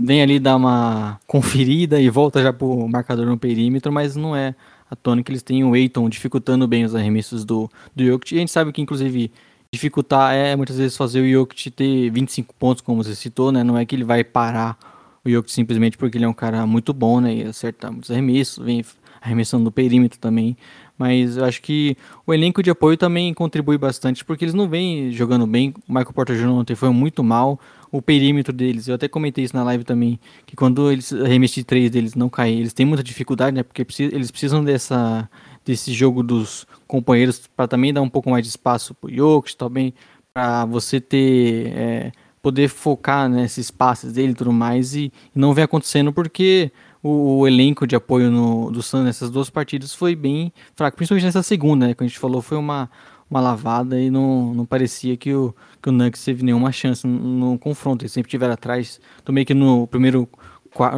vem 0.00 0.22
ali 0.22 0.38
dar 0.38 0.56
uma 0.56 1.20
conferida 1.26 2.00
e 2.00 2.08
volta 2.08 2.42
já 2.42 2.52
pro 2.52 2.88
marcador 2.88 3.26
no 3.26 3.38
perímetro, 3.38 3.92
mas 3.92 4.16
não 4.16 4.34
é 4.34 4.54
a 4.90 4.96
tônica. 4.96 5.30
Eles 5.30 5.42
têm 5.42 5.62
o 5.62 5.76
Eiton 5.76 6.08
dificultando 6.08 6.66
bem 6.66 6.84
os 6.84 6.94
arremessos 6.94 7.44
do, 7.44 7.70
do 7.94 8.04
Jokic. 8.04 8.34
E 8.34 8.38
a 8.38 8.40
gente 8.40 8.50
sabe 8.50 8.72
que, 8.72 8.80
inclusive, 8.80 9.30
dificultar 9.72 10.34
é 10.34 10.56
muitas 10.56 10.78
vezes 10.78 10.96
fazer 10.96 11.20
o 11.20 11.30
Jokic 11.30 11.70
ter 11.70 12.10
25 12.10 12.54
pontos, 12.54 12.82
como 12.82 13.02
você 13.02 13.14
citou, 13.14 13.52
né? 13.52 13.62
Não 13.62 13.76
é 13.76 13.84
que 13.84 13.94
ele 13.94 14.04
vai 14.04 14.24
parar 14.24 14.78
o 15.24 15.30
Jokic 15.30 15.52
simplesmente 15.52 15.98
porque 15.98 16.16
ele 16.16 16.24
é 16.24 16.28
um 16.28 16.34
cara 16.34 16.66
muito 16.66 16.92
bom, 16.92 17.20
né? 17.20 17.34
E 17.34 17.42
acerta 17.44 17.90
muitos 17.90 18.10
arremessos, 18.10 18.64
vem 18.64 18.84
arremessando 19.20 19.64
do 19.64 19.72
perímetro 19.72 20.18
também. 20.18 20.56
Mas 20.96 21.36
eu 21.36 21.44
acho 21.44 21.62
que 21.62 21.96
o 22.26 22.34
elenco 22.34 22.62
de 22.62 22.70
apoio 22.70 22.96
também 22.96 23.32
contribui 23.32 23.78
bastante, 23.78 24.24
porque 24.24 24.44
eles 24.44 24.54
não 24.54 24.68
vêm 24.68 25.10
jogando 25.12 25.46
bem. 25.46 25.74
O 25.88 25.92
Michael 25.92 26.12
Porter 26.12 26.36
Jr. 26.36 26.48
ontem 26.48 26.74
foi 26.74 26.90
muito 26.90 27.24
mal 27.24 27.58
o 27.90 28.00
perímetro 28.00 28.52
deles. 28.52 28.88
Eu 28.88 28.94
até 28.94 29.08
comentei 29.08 29.44
isso 29.44 29.56
na 29.56 29.64
live 29.64 29.84
também, 29.84 30.18
que 30.46 30.56
quando 30.56 30.90
eles 30.90 31.12
arremesso 31.12 31.54
de 31.54 31.64
três 31.64 31.90
deles 31.90 32.14
não 32.14 32.28
caem, 32.28 32.60
eles 32.60 32.72
têm 32.72 32.86
muita 32.86 33.02
dificuldade, 33.02 33.54
né? 33.54 33.62
Porque 33.62 33.84
eles 33.98 34.30
precisam 34.30 34.64
dessa 34.64 35.28
desse 35.64 35.92
jogo 35.92 36.22
dos 36.22 36.66
companheiros 36.86 37.46
para 37.54 37.68
também 37.68 37.92
dar 37.92 38.02
um 38.02 38.08
pouco 38.08 38.30
mais 38.30 38.44
de 38.44 38.48
espaço 38.48 38.94
pro 38.94 39.12
Jokic, 39.12 39.56
também 39.56 39.92
para 40.32 40.64
você 40.64 41.00
ter 41.00 41.66
é, 41.74 42.12
poder 42.42 42.68
focar 42.68 43.28
nesses 43.28 43.70
passes 43.70 44.12
dele 44.12 44.32
e 44.32 44.34
tudo 44.34 44.52
mais 44.52 44.94
e, 44.94 45.12
e 45.34 45.38
não 45.38 45.52
vem 45.52 45.64
acontecendo 45.64 46.12
porque 46.12 46.72
o, 47.02 47.40
o, 47.40 47.46
elenco 47.46 47.86
de 47.86 47.94
apoio 47.94 48.30
no, 48.30 48.70
do 48.70 48.82
Sun 48.82 49.04
nessas 49.04 49.30
duas 49.30 49.50
partidas 49.50 49.94
foi 49.94 50.14
bem 50.14 50.52
fraco, 50.74 50.96
principalmente 50.96 51.24
nessa 51.24 51.42
segunda, 51.42 51.88
né? 51.88 51.94
Que 51.94 52.02
a 52.02 52.06
gente 52.06 52.18
falou 52.18 52.42
foi 52.42 52.56
uma 52.56 52.90
uma 53.30 53.40
lavada 53.40 54.00
e 54.00 54.10
não, 54.10 54.52
não 54.52 54.66
parecia 54.66 55.16
que 55.16 55.32
o, 55.32 55.54
que 55.80 55.88
o 55.88 55.92
Nuggets 55.92 56.24
teve 56.24 56.42
nenhuma 56.42 56.72
chance 56.72 57.06
no, 57.06 57.52
no 57.52 57.58
confronto. 57.58 58.02
Eles 58.02 58.12
sempre 58.12 58.28
estiveram 58.28 58.54
atrás. 58.54 59.00
Tomei 59.24 59.44
que 59.44 59.54
no 59.54 59.86
primeiro, 59.86 60.28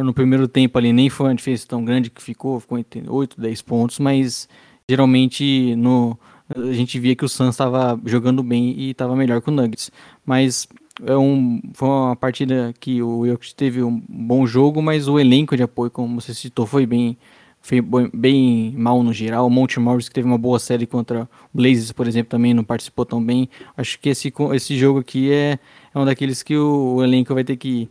no 0.03 0.13
primeiro 0.13 0.47
tempo 0.47 0.77
ali 0.77 0.91
nem 0.91 1.09
foi 1.09 1.27
uma 1.27 1.35
diferença 1.35 1.67
tão 1.67 1.85
grande 1.85 2.09
que 2.09 2.21
ficou, 2.21 2.59
ficou 2.59 2.77
entre 2.77 3.03
8, 3.07 3.39
10 3.39 3.61
pontos, 3.61 3.99
mas 3.99 4.49
geralmente 4.89 5.75
no, 5.75 6.17
a 6.55 6.73
gente 6.73 6.99
via 6.99 7.15
que 7.15 7.23
o 7.23 7.29
Suns 7.29 7.51
estava 7.51 7.99
jogando 8.05 8.41
bem 8.41 8.73
e 8.77 8.91
estava 8.91 9.15
melhor 9.15 9.41
que 9.41 9.49
o 9.49 9.53
Nuggets. 9.53 9.91
Mas 10.25 10.67
é 11.05 11.15
um, 11.15 11.61
foi 11.73 11.87
uma 11.87 12.15
partida 12.15 12.73
que 12.79 13.01
o 13.01 13.25
Jokic 13.27 13.55
teve 13.55 13.83
um 13.83 14.01
bom 14.09 14.45
jogo, 14.45 14.81
mas 14.81 15.07
o 15.07 15.19
elenco 15.19 15.55
de 15.55 15.63
apoio, 15.63 15.89
como 15.89 16.19
você 16.19 16.33
citou, 16.33 16.65
foi 16.65 16.85
bem 16.85 17.17
foi 17.63 17.81
bem 18.13 18.75
mal 18.77 19.01
no 19.01 19.13
geral. 19.13 19.47
O 19.47 19.49
Monte 19.49 19.79
Morris, 19.79 20.09
que 20.09 20.13
teve 20.13 20.27
uma 20.27 20.37
boa 20.37 20.59
série 20.59 20.85
contra 20.85 21.23
o 21.23 21.27
Blazers, 21.57 21.93
por 21.93 22.07
exemplo, 22.07 22.29
também 22.29 22.53
não 22.53 22.63
participou 22.63 23.05
tão 23.05 23.23
bem. 23.23 23.49
Acho 23.75 23.97
que 23.99 24.09
esse, 24.09 24.31
esse 24.53 24.77
jogo 24.77 24.99
aqui 24.99 25.31
é, 25.31 25.57
é 25.95 25.99
um 25.99 26.05
daqueles 26.05 26.43
que 26.43 26.57
o, 26.57 26.95
o 26.95 27.03
elenco 27.03 27.33
vai 27.33 27.43
ter 27.43 27.55
que 27.55 27.89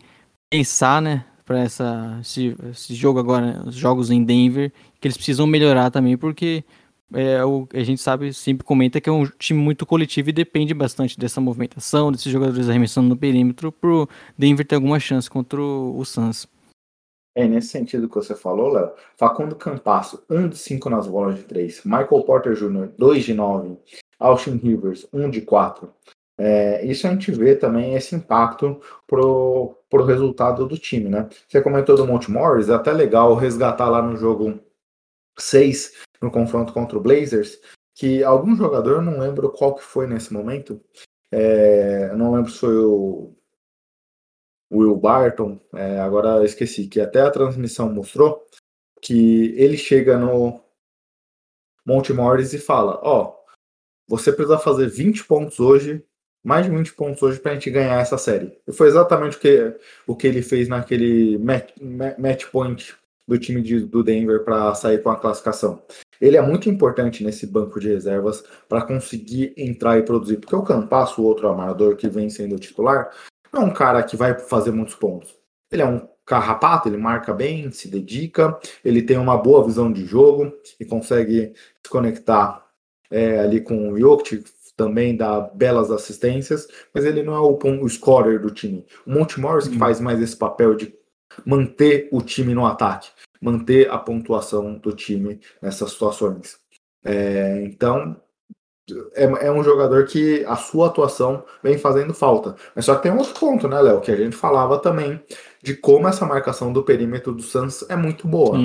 pensar, 0.50 1.00
né? 1.00 1.24
para 1.44 1.64
esse, 1.64 2.56
esse 2.70 2.94
jogo 2.94 3.18
agora, 3.18 3.46
né, 3.46 3.62
os 3.66 3.74
jogos 3.74 4.10
em 4.10 4.22
Denver, 4.22 4.72
que 5.00 5.08
eles 5.08 5.16
precisam 5.16 5.46
melhorar 5.46 5.90
também, 5.90 6.16
porque 6.16 6.64
é, 7.12 7.44
o, 7.44 7.68
a 7.74 7.82
gente 7.82 8.00
sabe, 8.00 8.32
sempre 8.32 8.64
comenta 8.64 9.00
que 9.00 9.08
é 9.08 9.12
um 9.12 9.26
time 9.38 9.60
muito 9.60 9.84
coletivo 9.84 10.30
e 10.30 10.32
depende 10.32 10.72
bastante 10.72 11.18
dessa 11.18 11.40
movimentação, 11.40 12.12
desses 12.12 12.32
jogadores 12.32 12.68
arremessando 12.68 13.08
no 13.08 13.16
perímetro, 13.16 13.72
pro 13.72 14.08
Denver 14.38 14.64
ter 14.64 14.76
alguma 14.76 15.00
chance 15.00 15.28
contra 15.28 15.60
o, 15.60 15.98
o 15.98 16.04
Suns. 16.04 16.46
É, 17.34 17.46
nesse 17.46 17.68
sentido 17.68 18.08
que 18.08 18.14
você 18.14 18.34
falou, 18.34 18.72
Léo, 18.72 18.92
Facundo 19.16 19.56
Campasso, 19.56 20.22
1 20.28 20.48
de 20.48 20.58
5 20.58 20.90
nas 20.90 21.06
bolas 21.06 21.36
de 21.36 21.44
3, 21.44 21.82
Michael 21.84 22.24
Porter 22.24 22.52
Jr., 22.52 22.90
2 22.98 23.24
de 23.24 23.32
9, 23.32 23.78
Austin 24.18 24.56
Rivers, 24.56 25.08
1 25.12 25.30
de 25.30 25.40
4. 25.40 25.90
É, 26.38 26.84
isso 26.84 27.06
a 27.06 27.10
gente 27.10 27.30
vê 27.30 27.54
também 27.54 27.94
esse 27.94 28.14
impacto 28.14 28.80
pro, 29.06 29.76
pro 29.88 30.04
resultado 30.04 30.66
do 30.66 30.76
time, 30.76 31.08
né? 31.08 31.28
Você 31.48 31.62
comentou 31.62 31.96
do 31.96 32.06
Monte 32.06 32.30
Morris, 32.30 32.68
é 32.68 32.74
até 32.74 32.92
legal 32.92 33.34
resgatar 33.34 33.88
lá 33.88 34.02
no 34.02 34.16
jogo 34.16 34.60
6, 35.38 36.02
no 36.20 36.30
confronto 36.30 36.72
contra 36.72 36.98
o 36.98 37.00
Blazers, 37.00 37.58
que 37.94 38.22
algum 38.22 38.54
jogador, 38.56 39.00
não 39.00 39.18
lembro 39.18 39.50
qual 39.50 39.74
que 39.74 39.82
foi 39.82 40.06
nesse 40.06 40.32
momento, 40.32 40.80
é, 41.30 42.14
não 42.14 42.32
lembro 42.32 42.50
se 42.50 42.58
foi 42.58 42.76
o 42.76 43.34
Will 44.72 44.96
Barton, 44.96 45.60
é, 45.74 46.00
agora 46.00 46.44
esqueci, 46.44 46.86
que 46.86 47.00
até 47.00 47.20
a 47.20 47.30
transmissão 47.30 47.92
mostrou 47.92 48.46
que 49.00 49.54
ele 49.56 49.76
chega 49.76 50.16
no 50.16 50.60
Monte 51.84 52.12
Morris 52.12 52.52
e 52.54 52.58
fala: 52.58 52.98
Ó, 53.02 53.24
oh, 53.24 53.42
você 54.08 54.32
precisa 54.32 54.58
fazer 54.58 54.88
20 54.88 55.24
pontos 55.24 55.60
hoje, 55.60 56.02
mais 56.44 56.64
de 56.64 56.70
20 56.70 56.94
pontos 56.94 57.22
hoje 57.22 57.38
para 57.38 57.52
a 57.52 57.54
gente 57.54 57.70
ganhar 57.70 58.00
essa 58.00 58.16
série. 58.16 58.56
E 58.66 58.72
foi 58.72 58.88
exatamente 58.88 59.36
o 59.36 59.40
que, 59.40 59.76
o 60.06 60.16
que 60.16 60.26
ele 60.26 60.42
fez 60.42 60.68
naquele 60.68 61.36
match, 61.38 61.70
match 62.18 62.46
point 62.46 62.96
do 63.28 63.38
time 63.38 63.62
de, 63.62 63.80
do 63.80 64.02
Denver 64.02 64.44
para 64.44 64.74
sair 64.74 65.02
com 65.02 65.10
a 65.10 65.16
classificação. 65.16 65.82
Ele 66.20 66.36
é 66.36 66.42
muito 66.42 66.68
importante 66.68 67.24
nesse 67.24 67.46
banco 67.46 67.80
de 67.80 67.88
reservas 67.88 68.44
para 68.68 68.82
conseguir 68.82 69.52
entrar 69.56 69.98
e 69.98 70.02
produzir, 70.02 70.36
porque 70.36 70.54
o 70.54 70.62
Campasso, 70.62 71.20
o 71.20 71.24
outro 71.24 71.48
armador 71.48 71.96
que 71.96 72.08
vem 72.08 72.30
sendo 72.30 72.58
titular, 72.58 73.12
não 73.52 73.62
é 73.62 73.64
um 73.66 73.72
cara 73.72 74.02
que 74.02 74.16
vai 74.16 74.38
fazer 74.38 74.70
muitos 74.70 74.94
pontos. 74.94 75.34
Ele 75.70 75.82
é 75.82 75.86
um 75.86 76.08
carrapato, 76.24 76.88
ele 76.88 76.96
marca 76.96 77.32
bem, 77.32 77.70
se 77.70 77.88
dedica, 77.88 78.58
ele 78.84 79.02
tem 79.02 79.18
uma 79.18 79.36
boa 79.36 79.64
visão 79.64 79.92
de 79.92 80.04
jogo 80.04 80.52
e 80.78 80.84
consegue 80.84 81.52
se 81.84 81.90
conectar 81.90 82.66
é, 83.10 83.40
ali 83.40 83.60
com 83.60 83.90
o 83.90 83.98
Jokic, 83.98 84.44
também 84.76 85.16
dá 85.16 85.40
belas 85.40 85.90
assistências, 85.90 86.66
mas 86.94 87.04
ele 87.04 87.22
não 87.22 87.34
é 87.34 87.40
o, 87.40 87.58
o 87.82 87.88
scorer 87.88 88.40
do 88.40 88.50
time. 88.50 88.86
O 89.06 89.12
Monte 89.12 89.38
Morris 89.38 89.68
que 89.68 89.78
faz 89.78 90.00
mais 90.00 90.20
esse 90.20 90.36
papel 90.36 90.74
de 90.74 90.94
manter 91.44 92.08
o 92.10 92.20
time 92.22 92.54
no 92.54 92.66
ataque, 92.66 93.10
manter 93.40 93.90
a 93.90 93.98
pontuação 93.98 94.74
do 94.78 94.92
time 94.92 95.40
nessas 95.60 95.92
situações. 95.92 96.58
É, 97.04 97.62
então, 97.64 98.16
é, 99.14 99.46
é, 99.46 99.52
um 99.52 99.62
jogador 99.62 100.06
que 100.06 100.44
a 100.46 100.56
sua 100.56 100.88
atuação 100.88 101.44
vem 101.62 101.78
fazendo 101.78 102.12
falta. 102.12 102.56
Mas 102.74 102.84
só 102.84 102.96
que 102.96 103.02
tem 103.02 103.12
um 103.12 103.18
outro 103.18 103.38
ponto, 103.38 103.68
né, 103.68 103.80
Léo? 103.80 104.00
Que 104.00 104.10
a 104.10 104.16
gente 104.16 104.34
falava 104.34 104.78
também 104.78 105.20
de 105.62 105.74
como 105.74 106.08
essa 106.08 106.26
marcação 106.26 106.72
do 106.72 106.82
perímetro 106.82 107.32
do 107.32 107.42
Suns 107.42 107.84
é 107.88 107.94
muito 107.94 108.26
boa. 108.26 108.58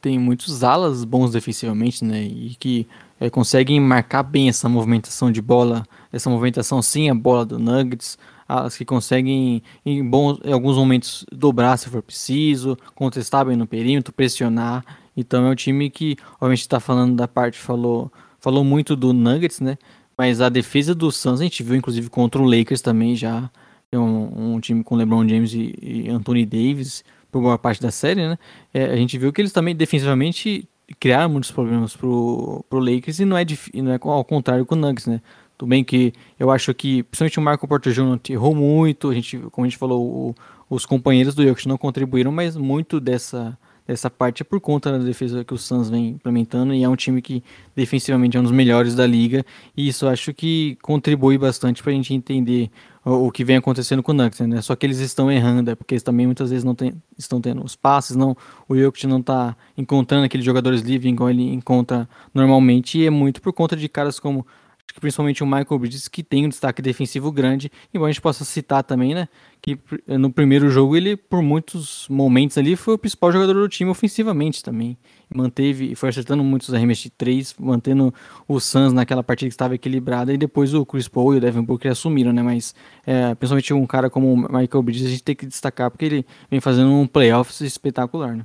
Tem 0.00 0.18
muitos 0.18 0.62
alas 0.62 1.04
bons 1.04 1.32
defensivamente, 1.32 2.04
né? 2.04 2.22
E 2.22 2.54
que 2.58 2.86
é, 3.18 3.30
conseguem 3.30 3.80
marcar 3.80 4.22
bem 4.22 4.48
essa 4.48 4.68
movimentação 4.68 5.32
de 5.32 5.40
bola, 5.40 5.84
essa 6.12 6.28
movimentação 6.28 6.80
sim 6.82 7.10
a 7.10 7.14
bola 7.14 7.44
do 7.44 7.58
Nuggets, 7.58 8.18
as 8.46 8.76
que 8.76 8.84
conseguem 8.84 9.62
em, 9.84 10.04
bons, 10.04 10.38
em 10.44 10.52
alguns 10.52 10.76
momentos 10.76 11.24
dobrar 11.32 11.76
se 11.76 11.88
for 11.88 12.02
preciso, 12.02 12.76
contestar 12.94 13.46
bem 13.46 13.56
no 13.56 13.66
perímetro, 13.66 14.12
pressionar. 14.12 14.84
Então 15.16 15.46
é 15.46 15.50
um 15.50 15.54
time 15.54 15.88
que, 15.88 16.16
obviamente, 16.34 16.60
está 16.60 16.78
falando 16.78 17.16
da 17.16 17.26
parte, 17.26 17.58
falou 17.58 18.12
falou 18.40 18.64
muito 18.64 18.96
do 18.96 19.12
Nuggets, 19.12 19.60
né? 19.60 19.76
Mas 20.16 20.40
a 20.40 20.48
defesa 20.48 20.94
do 20.94 21.10
Suns 21.10 21.40
a 21.40 21.44
gente 21.44 21.62
viu, 21.62 21.76
inclusive, 21.76 22.10
contra 22.10 22.40
o 22.42 22.44
Lakers 22.44 22.82
também 22.82 23.16
já. 23.16 23.50
É 23.92 23.98
um, 23.98 24.54
um 24.54 24.60
time 24.60 24.84
com 24.84 24.94
LeBron 24.94 25.26
James 25.28 25.52
e, 25.52 25.74
e 25.80 26.08
Anthony 26.08 26.46
Davis 26.46 27.02
por 27.30 27.40
boa 27.40 27.58
parte 27.58 27.80
da 27.80 27.90
série, 27.90 28.28
né? 28.28 28.38
É, 28.72 28.84
a 28.84 28.96
gente 28.96 29.16
viu 29.18 29.32
que 29.32 29.40
eles 29.40 29.52
também 29.52 29.74
defensivamente 29.74 30.68
criaram 30.98 31.30
muitos 31.30 31.50
problemas 31.50 31.96
pro, 31.96 32.64
pro 32.68 32.80
Lakers 32.80 33.20
e 33.20 33.24
não 33.24 33.36
é, 33.36 33.44
não 33.74 33.92
é 33.92 33.98
ao 34.02 34.24
contrário 34.24 34.66
com 34.66 34.74
o 34.74 34.78
Nuggets, 34.78 35.06
né? 35.06 35.20
Tudo 35.56 35.68
bem 35.68 35.84
que 35.84 36.12
eu 36.38 36.50
acho 36.50 36.72
que, 36.72 37.02
principalmente 37.02 37.38
o 37.38 37.42
Marco 37.42 37.68
Porter 37.68 37.92
Jr. 37.92 38.18
errou 38.30 38.54
muito, 38.54 39.10
a 39.10 39.14
gente, 39.14 39.38
como 39.50 39.66
a 39.66 39.68
gente 39.68 39.78
falou, 39.78 40.02
o, 40.02 40.34
os 40.68 40.86
companheiros 40.86 41.34
do 41.34 41.46
Jokic 41.46 41.68
não 41.68 41.76
contribuíram, 41.76 42.32
mas 42.32 42.56
muito 42.56 42.98
dessa 42.98 43.58
essa 43.92 44.08
parte 44.08 44.42
é 44.42 44.44
por 44.44 44.60
conta 44.60 44.92
da 44.92 44.98
defesa 44.98 45.44
que 45.44 45.52
o 45.52 45.58
Suns 45.58 45.90
vem 45.90 46.10
implementando 46.10 46.72
e 46.72 46.84
é 46.84 46.88
um 46.88 46.94
time 46.94 47.20
que 47.20 47.42
defensivamente 47.74 48.36
é 48.36 48.40
um 48.40 48.42
dos 48.42 48.52
melhores 48.52 48.94
da 48.94 49.06
liga 49.06 49.44
e 49.76 49.88
isso 49.88 50.06
acho 50.06 50.32
que 50.32 50.78
contribui 50.80 51.36
bastante 51.36 51.82
para 51.82 51.90
a 51.90 51.94
gente 51.94 52.14
entender 52.14 52.70
o, 53.04 53.26
o, 53.26 53.30
que 53.32 53.44
vem 53.44 53.56
acontecendo 53.56 54.02
com 54.02 54.12
o 54.12 54.14
Nuggets, 54.14 54.46
né? 54.46 54.60
Só 54.60 54.76
que 54.76 54.86
eles 54.86 54.98
estão 54.98 55.30
errando, 55.30 55.70
é 55.70 55.74
porque 55.74 55.94
eles 55.94 56.02
também 56.02 56.26
muitas 56.26 56.50
vezes 56.50 56.64
não 56.64 56.74
tem, 56.74 56.92
estão 57.18 57.40
tendo 57.40 57.64
os 57.64 57.74
passes, 57.74 58.14
não, 58.14 58.36
o 58.68 58.76
Jokic 58.76 59.06
não 59.06 59.18
está 59.18 59.56
encontrando 59.76 60.24
aqueles 60.24 60.44
jogadores 60.44 60.82
livres 60.82 61.10
igual 61.10 61.30
ele 61.30 61.52
encontra 61.52 62.08
normalmente 62.32 62.98
e 62.98 63.06
é 63.06 63.10
muito 63.10 63.42
por 63.42 63.52
conta 63.52 63.74
de 63.74 63.88
caras 63.88 64.20
como 64.20 64.46
Acho 64.90 64.94
que 64.96 65.00
principalmente 65.00 65.40
o 65.40 65.46
Michael 65.46 65.78
Bridges, 65.78 66.08
que 66.08 66.20
tem 66.20 66.46
um 66.46 66.48
destaque 66.48 66.82
defensivo 66.82 67.30
grande. 67.30 67.70
Embora 67.94 68.10
a 68.10 68.12
gente 68.12 68.20
possa 68.20 68.44
citar 68.44 68.82
também, 68.82 69.14
né? 69.14 69.28
Que 69.62 69.78
no 70.08 70.32
primeiro 70.32 70.68
jogo 70.68 70.96
ele, 70.96 71.16
por 71.16 71.40
muitos 71.40 72.08
momentos 72.08 72.58
ali, 72.58 72.74
foi 72.74 72.94
o 72.94 72.98
principal 72.98 73.30
jogador 73.30 73.54
do 73.54 73.68
time 73.68 73.88
ofensivamente 73.88 74.64
também. 74.64 74.98
Manteve, 75.32 75.94
foi 75.94 76.08
acertando 76.08 76.42
muitos 76.42 76.74
arremessos 76.74 77.04
de 77.04 77.10
três, 77.10 77.54
mantendo 77.56 78.12
o 78.48 78.58
Suns 78.58 78.92
naquela 78.92 79.22
partida 79.22 79.48
que 79.48 79.54
estava 79.54 79.76
equilibrada. 79.76 80.32
E 80.32 80.36
depois 80.36 80.74
o 80.74 80.84
Chris 80.84 81.06
Paul 81.06 81.34
e 81.34 81.38
o 81.38 81.40
Devin 81.40 81.62
Booker 81.62 81.92
assumiram, 81.92 82.32
né? 82.32 82.42
Mas 82.42 82.74
é, 83.06 83.32
principalmente 83.36 83.72
um 83.72 83.86
cara 83.86 84.10
como 84.10 84.32
o 84.32 84.36
Michael 84.36 84.82
Bridges, 84.82 85.06
a 85.06 85.10
gente 85.10 85.22
tem 85.22 85.36
que 85.36 85.46
destacar 85.46 85.88
porque 85.88 86.04
ele 86.04 86.26
vem 86.50 86.58
fazendo 86.58 86.90
um 86.90 87.06
playoffs 87.06 87.60
espetacular, 87.60 88.34
né? 88.34 88.44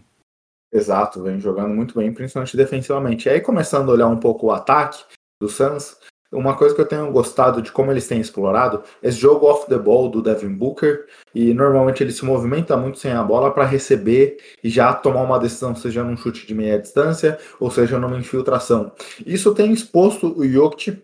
Exato, 0.72 1.24
vem 1.24 1.40
jogando 1.40 1.74
muito 1.74 1.98
bem, 1.98 2.14
principalmente 2.14 2.56
defensivamente. 2.56 3.28
E 3.28 3.32
aí, 3.32 3.42
começando 3.42 3.90
a 3.90 3.94
olhar 3.94 4.08
um 4.08 4.20
pouco 4.20 4.46
o 4.46 4.52
ataque 4.52 5.04
do 5.42 5.50
Suns, 5.50 5.98
uma 6.32 6.56
coisa 6.58 6.74
que 6.74 6.82
eu 6.82 6.88
tenho 6.88 7.12
gostado 7.12 7.62
de 7.62 7.72
como 7.72 7.92
eles 7.92 8.08
têm 8.08 8.20
explorado 8.20 8.84
é 9.02 9.10
esse 9.10 9.18
jogo 9.18 9.46
off 9.46 9.68
the 9.68 9.78
ball 9.78 10.10
do 10.10 10.22
Devin 10.22 10.54
Booker 10.54 11.06
e 11.34 11.54
normalmente 11.54 12.04
ele 12.04 12.12
se 12.12 12.26
movimenta 12.26 12.76
muito 12.76 12.98
sem 12.98 13.12
a 13.12 13.24
bola 13.24 13.52
para 13.52 13.66
receber 13.66 14.38
e 14.64 14.70
já 14.70 14.94
tomar 14.94 15.22
uma 15.22 15.40
decisão, 15.40 15.76
seja 15.76 16.04
num 16.04 16.18
chute 16.18 16.46
de 16.46 16.54
meia 16.54 16.80
distância 16.80 17.38
ou 17.60 17.70
seja 17.70 18.00
numa 18.00 18.18
infiltração. 18.18 18.92
Isso 19.26 19.54
tem 19.54 19.72
exposto 19.72 20.38
o 20.38 20.48
Jokic, 20.48 21.02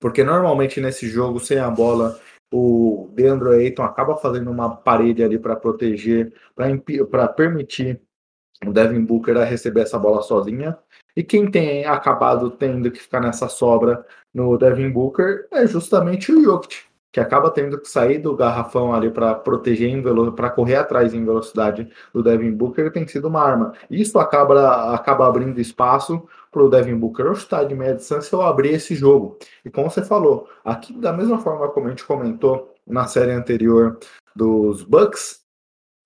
porque 0.00 0.24
normalmente 0.24 0.80
nesse 0.80 1.08
jogo 1.08 1.38
sem 1.38 1.58
a 1.58 1.70
bola 1.70 2.18
o 2.52 3.10
Deandre 3.14 3.54
Ayton 3.54 3.82
acaba 3.82 4.16
fazendo 4.16 4.50
uma 4.50 4.76
parede 4.76 5.22
ali 5.24 5.38
para 5.38 5.56
proteger, 5.56 6.34
para 7.10 7.28
permitir 7.28 8.00
o 8.66 8.72
Devin 8.72 9.04
Booker 9.04 9.36
a 9.38 9.44
receber 9.44 9.80
essa 9.82 9.98
bola 9.98 10.22
sozinha. 10.22 10.78
E 11.16 11.22
quem 11.22 11.50
tem 11.50 11.84
acabado 11.84 12.50
tendo 12.50 12.90
que 12.90 13.00
ficar 13.00 13.20
nessa 13.20 13.48
sobra 13.48 14.04
no 14.32 14.56
Devin 14.56 14.90
Booker 14.90 15.46
é 15.50 15.66
justamente 15.66 16.32
o 16.32 16.42
Jokic, 16.42 16.84
que 17.12 17.20
acaba 17.20 17.50
tendo 17.50 17.78
que 17.78 17.88
sair 17.88 18.18
do 18.18 18.34
garrafão 18.34 18.94
ali 18.94 19.10
para 19.10 19.34
proteger, 19.34 20.02
para 20.34 20.50
correr 20.50 20.76
atrás 20.76 21.12
em 21.12 21.24
velocidade 21.24 21.88
do 22.12 22.22
Devin 22.22 22.52
Booker, 22.52 22.90
tem 22.90 23.06
sido 23.06 23.28
uma 23.28 23.42
arma. 23.42 23.74
Isso 23.90 24.18
acaba, 24.18 24.94
acaba 24.94 25.26
abrindo 25.26 25.60
espaço 25.60 26.26
para 26.50 26.62
o 26.62 26.70
Devin 26.70 26.96
Booker 26.96 27.26
ou 27.26 27.34
chutar 27.34 27.64
de 27.64 27.74
meia 27.74 27.94
distância 27.94 28.36
ou 28.36 28.42
abrir 28.42 28.70
esse 28.70 28.94
jogo. 28.94 29.36
E 29.64 29.70
como 29.70 29.90
você 29.90 30.02
falou, 30.02 30.48
aqui 30.64 30.94
da 30.94 31.12
mesma 31.12 31.38
forma 31.38 31.68
como 31.68 31.86
a 31.86 31.90
gente 31.90 32.04
comentou 32.04 32.72
na 32.86 33.06
série 33.06 33.32
anterior 33.32 33.98
dos 34.34 34.82
Bucks, 34.82 35.41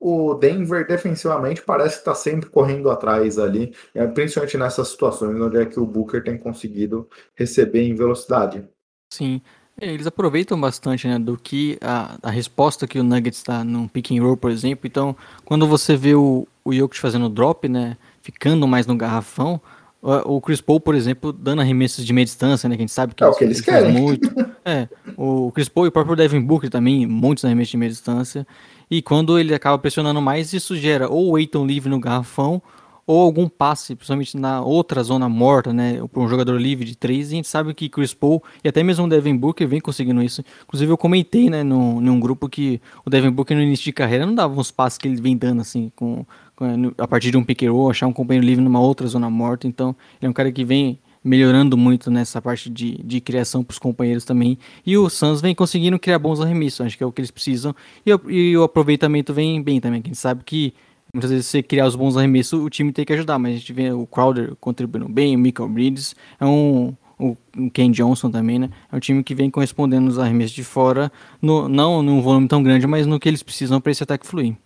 o 0.01 0.35
Denver 0.35 0.87
defensivamente 0.87 1.63
parece 1.63 1.99
estar 1.99 2.15
sempre 2.15 2.51
correndo 2.51 2.91
atrás 2.91 3.39
ali, 3.39 3.75
é, 3.95 4.07
principalmente 4.07 4.59
nessas 4.59 4.89
situações 4.89 5.41
onde 5.41 5.59
é 5.59 5.67
que 5.67 5.81
o 5.81 5.87
Booker 5.87 6.23
tem 6.23 6.37
conseguido 6.39 7.09
receber 7.35 7.83
em 7.83 7.95
velocidade. 7.95 8.65
Sim, 9.13 9.41
é, 9.81 9.93
eles 9.93 10.07
aproveitam 10.07 10.61
bastante 10.61 11.07
né, 11.07 11.19
do 11.19 11.37
que 11.37 11.79
a, 11.81 12.19
a 12.23 12.31
resposta 12.31 12.87
que 12.87 12.99
o 12.99 13.05
Nuggets 13.05 13.39
está 13.39 13.63
no 13.63 13.89
pick 13.89 14.11
and 14.13 14.23
roll, 14.23 14.37
por 14.37 14.51
exemplo. 14.51 14.87
Então, 14.87 15.17
quando 15.45 15.67
você 15.67 15.97
vê 15.97 16.15
o, 16.15 16.47
o 16.65 16.73
Jokic 16.73 17.01
fazendo 17.01 17.29
drop, 17.29 17.69
né, 17.69 17.97
ficando 18.23 18.67
mais 18.67 18.87
no 18.87 18.97
garrafão, 18.97 19.61
o 20.03 20.41
Chris 20.41 20.61
Paul, 20.61 20.81
por 20.81 20.95
exemplo, 20.95 21.33
dando 21.33 21.61
arremessos 21.63 22.05
de 22.05 22.13
meia 22.13 22.25
distância, 22.25 22.69
né? 22.69 22.77
Que 22.77 22.83
a 22.83 22.85
gente 22.85 22.93
sabe 22.93 23.15
que 23.15 23.25
é 23.25 23.27
o 23.27 23.35
que 23.35 23.45
eles 23.45 23.61
querem. 23.61 23.93
muito. 23.93 24.29
é, 24.65 24.89
o 25.17 25.51
Chris 25.53 25.69
Paul 25.69 25.87
e 25.87 25.89
o 25.89 25.93
próprio 25.93 26.15
Devin 26.15 26.41
Booker 26.41 26.71
também, 26.71 27.07
muitos 27.07 27.45
arremessos 27.45 27.71
de 27.71 27.77
meia 27.77 27.91
distância. 27.91 28.47
E 28.91 29.03
quando 29.03 29.39
ele 29.39 29.55
acaba 29.55 29.79
pressionando 29.79 30.23
mais, 30.23 30.53
isso 30.53 30.77
gera 30.77 31.09
ou 31.09 31.33
o 31.33 31.39
Eiton 31.39 31.67
livre 31.67 31.91
no 31.91 31.99
garrafão, 31.99 32.63
ou 33.07 33.23
algum 33.23 33.49
passe, 33.49 33.95
principalmente 33.95 34.37
na 34.37 34.61
outra 34.61 35.03
zona 35.03 35.29
morta, 35.29 35.73
né, 35.73 36.01
para 36.13 36.21
um 36.21 36.29
jogador 36.29 36.61
livre 36.61 36.85
de 36.85 36.97
três, 36.97 37.31
e 37.31 37.35
a 37.35 37.37
gente 37.37 37.49
sabe 37.49 37.73
que 37.73 37.89
Chris 37.89 38.13
Paul 38.13 38.43
e 38.65 38.69
até 38.69 38.83
mesmo 38.83 39.05
o 39.05 39.09
Devin 39.09 39.37
Booker 39.37 39.69
vem 39.69 39.81
conseguindo 39.81 40.21
isso. 40.23 40.43
Inclusive 40.65 40.91
eu 40.91 40.99
comentei, 40.99 41.49
né, 41.49 41.63
no, 41.63 42.01
num 42.01 42.19
grupo 42.19 42.49
que 42.49 42.81
o 43.05 43.11
Devin 43.11 43.31
Booker 43.31 43.57
no 43.57 43.63
início 43.63 43.85
de 43.85 43.93
carreira 43.93 44.27
não 44.27 44.35
dava 44.35 44.59
uns 44.59 44.73
passes 44.73 44.99
que 44.99 45.07
ele 45.07 45.21
vem 45.21 45.37
dando 45.37 45.61
assim, 45.61 45.93
com, 45.95 46.27
com 46.57 46.93
a 46.99 47.07
partir 47.07 47.31
de 47.31 47.37
um 47.37 47.45
pick 47.45 47.63
roll, 47.63 47.91
achar 47.91 48.09
um 48.09 48.13
companheiro 48.13 48.45
livre 48.45 48.65
numa 48.65 48.81
outra 48.81 49.07
zona 49.07 49.31
morta, 49.31 49.69
então 49.69 49.95
ele 50.21 50.27
é 50.27 50.29
um 50.29 50.33
cara 50.33 50.51
que 50.51 50.65
vem 50.65 50.99
melhorando 51.23 51.77
muito 51.77 52.09
nessa 52.09 52.41
parte 52.41 52.71
de, 52.71 53.03
de 53.03 53.21
criação 53.21 53.65
para 53.65 53.73
os 53.73 53.81
companheiros 53.81 54.25
também. 54.25 54.57
E 54.87 54.97
o 54.97 55.11
Suns 55.11 55.41
vem 55.41 55.57
conseguindo 55.57 55.99
criar 55.99 56.21
bons 56.21 56.41
arremessos, 56.41 56.87
acho 56.87 56.97
que 56.97 57.03
é 57.03 57.07
o 57.07 57.11
que 57.11 57.21
eles 57.21 57.33
precisam. 57.33 57.75
E, 58.07 58.11
e 58.33 58.57
o 58.57 58.63
aproveitamento 58.63 59.35
vem 59.35 59.61
bem 59.61 59.81
também, 59.81 60.01
a 60.05 60.07
gente 60.07 60.19
sabe 60.19 60.45
que 60.45 60.73
muitas 61.17 61.31
vezes 61.31 61.47
você 61.47 61.63
criar 61.63 61.87
os 61.87 61.97
bons 61.97 62.17
arremessos, 62.17 62.61
o 62.61 62.69
time 62.69 62.93
tem 62.93 63.05
que 63.05 63.13
ajudar, 63.15 63.39
mas 63.39 63.55
a 63.55 63.59
gente 63.59 63.73
vê 63.73 63.91
o 63.91 64.07
Crowder 64.07 64.55
contribuindo 64.57 65.09
bem, 65.09 65.35
o 65.35 65.39
Michael 65.39 65.71
Bridges, 65.71 66.15
é 66.39 66.45
um, 66.45 66.95
o 67.19 67.35
Ken 67.73 67.91
Johnson 67.91 68.31
também, 68.31 68.59
né? 68.59 68.71
É 68.93 68.97
um 68.97 69.01
time 69.01 69.25
que 69.25 69.35
vem 69.35 69.51
correspondendo 69.51 70.05
nos 70.05 70.19
arremessos 70.19 70.55
de 70.55 70.63
fora, 70.63 71.11
no, 71.41 71.69
não 71.69 72.03
num 72.03 72.21
volume 72.21 72.47
tão 72.47 72.63
grande, 72.63 72.87
mas 72.87 73.07
no 73.07 73.19
que 73.19 73.29
eles 73.29 73.43
precisam 73.43 73.81
para 73.81 73.93
esse 73.93 74.03
ataque 74.03 74.27
fluir. 74.27 74.57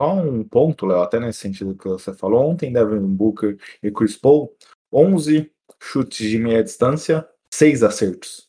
Só 0.00 0.14
um 0.14 0.42
ponto, 0.44 0.86
Léo, 0.86 1.00
até 1.00 1.20
nesse 1.20 1.40
sentido 1.40 1.74
que 1.74 1.86
você 1.86 2.14
falou. 2.14 2.50
Ontem, 2.50 2.72
Devin 2.72 3.00
Booker 3.00 3.58
e 3.82 3.90
Chris 3.90 4.16
Paul, 4.16 4.50
11 4.92 5.50
chutes 5.82 6.28
de 6.28 6.38
meia 6.38 6.64
distância, 6.64 7.26
seis 7.50 7.82
acertos. 7.82 8.48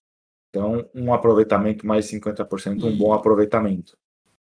Então, 0.49 0.89
um 0.95 1.13
aproveitamento 1.13 1.85
mais 1.85 2.05
50%, 2.09 2.83
um 2.83 2.97
bom 2.97 3.13
aproveitamento. 3.13 3.97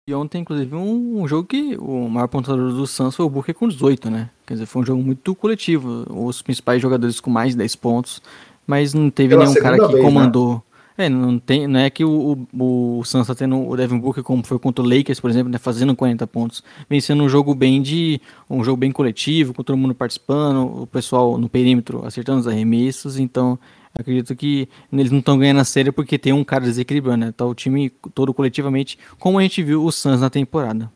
E 0.08 0.14
ontem, 0.14 0.42
inclusive, 0.42 0.76
um, 0.76 1.24
um, 1.24 1.28
jogo 1.28 1.48
que 1.48 1.76
o 1.80 2.08
maior 2.08 2.28
pontuador 2.28 2.72
do 2.72 2.86
Suns 2.86 3.16
foi 3.16 3.26
o 3.26 3.30
Booker 3.30 3.56
com 3.56 3.68
18, 3.68 4.08
né? 4.12 4.30
Quer 4.46 4.54
dizer, 4.54 4.68
foi 4.68 4.84
um 4.84 4.86
jogo 4.86 5.02
muito 5.02 5.34
coletivo. 5.34 6.06
Os 6.08 6.44
principais 6.44 6.80
jogadores 6.80 7.20
com 7.20 7.32
mais 7.32 7.54
de 7.54 7.58
10 7.58 7.76
pontos, 7.78 8.22
mas 8.68 8.94
não 8.94 9.10
teve 9.10 9.30
Pela 9.30 9.46
nenhum 9.46 9.56
cara 9.60 9.80
que 9.80 9.88
vez, 9.88 9.96
né? 9.96 10.02
comandou. 10.04 10.64
Né? 10.96 11.08
É, 11.08 11.10
não, 11.10 11.40
tem, 11.40 11.66
não 11.66 11.80
é 11.80 11.90
que 11.90 12.06
o, 12.06 12.38
o, 12.54 13.00
o 13.00 13.04
Suns 13.04 13.26
tá 13.26 13.34
tendo 13.34 13.68
o 13.68 13.76
Devin 13.76 13.98
Booker 13.98 14.22
como 14.22 14.46
foi 14.46 14.60
contra 14.60 14.86
o 14.86 14.88
Lakers, 14.88 15.20
por 15.20 15.32
exemplo, 15.32 15.52
né, 15.52 15.58
fazendo 15.58 15.96
40 15.96 16.28
pontos. 16.28 16.64
Vencendo 16.88 17.24
um 17.24 17.28
jogo 17.28 17.56
bem 17.56 17.82
de. 17.82 18.22
um 18.48 18.64
jogo 18.64 18.78
bem 18.78 18.92
coletivo, 18.92 19.56
com 19.56 19.64
todo 19.64 19.76
mundo 19.76 19.96
participando, 19.96 20.84
o 20.84 20.86
pessoal 20.86 21.36
no 21.36 21.50
perímetro 21.50 22.06
acertando 22.06 22.42
os 22.42 22.48
arremessos, 22.48 23.18
então 23.18 23.58
acredito 23.98 24.36
que 24.36 24.70
eles 24.92 25.12
não 25.12 25.20
estão 25.20 25.38
ganhando 25.38 25.62
a 25.62 25.66
série 25.66 25.92
porque 25.92 26.20
tem 26.20 26.34
um 26.34 26.44
cara 26.44 26.66
desequilibrando, 26.66 27.26
né? 27.26 27.32
Tá 27.32 27.46
o 27.46 27.56
time 27.56 27.90
todo 28.14 28.34
coletivamente, 28.34 29.00
como 29.20 29.40
a 29.40 29.42
gente 29.42 29.64
viu 29.64 29.84
o 29.84 29.92
Suns 29.92 30.22
na 30.22 30.30
temporada. 30.30 30.92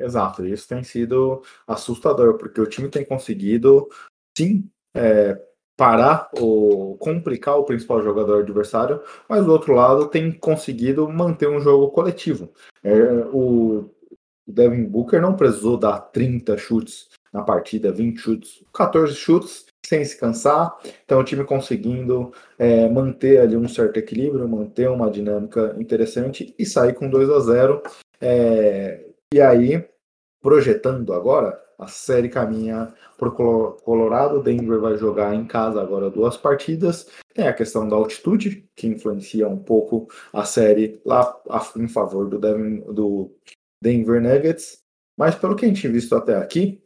Exato, 0.00 0.44
isso 0.44 0.66
tem 0.66 0.82
sido 0.82 1.42
assustador, 1.66 2.36
porque 2.36 2.60
o 2.60 2.66
time 2.66 2.88
tem 2.88 3.04
conseguido, 3.04 3.88
sim, 4.36 4.68
é, 4.94 5.40
parar 5.76 6.28
ou 6.38 6.96
complicar 6.96 7.56
o 7.56 7.64
principal 7.64 8.02
jogador 8.02 8.40
adversário, 8.40 9.00
mas 9.28 9.44
do 9.44 9.52
outro 9.52 9.74
lado 9.74 10.08
tem 10.08 10.32
conseguido 10.32 11.08
manter 11.08 11.48
um 11.48 11.60
jogo 11.60 11.90
coletivo. 11.90 12.52
É, 12.82 12.92
o 13.32 13.90
Devin 14.46 14.84
Booker 14.84 15.20
não 15.20 15.36
precisou 15.36 15.76
dar 15.76 16.00
30 16.00 16.58
chutes 16.58 17.08
na 17.32 17.42
partida, 17.42 17.92
20 17.92 18.18
chutes, 18.18 18.64
14 18.72 19.14
chutes 19.14 19.66
sem 19.84 20.04
se 20.04 20.18
cansar. 20.18 20.76
Então 21.04 21.20
o 21.20 21.24
time 21.24 21.44
conseguindo 21.44 22.32
é, 22.58 22.88
manter 22.88 23.40
ali 23.40 23.56
um 23.56 23.68
certo 23.68 23.98
equilíbrio, 23.98 24.48
manter 24.48 24.88
uma 24.88 25.10
dinâmica 25.10 25.74
interessante 25.78 26.54
e 26.58 26.64
sair 26.64 26.94
com 26.94 27.08
2 27.08 27.30
a 27.30 27.40
0. 27.40 27.82
É, 28.20 29.04
e 29.32 29.40
aí, 29.40 29.84
projetando 30.40 31.12
agora, 31.12 31.58
a 31.82 31.88
série 31.88 32.28
caminha 32.28 32.94
para 33.18 33.28
o 33.28 33.72
Colorado. 33.82 34.42
Denver 34.42 34.78
vai 34.80 34.96
jogar 34.96 35.34
em 35.34 35.44
casa 35.44 35.80
agora 35.82 36.10
duas 36.10 36.36
partidas. 36.36 37.08
Tem 37.34 37.48
a 37.48 37.52
questão 37.52 37.88
da 37.88 37.96
altitude, 37.96 38.68
que 38.76 38.86
influencia 38.86 39.48
um 39.48 39.58
pouco 39.58 40.08
a 40.32 40.44
série 40.44 41.00
lá 41.04 41.34
em 41.76 41.88
favor 41.88 42.28
do, 42.28 43.34
Denver 43.82 44.22
Nuggets. 44.22 44.80
Mas 45.18 45.34
pelo 45.34 45.56
que 45.56 45.64
a 45.64 45.68
gente 45.68 45.88
visto 45.88 46.14
até 46.14 46.36
aqui, 46.36 46.82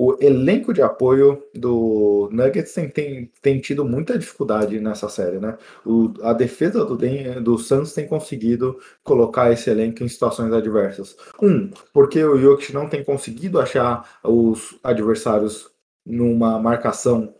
o 0.00 0.16
elenco 0.20 0.72
de 0.72 0.80
apoio 0.80 1.42
do 1.52 2.28
Nuggets 2.30 2.72
tem, 2.72 2.88
tem, 2.88 3.32
tem 3.42 3.60
tido 3.60 3.84
muita 3.84 4.16
dificuldade 4.16 4.78
nessa 4.78 5.08
série, 5.08 5.40
né? 5.40 5.58
O, 5.84 6.14
a 6.22 6.32
defesa 6.32 6.84
do, 6.84 6.96
do 7.40 7.58
Suns 7.58 7.92
tem 7.92 8.06
conseguido 8.06 8.78
colocar 9.02 9.50
esse 9.50 9.68
elenco 9.68 10.04
em 10.04 10.08
situações 10.08 10.52
adversas. 10.52 11.16
Um, 11.42 11.68
porque 11.92 12.22
o 12.22 12.38
Jokic 12.38 12.72
não 12.72 12.88
tem 12.88 13.02
conseguido 13.02 13.60
achar 13.60 14.20
os 14.22 14.78
adversários 14.84 15.68
numa 16.06 16.60
marcação 16.60 17.34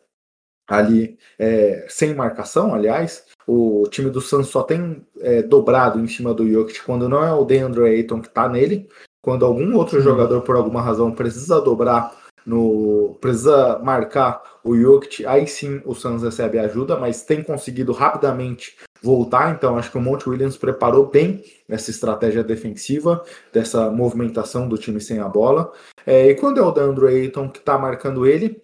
ali 0.67 1.17
é, 1.39 1.87
sem 1.89 2.13
marcação, 2.13 2.75
aliás, 2.75 3.25
o 3.47 3.85
time 3.89 4.11
do 4.11 4.21
Suns 4.21 4.49
só 4.49 4.65
tem 4.65 5.07
é, 5.21 5.43
dobrado 5.43 6.01
em 6.01 6.09
cima 6.09 6.35
do 6.35 6.51
Jokic 6.51 6.83
quando 6.83 7.09
não 7.09 7.23
é 7.23 7.33
o 7.33 7.45
DeAndre 7.45 7.85
Ayton 7.85 8.21
que 8.21 8.27
está 8.27 8.49
nele, 8.49 8.89
quando 9.23 9.47
algum 9.47 9.77
outro 9.77 10.01
jogador 10.01 10.43
por 10.43 10.57
alguma 10.57 10.83
razão 10.83 11.13
precisa 11.13 11.61
dobrar 11.61 12.28
no 12.49 13.17
precisa 13.21 13.79
marcar 13.81 14.43
o 14.65 14.75
Jokic, 14.75 15.27
aí 15.27 15.47
sim 15.47 15.83
o 15.85 15.95
Suns 15.95 16.23
recebe 16.23 16.59
ajuda, 16.59 16.99
mas 16.99 17.23
tem 17.23 17.43
conseguido 17.43 17.93
rapidamente 17.93 18.77
voltar, 19.03 19.55
então 19.55 19.77
acho 19.77 19.91
que 19.91 19.99
o 19.99 20.01
Monte 20.01 20.29
Williams 20.29 20.57
preparou 20.57 21.07
bem 21.07 21.45
essa 21.69 21.91
estratégia 21.91 22.43
defensiva, 22.43 23.23
dessa 23.53 23.91
movimentação 23.91 24.67
do 24.67 24.79
time 24.79 25.01
sem 25.01 25.21
a 25.21 25.29
bola. 25.29 25.73
É, 26.07 26.31
e 26.31 26.35
quando 26.35 26.59
é 26.59 26.63
o 26.63 26.73
Deandre 26.73 27.07
Ayton 27.07 27.49
que 27.51 27.59
está 27.59 27.79
marcando 27.79 28.27
ele, 28.27 28.61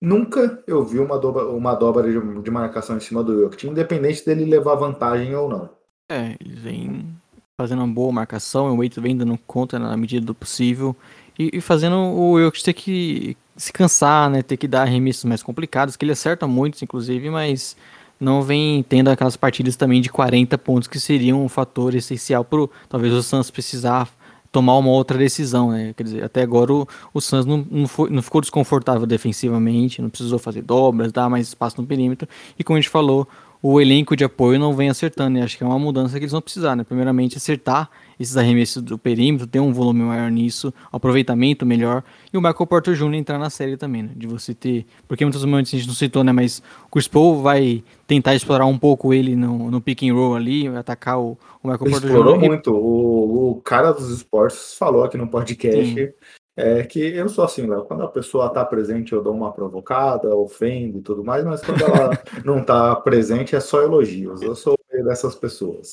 nunca 0.00 0.62
eu 0.66 0.84
vi 0.84 1.00
uma 1.00 1.18
dobra, 1.18 1.48
uma 1.48 1.74
dobra 1.74 2.04
de, 2.04 2.42
de 2.42 2.50
marcação 2.50 2.96
em 2.96 3.00
cima 3.00 3.24
do 3.24 3.42
Jokic, 3.42 3.66
independente 3.66 4.24
dele 4.24 4.44
levar 4.44 4.76
vantagem 4.76 5.34
ou 5.34 5.48
não. 5.48 5.68
É, 6.10 6.36
ele 6.40 6.54
vem 6.54 7.16
fazendo 7.60 7.82
uma 7.82 7.92
boa 7.92 8.12
marcação, 8.12 8.76
o 8.76 8.80
Ayton 8.80 9.00
vem 9.00 9.16
dando 9.16 9.36
conta 9.46 9.78
na 9.78 9.96
medida 9.96 10.24
do 10.24 10.34
possível 10.34 10.94
e, 11.38 11.58
e 11.58 11.60
fazendo 11.60 11.96
o 11.96 12.40
Jokic 12.40 12.64
ter 12.64 12.72
que 12.72 13.36
se 13.56 13.72
cansar, 13.72 14.30
né? 14.30 14.42
Ter 14.42 14.56
que 14.56 14.68
dar 14.68 14.82
arremessos 14.82 15.24
mais 15.24 15.42
complicados, 15.42 15.96
que 15.96 16.04
ele 16.04 16.12
acerta 16.12 16.46
muitos, 16.46 16.82
inclusive, 16.82 17.30
mas 17.30 17.76
não 18.18 18.42
vem 18.42 18.82
tendo 18.82 19.08
aquelas 19.08 19.36
partidas 19.36 19.76
também 19.76 20.00
de 20.00 20.08
40 20.08 20.56
pontos 20.58 20.88
que 20.88 20.98
seriam 20.98 21.44
um 21.44 21.48
fator 21.48 21.94
essencial 21.94 22.44
para 22.44 22.66
talvez 22.88 23.12
o 23.12 23.22
Suns 23.22 23.50
precisar 23.50 24.08
tomar 24.50 24.78
uma 24.78 24.88
outra 24.88 25.18
decisão, 25.18 25.70
né? 25.70 25.92
Quer 25.94 26.02
dizer, 26.02 26.24
até 26.24 26.42
agora 26.42 26.72
o, 26.72 26.88
o 27.12 27.20
Suns 27.20 27.44
não, 27.44 27.66
não, 27.70 27.86
foi, 27.86 28.08
não 28.08 28.22
ficou 28.22 28.40
desconfortável 28.40 29.06
defensivamente, 29.06 30.00
não 30.00 30.08
precisou 30.08 30.38
fazer 30.38 30.62
dobras, 30.62 31.12
dar 31.12 31.28
mais 31.28 31.48
espaço 31.48 31.78
no 31.80 31.86
perímetro, 31.86 32.26
e 32.58 32.64
como 32.64 32.78
a 32.78 32.80
gente 32.80 32.88
falou, 32.88 33.28
o 33.68 33.80
elenco 33.80 34.14
de 34.14 34.22
apoio 34.22 34.60
não 34.60 34.72
vem 34.72 34.88
acertando, 34.88 35.38
e 35.38 35.42
acho 35.42 35.58
que 35.58 35.64
é 35.64 35.66
uma 35.66 35.78
mudança 35.78 36.16
que 36.18 36.24
eles 36.24 36.30
vão 36.30 36.40
precisar, 36.40 36.76
né? 36.76 36.84
Primeiramente, 36.84 37.36
acertar 37.36 37.90
esses 38.18 38.36
arremessos 38.36 38.80
do 38.80 38.96
perímetro, 38.96 39.44
ter 39.44 39.58
um 39.58 39.72
volume 39.72 40.02
maior 40.02 40.30
nisso, 40.30 40.72
aproveitamento 40.92 41.66
melhor, 41.66 42.04
e 42.32 42.38
o 42.38 42.40
Michael 42.40 42.64
Porter 42.64 42.94
Jr. 42.94 43.14
entrar 43.14 43.40
na 43.40 43.50
série 43.50 43.76
também, 43.76 44.04
né? 44.04 44.10
De 44.14 44.28
você 44.28 44.54
ter. 44.54 44.86
Porque 45.08 45.24
muitos 45.24 45.44
momentos 45.44 45.74
a 45.74 45.76
gente 45.76 45.88
não 45.88 45.96
citou, 45.96 46.22
né? 46.22 46.30
Mas 46.30 46.62
o 46.86 46.90
Chris 46.92 47.08
Paul 47.08 47.42
vai 47.42 47.82
tentar 48.06 48.36
explorar 48.36 48.66
um 48.66 48.78
pouco 48.78 49.12
ele 49.12 49.34
no, 49.34 49.68
no 49.68 49.80
pick 49.80 50.04
and 50.04 50.14
roll 50.14 50.36
ali, 50.36 50.68
atacar 50.68 51.18
o, 51.18 51.36
o 51.60 51.68
Michael 51.68 51.90
Porter 51.90 52.00
Jr. 52.02 52.06
Explorou 52.06 52.38
muito. 52.38 52.72
O, 52.72 53.50
o 53.50 53.60
cara 53.62 53.90
dos 53.90 54.10
esportes 54.10 54.74
falou 54.78 55.02
aqui 55.02 55.18
no 55.18 55.26
podcast. 55.26 55.92
Sim. 55.92 56.08
É 56.56 56.82
que 56.84 56.98
eu 56.98 57.28
sou 57.28 57.44
assim, 57.44 57.66
Léo. 57.66 57.84
Quando 57.84 58.02
a 58.02 58.08
pessoa 58.08 58.46
está 58.46 58.64
presente, 58.64 59.12
eu 59.12 59.22
dou 59.22 59.34
uma 59.34 59.52
provocada, 59.52 60.34
ofendo 60.34 60.98
e 60.98 61.02
tudo 61.02 61.22
mais, 61.22 61.44
mas 61.44 61.60
quando 61.60 61.84
ela 61.84 62.10
não 62.44 62.60
está 62.60 62.96
presente, 62.96 63.54
é 63.54 63.60
só 63.60 63.82
elogios. 63.82 64.40
Eu 64.40 64.54
sou 64.54 64.76
dessas 65.04 65.34
pessoas. 65.34 65.92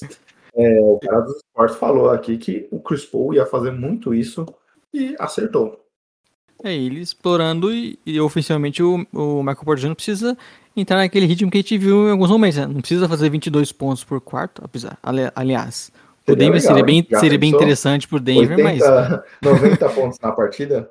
É, 0.55 0.79
o 0.79 0.99
cara 0.99 1.21
dos 1.21 1.37
esportes 1.37 1.75
falou 1.75 2.09
aqui 2.09 2.37
que 2.37 2.67
o 2.71 2.79
Chris 2.79 3.05
Paul 3.05 3.33
ia 3.33 3.45
fazer 3.45 3.71
muito 3.71 4.13
isso 4.13 4.45
e 4.93 5.15
acertou. 5.19 5.83
É, 6.63 6.73
ele 6.73 7.01
explorando 7.01 7.73
e, 7.73 7.99
e 8.05 8.19
oficialmente 8.21 8.81
o, 8.81 9.05
o 9.11 9.43
Michael 9.43 9.65
Porter 9.65 9.89
Jr. 9.89 9.95
precisa 9.95 10.37
entrar 10.75 10.97
naquele 10.97 11.25
ritmo 11.25 11.51
que 11.51 11.57
a 11.57 11.61
gente 11.61 11.77
viu 11.77 12.07
em 12.07 12.11
alguns 12.11 12.29
momentos. 12.29 12.57
Né? 12.57 12.67
Não 12.67 12.79
precisa 12.79 13.09
fazer 13.09 13.29
22 13.29 13.71
pontos 13.73 14.03
por 14.03 14.21
quarto, 14.21 14.61
apesar, 14.63 14.97
aliás. 15.35 15.91
O 16.27 16.35
Denver 16.35 16.61
legal, 16.61 16.61
seria 16.61 16.83
bem, 16.83 17.07
seria 17.19 17.37
bem 17.37 17.49
interessante 17.49 18.07
pro 18.07 18.19
Denver, 18.19 18.57
80, 18.57 18.63
mas. 18.63 19.23
90 19.43 19.89
pontos 19.89 20.19
na 20.19 20.31
partida. 20.31 20.89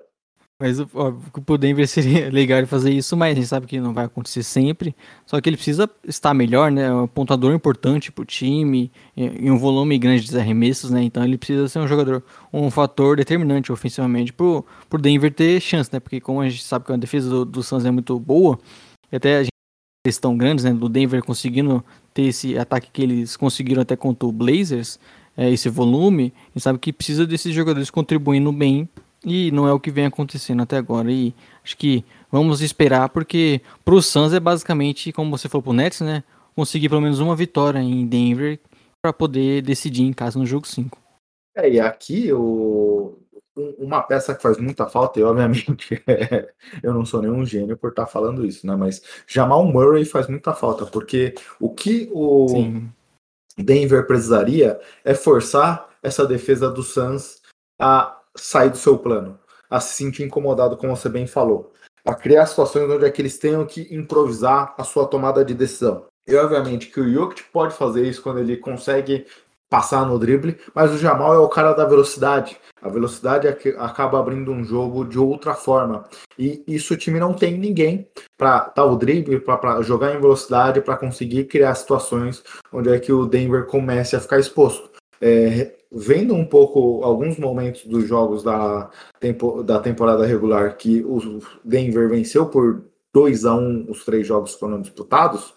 Mas 0.62 0.78
o 0.78 1.58
Denver 1.58 1.88
seria 1.88 2.30
legal 2.30 2.64
fazer 2.68 2.92
isso, 2.92 3.16
mas 3.16 3.32
a 3.32 3.34
gente 3.34 3.48
sabe 3.48 3.66
que 3.66 3.80
não 3.80 3.92
vai 3.92 4.04
acontecer 4.04 4.44
sempre. 4.44 4.94
Só 5.26 5.40
que 5.40 5.48
ele 5.48 5.56
precisa 5.56 5.90
estar 6.06 6.32
melhor, 6.32 6.70
né? 6.70 6.84
É 6.84 6.92
um 6.92 7.08
pontuador 7.08 7.52
importante 7.52 8.12
pro 8.12 8.24
time, 8.24 8.92
em 9.16 9.50
um 9.50 9.58
volume 9.58 9.98
grande 9.98 10.24
de 10.24 10.38
arremessos, 10.38 10.88
né? 10.88 11.02
Então 11.02 11.24
ele 11.24 11.36
precisa 11.36 11.66
ser 11.66 11.80
um 11.80 11.88
jogador, 11.88 12.22
um 12.52 12.70
fator 12.70 13.16
determinante 13.16 13.72
ofensivamente 13.72 14.32
pro, 14.32 14.64
pro 14.88 15.02
Denver 15.02 15.34
ter 15.34 15.60
chance, 15.60 15.90
né? 15.92 15.98
Porque 15.98 16.20
como 16.20 16.40
a 16.40 16.48
gente 16.48 16.62
sabe 16.62 16.84
que 16.84 16.92
a 16.92 16.96
defesa 16.96 17.28
do, 17.28 17.44
do 17.44 17.62
Suns 17.62 17.84
é 17.84 17.90
muito 17.90 18.16
boa, 18.20 18.56
e 19.10 19.16
até 19.16 19.38
a 19.38 19.42
gente 19.42 19.52
eles 20.06 20.18
tão 20.18 20.36
grandes, 20.36 20.64
né? 20.64 20.72
Do 20.72 20.88
Denver 20.88 21.24
conseguindo 21.24 21.84
ter 22.14 22.22
esse 22.22 22.56
ataque 22.56 22.88
que 22.92 23.02
eles 23.02 23.36
conseguiram 23.36 23.82
até 23.82 23.96
contra 23.96 24.28
o 24.28 24.32
Blazers, 24.32 24.98
é, 25.36 25.50
esse 25.50 25.68
volume, 25.68 26.32
a 26.36 26.48
gente 26.54 26.62
sabe 26.62 26.78
que 26.78 26.92
precisa 26.92 27.26
desses 27.26 27.54
jogadores 27.54 27.90
contribuindo 27.90 28.52
bem 28.52 28.88
E 29.24 29.50
não 29.50 29.66
é 29.66 29.72
o 29.72 29.80
que 29.80 29.90
vem 29.90 30.06
acontecendo 30.06 30.62
até 30.62 30.76
agora. 30.76 31.10
E 31.10 31.34
acho 31.64 31.76
que 31.76 32.04
vamos 32.30 32.60
esperar, 32.60 33.08
porque 33.08 33.60
pro 33.84 34.02
Suns 34.02 34.32
é 34.32 34.40
basicamente, 34.40 35.12
como 35.12 35.30
você 35.30 35.48
falou 35.48 35.62
pro 35.62 35.72
Nets, 35.72 36.00
né? 36.00 36.24
Conseguir 36.54 36.88
pelo 36.88 37.00
menos 37.00 37.20
uma 37.20 37.36
vitória 37.36 37.78
em 37.78 38.06
Denver 38.06 38.58
para 39.00 39.12
poder 39.12 39.62
decidir 39.62 40.02
em 40.02 40.12
casa 40.12 40.38
no 40.38 40.46
jogo 40.46 40.66
5. 40.66 40.98
É, 41.56 41.70
e 41.70 41.80
aqui 41.80 42.32
o, 42.32 43.18
uma 43.78 44.02
peça 44.02 44.34
que 44.34 44.42
faz 44.42 44.58
muita 44.58 44.86
falta, 44.88 45.20
e 45.20 45.22
obviamente 45.22 46.02
eu 46.82 46.94
não 46.94 47.04
sou 47.04 47.20
nenhum 47.20 47.44
gênio 47.44 47.76
por 47.76 47.90
estar 47.90 48.06
falando 48.06 48.46
isso, 48.46 48.66
né? 48.66 48.74
Mas 48.76 49.02
Jamal 49.26 49.64
Murray 49.64 50.04
faz 50.04 50.28
muita 50.28 50.54
falta, 50.54 50.86
porque 50.86 51.34
o 51.60 51.70
que 51.70 52.08
o 52.12 52.48
Sim. 52.48 52.90
Denver 53.56 54.06
precisaria 54.06 54.80
é 55.04 55.14
forçar 55.14 55.88
essa 56.02 56.26
defesa 56.26 56.70
do 56.70 56.82
Suns 56.82 57.40
a 57.80 58.20
sair 58.36 58.70
do 58.70 58.76
seu 58.76 58.98
plano, 58.98 59.38
a 59.68 59.80
se 59.80 59.94
sentir 59.94 60.24
incomodado, 60.24 60.76
como 60.76 60.96
você 60.96 61.08
bem 61.08 61.26
falou, 61.26 61.72
a 62.04 62.14
criar 62.14 62.46
situações 62.46 62.90
onde 62.90 63.04
é 63.04 63.10
que 63.10 63.20
eles 63.22 63.38
tenham 63.38 63.64
que 63.66 63.94
improvisar 63.94 64.74
a 64.76 64.84
sua 64.84 65.06
tomada 65.06 65.44
de 65.44 65.54
decisão. 65.54 66.06
E 66.26 66.34
obviamente 66.34 66.86
que 66.86 67.00
o 67.00 67.12
Jokic 67.12 67.44
pode 67.52 67.74
fazer 67.74 68.06
isso 68.06 68.22
quando 68.22 68.38
ele 68.38 68.56
consegue 68.56 69.26
passar 69.72 70.04
no 70.04 70.18
drible, 70.18 70.58
mas 70.74 70.92
o 70.92 70.98
Jamal 70.98 71.32
é 71.32 71.38
o 71.38 71.48
cara 71.48 71.72
da 71.72 71.86
velocidade. 71.86 72.58
A 72.82 72.90
velocidade 72.90 73.48
é 73.48 73.56
acaba 73.78 74.20
abrindo 74.20 74.52
um 74.52 74.62
jogo 74.62 75.02
de 75.02 75.18
outra 75.18 75.54
forma. 75.54 76.04
E 76.38 76.62
isso 76.68 76.92
o 76.92 76.96
time 76.96 77.18
não 77.18 77.32
tem 77.32 77.56
ninguém 77.56 78.06
para 78.36 78.70
dar 78.76 78.84
o 78.84 78.96
drible, 78.96 79.40
para 79.40 79.80
jogar 79.80 80.14
em 80.14 80.20
velocidade, 80.20 80.82
para 80.82 80.98
conseguir 80.98 81.44
criar 81.44 81.74
situações 81.74 82.44
onde 82.70 82.90
é 82.90 82.98
que 82.98 83.10
o 83.10 83.24
Denver 83.24 83.64
comece 83.64 84.14
a 84.14 84.20
ficar 84.20 84.38
exposto. 84.38 84.90
É, 85.18 85.72
vendo 85.90 86.34
um 86.34 86.44
pouco 86.44 87.02
alguns 87.02 87.38
momentos 87.38 87.86
dos 87.86 88.06
jogos 88.06 88.42
da, 88.42 88.90
tempo, 89.18 89.62
da 89.62 89.78
temporada 89.78 90.26
regular 90.26 90.76
que 90.76 91.02
o 91.02 91.40
Denver 91.64 92.10
venceu 92.10 92.44
por 92.44 92.84
2 93.14 93.46
a 93.46 93.54
1 93.54 93.86
os 93.88 94.04
três 94.04 94.26
jogos 94.26 94.52
foram 94.54 94.82
disputados, 94.82 95.54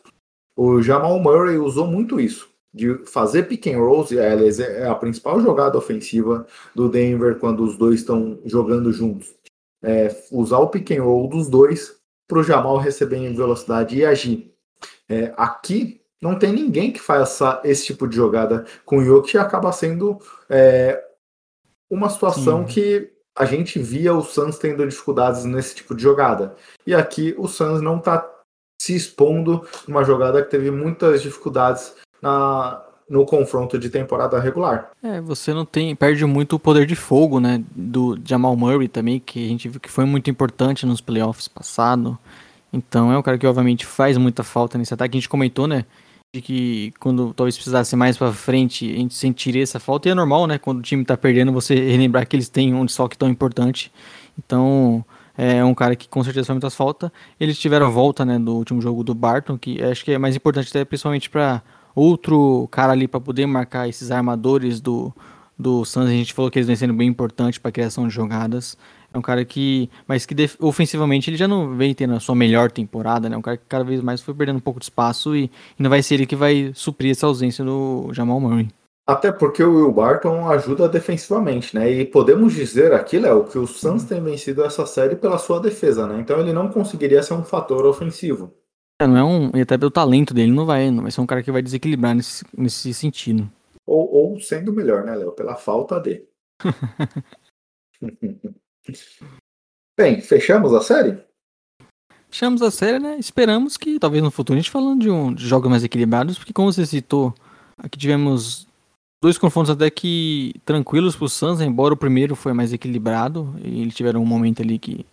o 0.56 0.82
Jamal 0.82 1.20
Murray 1.20 1.58
usou 1.58 1.86
muito 1.86 2.18
isso 2.18 2.55
de 2.76 3.06
fazer 3.06 3.44
pick 3.44 3.68
and 3.68 3.78
rolls, 3.78 4.14
e 4.14 4.20
aliás, 4.20 4.60
é 4.60 4.86
a 4.86 4.94
principal 4.94 5.40
jogada 5.40 5.78
ofensiva 5.78 6.46
do 6.76 6.90
Denver 6.90 7.40
quando 7.40 7.64
os 7.64 7.78
dois 7.78 8.02
estão 8.02 8.38
jogando 8.44 8.92
juntos. 8.92 9.34
É 9.82 10.14
usar 10.30 10.58
o 10.58 10.68
pick 10.68 10.92
and 10.92 11.02
roll 11.02 11.30
dos 11.30 11.48
dois 11.48 11.96
para 12.28 12.40
o 12.40 12.44
Jamal 12.44 12.76
receber 12.78 13.18
em 13.18 13.34
velocidade 13.34 13.96
e 13.96 14.04
agir. 14.04 14.52
É, 15.08 15.34
aqui 15.38 16.02
não 16.22 16.38
tem 16.38 16.52
ninguém 16.52 16.92
que 16.92 17.00
faça 17.00 17.62
esse 17.64 17.86
tipo 17.86 18.08
de 18.08 18.16
jogada 18.16 18.66
com 18.84 18.98
o 18.98 19.04
Jokic 19.04 19.38
e 19.38 19.40
acaba 19.40 19.72
sendo 19.72 20.20
é, 20.50 21.02
uma 21.90 22.10
situação 22.10 22.68
Sim. 22.68 22.74
que 22.74 23.12
a 23.38 23.46
gente 23.46 23.80
via 23.80 24.14
o 24.14 24.22
Suns 24.22 24.58
tendo 24.58 24.86
dificuldades 24.86 25.46
nesse 25.46 25.76
tipo 25.76 25.96
de 25.96 26.04
jogada. 26.04 26.56
E 26.86 26.94
aqui 26.94 27.34
o 27.38 27.48
Suns 27.48 27.82
não 27.82 28.00
está 28.00 28.30
se 28.82 28.96
expondo 28.96 29.66
numa 29.88 30.04
jogada 30.04 30.44
que 30.44 30.52
teve 30.52 30.72
muitas 30.72 31.22
dificuldades 31.22 31.94
na, 32.22 32.82
no 33.10 33.26
confronto 33.26 33.78
de 33.78 33.90
temporada 33.90 34.40
regular. 34.40 34.90
É, 35.02 35.22
você 35.22 35.54
não 35.54 35.66
tem. 35.66 35.96
Perde 35.96 36.26
muito 36.26 36.56
o 36.56 36.60
poder 36.60 36.86
de 36.86 36.96
fogo, 36.96 37.40
né? 37.40 37.64
Do 37.76 38.20
Jamal 38.24 38.56
Murray 38.56 38.88
também, 38.88 39.20
que 39.20 39.46
a 39.46 39.48
gente 39.48 39.70
viu 39.70 39.80
que 39.80 39.90
foi 39.90 40.06
muito 40.06 40.30
importante 40.30 40.86
nos 40.86 41.02
playoffs 41.02 41.48
passado. 41.48 42.18
Então 42.74 43.12
é 43.12 43.18
um 43.18 43.22
cara 43.22 43.38
que 43.38 43.48
obviamente 43.48 43.86
faz 43.86 44.18
muita 44.18 44.44
falta 44.44 44.78
nesse 44.78 44.94
ataque. 44.94 45.18
A 45.18 45.20
gente 45.20 45.30
comentou, 45.30 45.68
né? 45.68 45.86
De 46.34 46.42
que 46.42 46.92
quando 47.00 47.34
talvez 47.34 47.56
precisasse 47.56 47.96
mais 47.96 48.18
para 48.18 48.34
frente, 48.34 48.92
a 48.92 48.98
gente 48.98 49.14
sentiria 49.14 49.64
essa 49.64 49.80
falta. 49.80 50.10
E 50.10 50.12
é 50.12 50.16
normal, 50.16 50.48
né? 50.48 50.58
Quando 50.58 50.80
o 50.80 50.82
time 50.82 51.06
tá 51.06 51.16
perdendo, 51.16 51.52
você 51.54 51.76
relembrar 51.76 52.28
que 52.28 52.36
eles 52.36 52.50
têm 52.50 52.74
um 52.74 52.86
desfalque 52.86 53.18
tão 53.18 53.30
importante. 53.30 53.92
Então, 54.38 55.06
é 55.38 55.64
um 55.64 55.74
cara 55.74 55.96
que 55.96 56.10
com 56.10 56.24
certeza 56.24 56.48
faz 56.48 56.56
muitas 56.56 56.76
falta. 56.76 57.12
Eles 57.40 57.58
tiveram 57.58 57.92
volta, 57.92 58.26
né, 58.26 58.40
do 58.40 58.54
último 58.56 58.82
jogo 58.82 59.04
do 59.04 59.14
Barton, 59.14 59.58
que 59.58 59.82
acho 59.82 60.04
que 60.04 60.12
é 60.12 60.18
mais 60.18 60.36
importante 60.36 60.70
até 60.70 60.84
principalmente 60.84 61.30
para 61.30 61.62
outro 61.96 62.68
cara 62.70 62.92
ali 62.92 63.08
para 63.08 63.20
poder 63.20 63.46
marcar 63.46 63.88
esses 63.88 64.12
armadores 64.12 64.82
do, 64.82 65.14
do 65.58 65.86
Suns. 65.86 66.08
A 66.08 66.12
gente 66.12 66.34
falou 66.34 66.52
que 66.52 66.60
eles 66.60 66.68
vêm 66.68 66.76
sendo 66.76 66.94
bem 66.94 67.08
importantes 67.08 67.58
para 67.58 67.70
a 67.70 67.72
criação 67.72 68.08
de 68.08 68.14
jogadas. 68.14 68.78
É 69.14 69.18
um 69.18 69.22
cara 69.22 69.46
que, 69.46 69.90
mas 70.06 70.26
que 70.26 70.36
ofensivamente 70.60 71.30
ele 71.30 71.38
já 71.38 71.48
não 71.48 71.76
vem 71.76 71.94
tendo 71.94 72.16
a 72.16 72.20
sua 72.20 72.36
melhor 72.36 72.70
temporada, 72.70 73.30
né? 73.30 73.38
Um 73.38 73.42
cara 73.42 73.56
que 73.56 73.64
cada 73.68 73.84
vez 73.86 74.02
mais 74.02 74.22
foi 74.22 74.34
perdendo 74.34 74.58
um 74.58 74.62
pouco 74.62 74.80
de 74.80 74.86
espaço 74.86 75.34
e 75.34 75.50
não 75.80 75.90
vai 75.90 76.04
ser 76.04 76.16
ele 76.16 76.26
que 76.26 76.36
vai 76.36 76.72
suprir 76.76 77.12
essa 77.12 77.26
ausência 77.26 77.64
do 77.64 78.10
Jamal 78.12 78.42
Murray. 78.42 78.68
Até 79.08 79.32
porque 79.32 79.64
o 79.64 79.76
Will 79.76 79.92
Barton 79.92 80.50
ajuda 80.50 80.90
defensivamente, 80.90 81.76
né? 81.76 81.90
E 81.90 82.06
podemos 82.06 82.54
dizer 82.54 82.92
aqui, 82.92 83.20
Léo, 83.20 83.46
que 83.46 83.58
o 83.58 83.68
Suns 83.68 84.04
tem 84.04 84.22
vencido 84.22 84.64
essa 84.64 84.86
série 84.86 85.16
pela 85.16 85.38
sua 85.38 85.60
defesa, 85.60 86.08
né? 86.08 86.20
Então 86.20 86.40
ele 86.40 86.52
não 86.52 86.68
conseguiria 86.68 87.24
ser 87.24 87.36
um 87.36 87.44
fator 87.44 87.86
ofensivo. 87.86 88.52
É, 89.02 89.08
não 89.08 89.18
é 89.18 89.24
um. 89.24 89.52
E 89.56 89.62
até 89.62 89.78
pelo 89.78 89.92
talento 89.92 90.34
dele, 90.34 90.52
não 90.52 90.66
vai, 90.66 90.90
não 90.90 91.04
vai 91.04 91.12
ser 91.12 91.22
um 91.22 91.26
cara 91.26 91.44
que 91.44 91.52
vai 91.52 91.62
desequilibrar 91.62 92.16
nesse, 92.16 92.46
nesse 92.58 92.94
sentido. 92.94 93.52
Ou, 93.86 94.14
ou 94.14 94.40
sendo 94.40 94.74
melhor, 94.74 95.04
né, 95.04 95.16
Léo? 95.16 95.34
Pela 95.34 95.56
falta 95.56 96.00
de. 96.00 96.24
Bem, 99.98 100.22
fechamos 100.22 100.74
a 100.74 100.82
série? 100.82 101.24
Fechamos 102.30 102.62
a 102.62 102.72
série, 102.72 103.00
né? 103.00 103.18
Esperamos 103.18 103.78
que 103.78 104.00
talvez 104.00 104.24
no 104.24 104.32
futuro 104.32 104.58
a 104.58 104.62
gente 104.62 104.72
falando 104.72 105.02
de, 105.02 105.10
um, 105.10 105.34
de 105.34 105.48
jogos 105.48 105.70
mais 105.70 105.84
equilibrados, 105.84 106.38
porque 106.38 106.54
como 106.54 106.72
você 106.72 106.86
citou, 106.86 107.34
aqui 107.78 107.98
tivemos 107.98 108.68
dois 109.24 109.38
confrontos 109.38 109.72
até 109.72 109.90
que 109.90 110.54
tranquilos 110.66 111.16
pro 111.16 111.30
Suns, 111.30 111.62
embora 111.62 111.94
o 111.94 111.98
primeiro 111.98 112.36
foi 112.36 112.52
mais 112.54 112.74
equilibrado, 112.74 113.56
e 113.64 113.82
eles 113.82 113.96
tiveram 113.96 114.22
um 114.22 114.26
momento 114.26 114.62
ali 114.62 114.78
que 114.78 115.06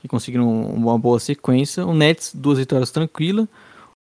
que 0.00 0.08
conseguiram 0.08 0.48
uma 0.48 0.98
boa 0.98 1.18
sequência. 1.18 1.86
O 1.86 1.94
Nets, 1.94 2.32
duas 2.34 2.58
vitórias 2.58 2.90
tranquilas. 2.90 3.46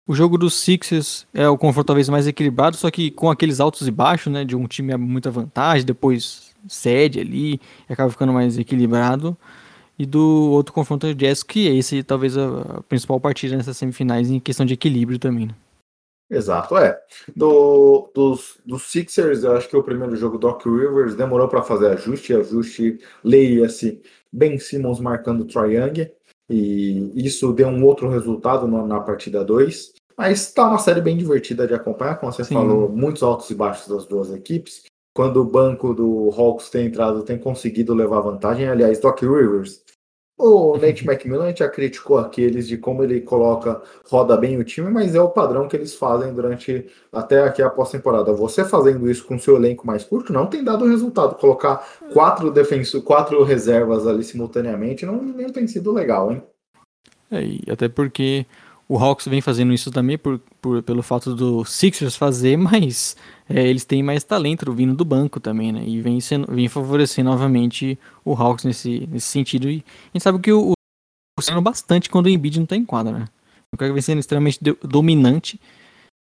O 0.07 0.15
jogo 0.15 0.37
dos 0.37 0.53
Sixers 0.53 1.27
é 1.33 1.49
o 1.49 1.57
confronto 1.57 1.87
talvez 1.87 2.07
mais 2.07 2.27
equilibrado, 2.27 2.77
só 2.77 2.89
que 2.89 3.11
com 3.11 3.29
aqueles 3.29 3.59
altos 3.59 3.87
e 3.87 3.91
baixos, 3.91 4.31
né? 4.31 4.45
De 4.45 4.55
um 4.55 4.65
time 4.65 4.93
é 4.93 4.97
muita 4.97 5.29
vantagem, 5.29 5.85
depois 5.85 6.55
cede 6.67 7.19
ali 7.19 7.59
e 7.89 7.93
acaba 7.93 8.09
ficando 8.09 8.31
mais 8.31 8.57
equilibrado. 8.57 9.35
E 9.99 10.05
do 10.05 10.51
outro 10.51 10.73
confronto 10.73 11.07
é 11.07 11.11
o 11.11 11.15
Jazz, 11.15 11.43
que 11.43 11.67
é 11.67 11.73
esse 11.75 12.03
talvez 12.03 12.37
a, 12.37 12.81
principal 12.87 13.19
partida 13.19 13.57
nessas 13.57 13.75
semifinais 13.75 14.29
em 14.29 14.39
questão 14.39 14.65
de 14.65 14.75
equilíbrio 14.75 15.17
também. 15.17 15.47
Né? 15.47 15.55
Exato, 16.29 16.77
é. 16.77 16.99
Do, 17.35 18.11
dos, 18.13 18.57
dos 18.65 18.83
Sixers, 18.83 19.43
eu 19.43 19.55
acho 19.55 19.69
que 19.69 19.77
o 19.77 19.83
primeiro 19.83 20.15
jogo 20.15 20.37
Doc 20.37 20.65
Rivers 20.65 21.15
demorou 21.15 21.47
para 21.47 21.63
fazer 21.63 21.87
ajuste, 21.87 22.33
ajuste, 22.33 22.99
leia-se 23.23 24.01
Ben 24.37 24.59
Simmons 24.59 24.99
marcando 24.99 25.45
Troy 25.45 25.75
Young, 25.75 26.11
e 26.49 27.11
isso 27.15 27.51
deu 27.51 27.67
um 27.67 27.83
outro 27.83 28.07
resultado 28.09 28.67
na, 28.67 28.85
na 28.85 28.99
partida 28.99 29.43
2. 29.43 29.93
Mas 30.15 30.51
tá 30.53 30.67
uma 30.67 30.79
série 30.79 31.01
bem 31.01 31.17
divertida 31.17 31.67
de 31.67 31.73
acompanhar, 31.73 32.19
como 32.19 32.31
você 32.31 32.43
Sim. 32.43 32.53
falou, 32.53 32.89
muitos 32.89 33.23
altos 33.23 33.49
e 33.49 33.55
baixos 33.55 33.87
das 33.87 34.05
duas 34.05 34.31
equipes. 34.31 34.83
Quando 35.15 35.41
o 35.41 35.45
banco 35.45 35.93
do 35.93 36.29
Hawks 36.35 36.69
tem 36.69 36.85
entrado, 36.85 37.23
tem 37.23 37.37
conseguido 37.37 37.93
levar 37.93 38.21
vantagem. 38.21 38.67
Aliás, 38.67 38.99
Doc 38.99 39.19
Rivers 39.21 39.83
o 40.37 40.77
Nate 40.77 41.03
McMillan 41.03 41.55
já 41.55 41.67
criticou 41.67 42.19
aqueles 42.19 42.67
de 42.67 42.77
como 42.77 43.03
ele 43.03 43.21
coloca, 43.21 43.81
roda 44.07 44.37
bem 44.37 44.57
o 44.57 44.63
time, 44.63 44.89
mas 44.91 45.15
é 45.15 45.19
o 45.19 45.29
padrão 45.29 45.67
que 45.67 45.75
eles 45.75 45.95
fazem 45.95 46.31
durante 46.31 46.85
até 47.11 47.43
aqui 47.43 47.61
a 47.61 47.69
pós-temporada. 47.69 48.31
Você 48.33 48.63
fazendo 48.63 49.09
isso 49.09 49.25
com 49.25 49.39
seu 49.39 49.55
elenco 49.55 49.87
mais 49.87 50.03
curto 50.03 50.31
não 50.31 50.45
tem 50.45 50.63
dado 50.63 50.85
resultado. 50.85 51.35
Colocar 51.35 51.87
quatro 52.13 52.51
defensores, 52.51 53.05
quatro 53.05 53.43
reservas 53.43 54.05
ali 54.05 54.23
simultaneamente 54.23 55.05
não, 55.05 55.15
não 55.15 55.49
tem 55.49 55.67
sido 55.67 55.91
legal, 55.91 56.31
hein? 56.31 56.43
É, 57.31 57.43
e 57.43 57.63
até 57.69 57.89
porque 57.89 58.45
o 58.89 58.97
Hawks 58.97 59.27
vem 59.27 59.41
fazendo 59.41 59.73
isso 59.73 59.91
também 59.91 60.17
por, 60.17 60.39
por 60.61 60.81
pelo 60.81 61.03
fato 61.03 61.35
do 61.35 61.65
Sixers 61.65 62.15
fazer, 62.15 62.55
mas 62.57 63.17
é, 63.49 63.67
eles 63.67 63.83
têm 63.85 64.01
mais 64.01 64.23
talento 64.23 64.71
vindo 64.73 64.95
do 64.95 65.03
banco 65.03 65.39
também, 65.39 65.71
né? 65.71 65.83
E 65.85 66.01
vem, 66.01 66.19
sendo, 66.21 66.47
vem 66.53 66.67
favorecer 66.67 67.23
novamente 67.23 67.99
o 68.23 68.33
Hawks 68.33 68.65
nesse, 68.65 69.07
nesse 69.11 69.27
sentido. 69.27 69.69
E 69.69 69.83
a 69.85 70.17
gente 70.17 70.23
sabe 70.23 70.39
que 70.39 70.51
o, 70.51 70.71
o 70.71 71.41
sendo 71.41 71.61
bastante 71.61 72.09
quando 72.09 72.27
o 72.27 72.29
Embiid 72.29 72.59
não 72.59 72.65
tá 72.65 72.75
em 72.75 72.85
quadra, 72.85 73.19
né? 73.19 73.25
O 73.73 73.77
cara 73.77 73.91
vem 73.91 74.01
sendo 74.01 74.19
extremamente 74.19 74.59
dominante. 74.83 75.59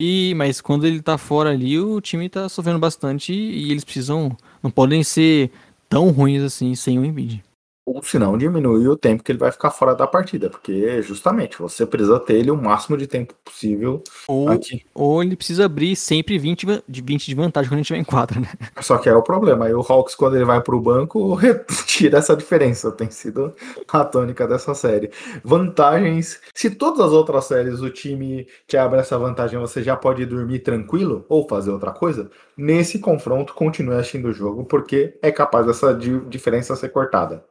E, 0.01 0.35
mas 0.37 0.61
quando 0.61 0.87
ele 0.87 1.03
tá 1.03 1.19
fora 1.19 1.51
ali, 1.51 1.79
o 1.79 2.01
time 2.01 2.29
tá 2.29 2.49
sofrendo 2.49 2.79
bastante 2.79 3.33
e 3.33 3.71
eles 3.71 3.85
precisam. 3.85 4.37
Não 4.63 4.71
podem 4.71 5.03
ser 5.03 5.51
tão 5.89 6.11
ruins 6.11 6.43
assim 6.43 6.75
sem 6.75 6.99
o 6.99 7.05
Embiid 7.05 7.43
ou 7.85 8.03
se 8.03 8.19
não 8.19 8.39
diminuir 8.39 8.89
o 8.89 8.97
tempo 8.97 9.23
que 9.23 9.33
ele 9.33 9.39
vai 9.39 9.51
ficar 9.51 9.71
fora 9.71 9.95
da 9.95 10.07
partida, 10.07 10.49
porque 10.49 11.03
justamente 11.03 11.59
você 11.59 11.85
precisa 11.85 12.19
ter 12.21 12.35
ele 12.35 12.51
o 12.51 12.57
máximo 12.57 12.97
de 12.97 13.09
tempo 13.09 13.35
possível 13.45 14.03
ou, 14.29 14.49
aqui. 14.49 14.85
Ou 14.95 15.23
ele 15.23 15.37
precisa 15.37 15.65
abrir 15.65 15.97
sempre 15.97 16.39
20 16.39 16.83
de, 16.87 17.03
20 17.03 17.27
de 17.27 17.35
vantagem 17.35 17.69
quando 17.69 17.75
a 17.75 17.79
gente 17.79 17.89
tiver 17.89 17.99
em 17.99 18.05
quadra, 18.05 18.39
né? 18.39 18.49
Só 18.81 18.99
que 18.99 19.09
é 19.09 19.15
o 19.15 19.23
problema, 19.23 19.67
aí 19.67 19.75
o 19.75 19.81
Hawks 19.81 20.15
quando 20.15 20.37
ele 20.37 20.45
vai 20.45 20.61
para 20.61 20.77
o 20.77 20.81
banco 20.81 21.39
tira 21.87 22.19
essa 22.19 22.37
diferença, 22.37 22.93
tem 22.93 23.11
sido 23.11 23.53
a 23.89 24.05
tônica 24.05 24.47
dessa 24.47 24.75
série. 24.75 25.11
Vantagens, 25.43 26.41
se 26.55 26.71
todas 26.71 27.01
as 27.01 27.13
outras 27.13 27.47
séries 27.47 27.81
o 27.81 27.91
time 27.91 28.47
que 28.67 28.77
abre 28.77 29.01
essa 29.01 29.19
vantagem 29.19 29.59
você 29.59 29.83
já 29.83 29.97
pode 29.97 30.25
dormir 30.25 30.61
tranquilo 30.61 31.27
ou 31.29 31.49
fazer 31.49 31.73
outra 31.73 31.91
coisa, 31.91 32.31
nesse 32.57 33.01
confronto 33.01 33.55
continue 33.55 33.97
assistindo 33.97 34.29
o 34.29 34.33
jogo 34.33 34.65
porque 34.65 35.19
é 35.21 35.33
capaz 35.33 35.67
dessa 35.67 35.93
diferença 35.93 36.77
ser 36.77 36.91
cortada. 36.91 37.45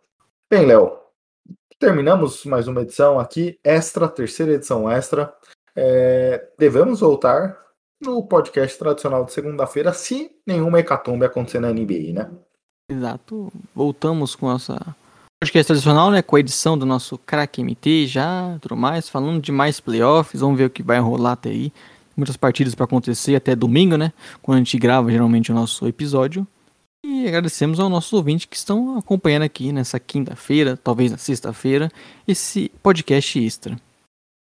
Bem, 0.51 0.65
Léo, 0.65 0.97
terminamos 1.79 2.43
mais 2.43 2.67
uma 2.67 2.81
edição 2.81 3.17
aqui, 3.17 3.57
extra, 3.63 4.05
terceira 4.09 4.51
edição 4.51 4.91
extra. 4.91 5.33
É, 5.73 6.45
devemos 6.59 6.99
voltar 6.99 7.57
no 8.01 8.21
podcast 8.27 8.77
tradicional 8.77 9.23
de 9.23 9.31
segunda-feira, 9.31 9.93
se 9.93 10.29
nenhuma 10.45 10.81
hecatombe 10.81 11.23
acontecer 11.23 11.61
na 11.61 11.71
NBA, 11.71 12.11
né? 12.11 12.29
Exato. 12.91 13.49
Voltamos 13.73 14.35
com 14.35 14.47
nossa 14.47 14.77
podcast 15.39 15.67
tradicional, 15.67 16.11
né? 16.11 16.21
Com 16.21 16.35
a 16.35 16.41
edição 16.41 16.77
do 16.77 16.85
nosso 16.85 17.17
crack 17.17 17.63
MT 17.63 18.07
já, 18.07 18.57
tudo 18.59 18.75
mais, 18.75 19.07
falando 19.07 19.41
de 19.41 19.53
mais 19.53 19.79
playoffs, 19.79 20.41
vamos 20.41 20.57
ver 20.57 20.65
o 20.65 20.69
que 20.69 20.83
vai 20.83 20.99
rolar 20.99 21.31
até 21.31 21.49
aí. 21.49 21.71
Muitas 22.13 22.35
partidas 22.35 22.75
para 22.75 22.83
acontecer 22.83 23.37
até 23.37 23.55
domingo, 23.55 23.95
né? 23.95 24.11
Quando 24.41 24.57
a 24.57 24.59
gente 24.59 24.77
grava 24.77 25.09
geralmente 25.09 25.49
o 25.49 25.55
nosso 25.55 25.87
episódio. 25.87 26.45
E 27.03 27.27
agradecemos 27.27 27.79
aos 27.79 27.89
nossos 27.89 28.13
ouvintes 28.13 28.45
que 28.45 28.55
estão 28.55 28.97
acompanhando 28.97 29.43
aqui 29.43 29.71
nessa 29.71 29.99
quinta-feira, 29.99 30.77
talvez 30.77 31.11
na 31.11 31.17
sexta-feira, 31.17 31.89
esse 32.27 32.69
podcast 32.83 33.39
extra. 33.39 33.75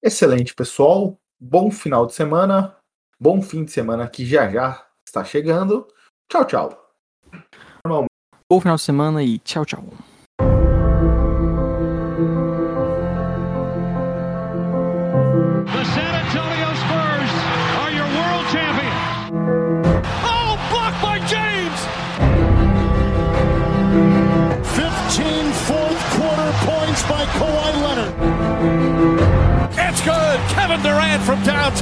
Excelente, 0.03 0.53
pessoal. 0.53 1.17
Bom 1.39 1.71
final 1.71 2.05
de 2.05 2.13
semana. 2.13 2.75
Bom 3.19 3.41
fim 3.41 3.65
de 3.65 3.71
semana 3.71 4.07
que 4.07 4.25
já 4.25 4.49
já 4.49 4.87
está 5.07 5.23
chegando. 5.23 5.87
Tchau, 6.29 6.45
tchau. 6.45 6.89
Bom 8.49 8.61
final 8.61 8.75
de 8.75 8.81
semana 8.81 9.23
e 9.23 9.39
tchau, 9.39 9.65
tchau. 9.65 9.83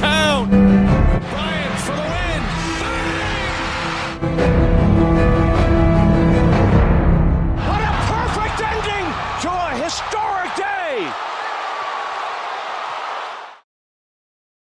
time. 0.02 0.31